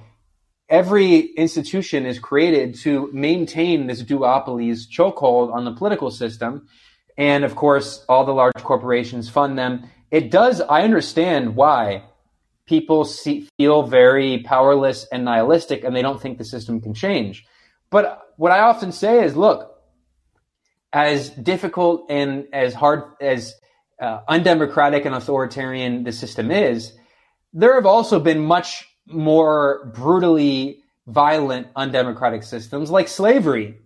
every 0.69 1.19
institution 1.19 2.05
is 2.05 2.17
created 2.17 2.75
to 2.79 3.09
maintain 3.13 3.85
this 3.85 4.01
duopoly's 4.01 4.87
chokehold 4.87 5.53
on 5.53 5.65
the 5.65 5.73
political 5.73 6.09
system. 6.09 6.67
And 7.17 7.43
of 7.43 7.55
course, 7.55 8.03
all 8.09 8.25
the 8.25 8.33
large 8.33 8.55
corporations 8.55 9.29
fund 9.29 9.57
them. 9.57 9.87
It 10.11 10.31
does, 10.31 10.61
I 10.61 10.81
understand 10.81 11.55
why 11.55 12.03
people 12.65 13.05
see, 13.05 13.47
feel 13.57 13.83
very 13.83 14.39
powerless 14.39 15.05
and 15.11 15.25
nihilistic 15.25 15.83
and 15.83 15.95
they 15.95 16.01
don't 16.01 16.21
think 16.21 16.37
the 16.37 16.45
system 16.45 16.81
can 16.81 16.93
change. 16.93 17.45
But 17.95 18.33
what 18.35 18.51
I 18.51 18.59
often 18.59 18.91
say 18.91 19.23
is, 19.23 19.37
look, 19.37 19.73
as 20.91 21.29
difficult 21.29 22.07
and 22.09 22.45
as 22.51 22.73
hard 22.73 23.03
as 23.21 23.55
uh, 24.01 24.19
undemocratic 24.27 25.05
and 25.05 25.15
authoritarian 25.15 26.03
the 26.03 26.11
system 26.11 26.51
is, 26.51 26.91
there 27.53 27.75
have 27.75 27.85
also 27.85 28.19
been 28.19 28.41
much 28.41 28.85
more 29.07 29.93
brutally 29.95 30.83
violent 31.07 31.67
undemocratic 31.73 32.43
systems 32.43 32.91
like 32.91 33.07
slavery. 33.07 33.77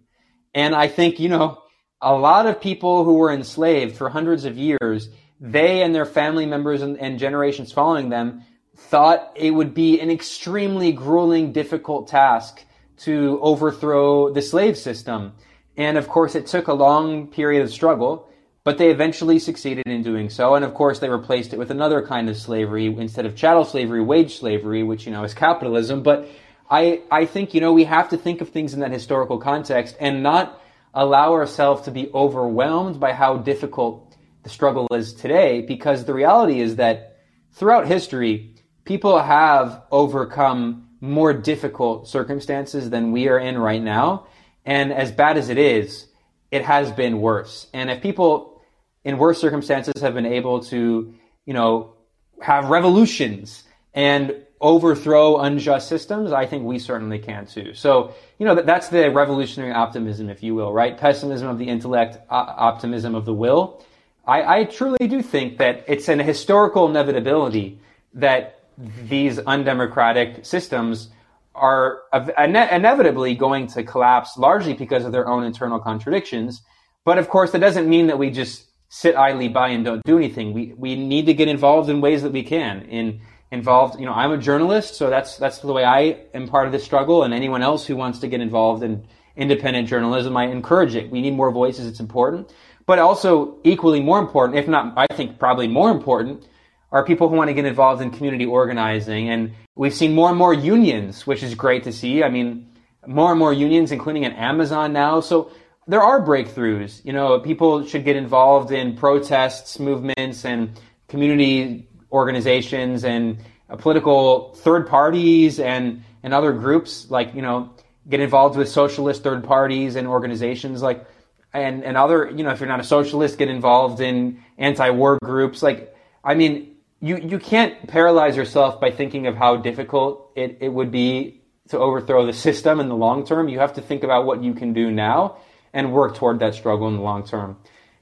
And 0.55 0.74
I 0.74 0.88
think, 0.88 1.20
you 1.20 1.30
know, 1.30 1.62
a 2.01 2.16
lot 2.16 2.47
of 2.47 2.60
people 2.60 3.03
who 3.03 3.14
were 3.14 3.32
enslaved 3.32 3.95
for 3.95 4.10
hundreds 4.10 4.43
of 4.43 4.57
years, 4.57 5.10
they 5.39 5.84
and 5.84 5.93
their 5.93 6.07
family 6.07 6.47
members 6.47 6.82
and, 6.82 6.97
and 6.97 7.20
generations 7.20 7.72
following 7.72 8.10
them 8.10 8.43
thought 8.76 9.34
it 9.36 9.51
would 9.51 9.76
be 9.76 9.99
an 9.99 10.10
extremely 10.10 10.91
grueling, 10.91 11.51
difficult 11.51 12.07
task 12.07 12.66
to 13.00 13.39
overthrow 13.41 14.32
the 14.32 14.41
slave 14.41 14.78
system. 14.78 15.34
And 15.78 15.97
of 15.97 16.08
course, 16.08 16.36
it 16.36 16.47
took 16.47 16.68
a 16.68 16.74
long 16.74 17.28
period 17.28 17.62
of 17.64 17.72
struggle, 17.72 18.28
but 18.64 18.78
they 18.78 18.89
eventually 18.89 19.39
succeeded 19.39 19.88
in 19.88 20.04
doing 20.04 20.30
so. 20.30 20.56
And 20.56 20.66
of 20.66 20.74
course, 20.74 21.00
they 21.00 21.10
replaced 21.10 21.54
it 21.54 21.60
with 21.60 21.72
another 21.72 22.06
kind 22.06 22.30
of 22.30 22.36
slavery 22.38 22.88
instead 22.88 23.26
of 23.26 23.36
chattel 23.36 23.64
slavery, 23.64 24.02
wage 24.02 24.38
slavery, 24.38 24.84
which, 24.84 25.06
you 25.06 25.12
know, 25.12 25.24
is 25.24 25.34
capitalism. 25.34 26.04
But 26.04 26.28
I, 26.70 27.02
I 27.10 27.26
think, 27.26 27.54
you 27.54 27.62
know, 27.62 27.74
we 27.74 27.86
have 27.86 28.10
to 28.10 28.18
think 28.18 28.41
of 28.41 28.50
things 28.50 28.74
in 28.74 28.82
that 28.82 28.91
historical 28.91 29.38
context 29.38 29.95
and 30.00 30.22
not 30.22 30.62
allow 30.93 31.34
ourselves 31.34 31.84
to 31.84 31.91
be 31.91 32.10
overwhelmed 32.14 33.00
by 33.00 33.14
how 33.14 33.38
difficult 33.38 34.18
the 34.43 34.50
struggle 34.50 34.88
is 34.91 35.14
today, 35.14 35.62
because 35.62 36.04
the 36.04 36.14
reality 36.14 36.60
is 36.60 36.76
that 36.76 37.18
throughout 37.54 37.88
history, 37.88 38.56
people 38.84 39.20
have 39.20 39.84
overcome 39.91 40.89
more 41.02 41.34
difficult 41.34 42.08
circumstances 42.08 42.89
than 42.89 43.12
we 43.12 43.28
are 43.28 43.39
in 43.39 43.58
right 43.58 43.82
now. 43.82 44.28
And 44.66 44.91
as 44.91 45.12
bad 45.12 45.38
as 45.38 45.50
it 45.50 45.58
is, 45.58 46.08
it 46.52 46.64
has 46.64 46.91
been 46.91 47.22
worse. 47.22 47.68
And 47.74 47.89
if 47.89 48.02
people 48.02 48.62
in 49.04 49.18
worse 49.18 49.39
circumstances 49.39 50.02
have 50.02 50.14
been 50.14 50.26
able 50.26 50.62
to, 50.66 51.14
you 51.45 51.54
know, 51.54 51.93
have 52.41 52.70
revolutions 52.70 53.64
and 53.93 54.36
overthrow 54.62 55.38
unjust 55.38 55.88
systems, 55.88 56.32
I 56.32 56.45
think 56.45 56.66
we 56.66 56.80
certainly 56.80 57.20
can 57.20 57.45
too. 57.45 57.74
So, 57.74 58.14
you 58.38 58.45
know, 58.45 58.56
that's 58.56 58.89
the 58.89 59.10
revolutionary 59.10 59.72
optimism, 59.72 60.30
if 60.30 60.43
you 60.43 60.54
will, 60.54 60.74
right? 60.74 60.97
Pessimism 60.97 61.47
of 61.47 61.58
the 61.58 61.70
intellect, 61.70 62.18
optimism 62.30 63.16
of 63.16 63.26
the 63.26 63.34
will. 63.34 63.84
I, 64.28 64.60
I 64.60 64.64
truly 64.66 65.08
do 65.08 65.22
think 65.22 65.58
that 65.60 65.86
it's 65.88 66.10
an 66.10 66.20
historical 66.20 66.89
inevitability 66.89 67.80
that 68.16 68.59
these 69.07 69.39
undemocratic 69.39 70.45
systems 70.45 71.09
are 71.53 72.01
ine- 72.38 72.55
inevitably 72.55 73.36
going 73.36 73.67
to 73.67 73.84
collapse 73.84 74.38
largely 74.38 74.73
because 74.73 75.05
of 75.05 75.11
their 75.11 75.27
own 75.27 75.43
internal 75.43 75.80
contradictions. 75.80 76.61
But 77.03 77.17
of 77.17 77.30
course, 77.30 77.51
that 77.51 77.59
doesn't 77.59 77.89
mean 77.89 78.07
that 78.07 78.17
we 78.17 78.30
just 78.30 78.67
sit 78.89 79.15
idly 79.15 79.49
by 79.49 79.69
and 79.69 79.86
don't 79.86 80.03
do 80.03 80.17
anything. 80.17 80.53
We 80.53 80.73
we 80.77 80.95
need 80.95 81.25
to 81.27 81.34
get 81.34 81.47
involved 81.47 81.89
in 81.89 82.01
ways 82.01 82.23
that 82.23 82.32
we 82.32 82.43
can. 82.43 82.84
In 82.84 83.21
involved, 83.51 83.99
you 83.99 84.05
know, 84.05 84.13
I'm 84.13 84.32
a 84.32 84.38
journalist, 84.38 84.95
so 84.95 85.09
that's 85.09 85.38
that's 85.38 85.59
the 85.59 85.73
way 85.73 85.84
I 85.84 86.21
am 86.34 86.47
part 86.47 86.67
of 86.67 86.71
this 86.71 86.84
struggle. 86.84 87.23
And 87.23 87.34
anyone 87.34 87.61
else 87.61 87.86
who 87.86 87.95
wants 87.95 88.19
to 88.19 88.27
get 88.27 88.41
involved 88.41 88.84
in 88.84 89.05
independent 89.36 89.88
journalism, 89.88 90.36
I 90.38 90.45
encourage 90.45 90.95
it. 90.95 91.09
We 91.11 91.21
need 91.21 91.34
more 91.34 91.51
voices. 91.51 91.88
It's 91.88 91.99
important, 91.99 92.53
but 92.86 92.99
also 92.99 93.57
equally 93.63 94.01
more 94.01 94.19
important, 94.19 94.57
if 94.57 94.67
not, 94.67 94.93
I 94.97 95.07
think 95.13 95.39
probably 95.39 95.67
more 95.67 95.91
important, 95.91 96.47
are 96.92 97.06
people 97.06 97.30
who 97.30 97.36
want 97.36 97.50
to 97.50 97.54
get 97.54 97.66
involved 97.66 98.02
in 98.02 98.12
community 98.12 98.46
organizing. 98.46 99.30
And 99.30 99.54
we've 99.76 99.94
seen 99.94 100.14
more 100.16 100.30
and 100.30 100.38
more 100.38 100.54
unions, 100.54 101.28
which 101.28 101.44
is 101.44 101.56
great 101.56 101.84
to 101.84 101.92
see. 101.92 102.24
I 102.24 102.30
mean, 102.30 102.68
more 103.06 103.32
and 103.32 103.40
more 103.40 103.54
unions, 103.54 103.92
including 103.92 104.26
at 104.26 104.34
Amazon 104.34 104.94
now. 104.94 105.20
So 105.20 105.52
there 105.88 106.02
are 106.02 106.22
breakthroughs. 106.26 107.04
You 107.06 107.14
know, 107.14 107.40
people 107.40 107.86
should 107.86 108.06
get 108.06 108.16
involved 108.16 108.72
in 108.72 108.96
protests, 108.96 109.80
movements, 109.80 110.46
and 110.46 110.80
community 111.08 111.88
organizations 112.12 113.04
and 113.04 113.38
uh, 113.70 113.76
political 113.76 114.54
third 114.56 114.88
parties 114.88 115.60
and, 115.60 116.04
and 116.24 116.34
other 116.34 116.54
groups 116.54 117.10
like, 117.10 117.34
you 117.36 117.42
know, 117.42 117.72
get 118.08 118.20
involved 118.20 118.58
with 118.58 118.68
socialist 118.68 119.24
third 119.24 119.44
parties 119.44 119.96
and 119.96 120.08
organizations 120.08 120.82
like, 120.82 121.06
and, 121.54 121.84
and 121.84 121.98
other, 121.98 122.30
you 122.30 122.44
know, 122.44 122.52
if 122.52 122.60
you're 122.60 122.70
not 122.70 122.80
a 122.80 122.84
socialist, 122.84 123.38
get 123.38 123.50
involved 123.50 124.02
in 124.02 124.44
anti-war 124.58 125.18
groups. 125.24 125.64
Like, 125.64 125.96
I 126.24 126.36
mean, 126.36 126.68
you, 127.02 127.18
you 127.18 127.39
can't 127.39 127.88
paralyze 127.88 128.36
yourself 128.36 128.82
by 128.82 128.91
thinking 128.91 129.28
of 129.28 129.36
how 129.36 129.58
difficult 129.58 130.32
it, 130.36 130.58
it 130.62 130.70
would 130.70 130.91
be 130.91 131.41
to 131.70 131.78
overthrow 131.78 132.26
the 132.26 132.34
system 132.34 132.80
in 132.80 132.89
the 132.89 132.95
long 132.95 133.26
term. 133.26 133.47
You 133.47 133.60
have 133.60 133.74
to 133.74 133.82
think 133.82 134.04
about 134.04 134.26
what 134.26 134.43
you 134.43 134.54
can 134.54 134.74
do 134.74 134.91
now 134.91 135.38
and 135.74 135.93
work 135.93 136.16
toward 136.16 136.39
that 136.39 136.56
struggle 136.56 136.88
in 136.88 136.95
the 136.95 137.02
long 137.02 137.26
term. 137.26 137.58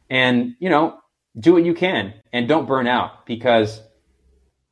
And, 0.10 0.56
you 0.60 0.70
know, 0.70 1.00
do 1.38 1.54
what 1.54 1.64
you 1.64 1.74
can 1.74 2.14
and 2.34 2.48
don't 2.48 2.68
burn 2.68 2.88
out 2.88 3.26
because 3.26 3.82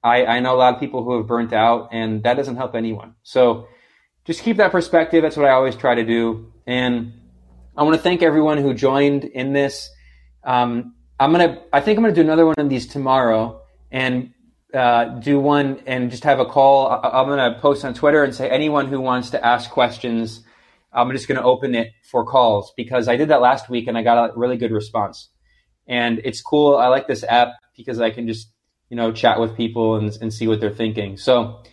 I, 0.03 0.25
I 0.25 0.39
know 0.39 0.55
a 0.55 0.57
lot 0.57 0.73
of 0.73 0.79
people 0.79 1.03
who 1.03 1.17
have 1.17 1.27
burnt 1.27 1.53
out 1.53 1.89
and 1.91 2.23
that 2.23 2.35
doesn't 2.35 2.55
help 2.55 2.75
anyone. 2.75 3.15
So 3.23 3.67
just 4.23 4.41
keep 4.41 4.57
that 4.57 4.71
perspective. 4.71 5.21
That's 5.21 5.37
what 5.37 5.45
I 5.45 5.51
always 5.51 5.75
try 5.75 5.95
to 5.95 6.05
do. 6.05 6.51
And 6.65 7.13
I 7.77 7.83
want 7.83 7.95
to 7.95 8.01
thank 8.01 8.23
everyone 8.23 8.57
who 8.57 8.73
joined 8.73 9.25
in 9.25 9.53
this. 9.53 9.89
Um, 10.43 10.95
I'm 11.19 11.31
gonna. 11.31 11.61
I 11.71 11.79
think 11.79 11.97
I'm 11.97 12.03
gonna 12.03 12.15
do 12.15 12.21
another 12.21 12.45
one 12.45 12.55
of 12.57 12.69
these 12.69 12.87
tomorrow 12.87 13.61
and 13.91 14.33
uh, 14.73 15.05
do 15.19 15.39
one 15.39 15.81
and 15.85 16.11
just 16.11 16.23
have 16.23 16.39
a 16.39 16.45
call. 16.45 16.89
I'm 16.89 17.27
gonna 17.27 17.57
post 17.59 17.85
on 17.85 17.93
Twitter 17.93 18.23
and 18.23 18.35
say 18.35 18.49
anyone 18.49 18.87
who 18.87 18.99
wants 18.99 19.29
to 19.31 19.45
ask 19.45 19.69
questions. 19.69 20.43
I'm 20.91 21.11
just 21.11 21.27
gonna 21.27 21.43
open 21.43 21.75
it 21.75 21.91
for 22.09 22.25
calls 22.25 22.73
because 22.75 23.07
I 23.07 23.15
did 23.15 23.29
that 23.29 23.41
last 23.41 23.69
week 23.69 23.87
and 23.87 23.97
I 23.97 24.03
got 24.03 24.29
a 24.29 24.37
really 24.37 24.57
good 24.57 24.71
response. 24.71 25.29
And 25.87 26.19
it's 26.23 26.41
cool. 26.41 26.77
I 26.77 26.87
like 26.87 27.07
this 27.07 27.23
app 27.23 27.49
because 27.77 28.01
I 28.01 28.09
can 28.09 28.27
just 28.27 28.49
you 28.89 28.97
know 28.97 29.11
chat 29.11 29.39
with 29.39 29.55
people 29.55 29.95
and, 29.95 30.17
and 30.21 30.33
see 30.33 30.47
what 30.47 30.59
they're 30.59 30.71
thinking. 30.71 31.17
So 31.17 31.63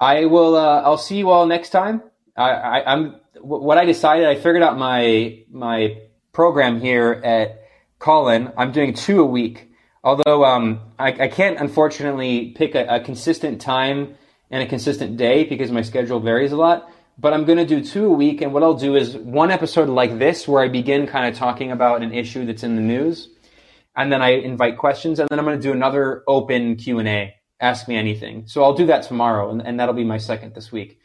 I 0.00 0.26
will. 0.26 0.56
Uh, 0.56 0.82
I'll 0.82 0.98
see 0.98 1.16
you 1.16 1.30
all 1.30 1.46
next 1.46 1.70
time. 1.70 2.02
I, 2.36 2.50
I, 2.50 2.92
I'm 2.92 3.20
what 3.40 3.78
I 3.78 3.84
decided. 3.84 4.26
I 4.26 4.34
figured 4.34 4.62
out 4.62 4.76
my 4.78 5.44
my 5.50 5.98
program 6.32 6.80
here 6.80 7.12
at 7.24 7.62
Callin. 7.98 8.52
I'm 8.56 8.72
doing 8.72 8.94
two 8.94 9.20
a 9.20 9.26
week. 9.26 9.70
Although 10.04 10.44
um, 10.44 10.80
I, 10.98 11.08
I, 11.12 11.28
can't 11.28 11.58
unfortunately 11.58 12.50
pick 12.50 12.74
a, 12.74 12.84
a, 12.96 13.00
consistent 13.00 13.62
time 13.62 14.16
and 14.50 14.62
a 14.62 14.66
consistent 14.66 15.16
day 15.16 15.44
because 15.44 15.72
my 15.72 15.80
schedule 15.80 16.20
varies 16.20 16.52
a 16.52 16.56
lot. 16.56 16.90
But 17.18 17.32
I'm 17.32 17.46
going 17.46 17.56
to 17.58 17.64
do 17.64 17.82
two 17.82 18.06
a 18.06 18.10
week, 18.10 18.42
and 18.42 18.52
what 18.52 18.62
I'll 18.62 18.74
do 18.74 18.96
is 18.96 19.16
one 19.16 19.50
episode 19.50 19.88
like 19.88 20.18
this 20.18 20.46
where 20.46 20.62
I 20.62 20.68
begin 20.68 21.06
kind 21.06 21.32
of 21.32 21.38
talking 21.38 21.72
about 21.72 22.02
an 22.02 22.12
issue 22.12 22.44
that's 22.44 22.64
in 22.64 22.76
the 22.76 22.82
news, 22.82 23.30
and 23.96 24.12
then 24.12 24.20
I 24.20 24.30
invite 24.30 24.76
questions, 24.78 25.20
and 25.20 25.28
then 25.30 25.38
I'm 25.38 25.44
going 25.44 25.56
to 25.56 25.62
do 25.62 25.72
another 25.72 26.24
open 26.26 26.76
Q 26.76 26.98
and 26.98 27.08
A, 27.08 27.34
ask 27.60 27.86
me 27.86 27.96
anything. 27.96 28.46
So 28.46 28.64
I'll 28.64 28.74
do 28.74 28.86
that 28.86 29.04
tomorrow, 29.04 29.50
and, 29.50 29.62
and 29.62 29.78
that'll 29.78 29.94
be 29.94 30.04
my 30.04 30.18
second 30.18 30.54
this 30.54 30.72
week. 30.72 30.98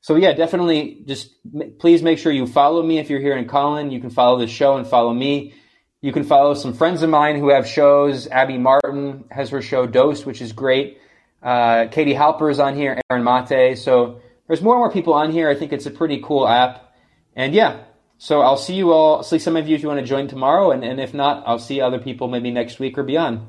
So 0.00 0.16
yeah, 0.16 0.32
definitely 0.32 1.04
just 1.06 1.30
please 1.78 2.02
make 2.02 2.18
sure 2.18 2.32
you 2.32 2.48
follow 2.48 2.82
me 2.82 2.98
if 2.98 3.08
you're 3.08 3.20
here 3.20 3.36
in 3.36 3.46
Callin. 3.46 3.92
You 3.92 4.00
can 4.00 4.10
follow 4.10 4.40
the 4.40 4.48
show 4.48 4.76
and 4.76 4.84
follow 4.84 5.14
me. 5.14 5.54
You 6.02 6.12
can 6.12 6.24
follow 6.24 6.54
some 6.54 6.74
friends 6.74 7.04
of 7.04 7.10
mine 7.10 7.38
who 7.38 7.50
have 7.50 7.64
shows. 7.64 8.26
Abby 8.26 8.58
Martin 8.58 9.24
has 9.30 9.50
her 9.50 9.62
show 9.62 9.86
Dose, 9.86 10.26
which 10.26 10.42
is 10.42 10.52
great. 10.52 10.98
Uh, 11.40 11.86
Katie 11.86 12.12
Halper 12.12 12.50
is 12.50 12.58
on 12.58 12.74
here, 12.74 13.00
Aaron 13.08 13.22
Mate. 13.22 13.78
So 13.78 14.20
there's 14.48 14.60
more 14.60 14.74
and 14.74 14.80
more 14.80 14.90
people 14.90 15.14
on 15.14 15.30
here. 15.30 15.48
I 15.48 15.54
think 15.54 15.72
it's 15.72 15.86
a 15.86 15.92
pretty 15.92 16.20
cool 16.20 16.48
app. 16.48 16.92
And 17.36 17.54
yeah, 17.54 17.84
so 18.18 18.40
I'll 18.40 18.56
see 18.56 18.74
you 18.74 18.90
all, 18.90 19.22
see 19.22 19.38
some 19.38 19.56
of 19.56 19.68
you 19.68 19.76
if 19.76 19.82
you 19.82 19.88
want 19.88 20.00
to 20.00 20.06
join 20.06 20.26
tomorrow. 20.26 20.72
And, 20.72 20.82
and 20.82 20.98
if 21.00 21.14
not, 21.14 21.44
I'll 21.46 21.60
see 21.60 21.80
other 21.80 22.00
people 22.00 22.26
maybe 22.26 22.50
next 22.50 22.80
week 22.80 22.98
or 22.98 23.04
beyond. 23.04 23.46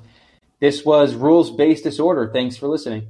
This 0.60 0.86
was 0.86 1.16
Rules 1.16 1.50
Based 1.50 1.84
Disorder. 1.84 2.30
Thanks 2.32 2.56
for 2.56 2.68
listening. 2.68 3.08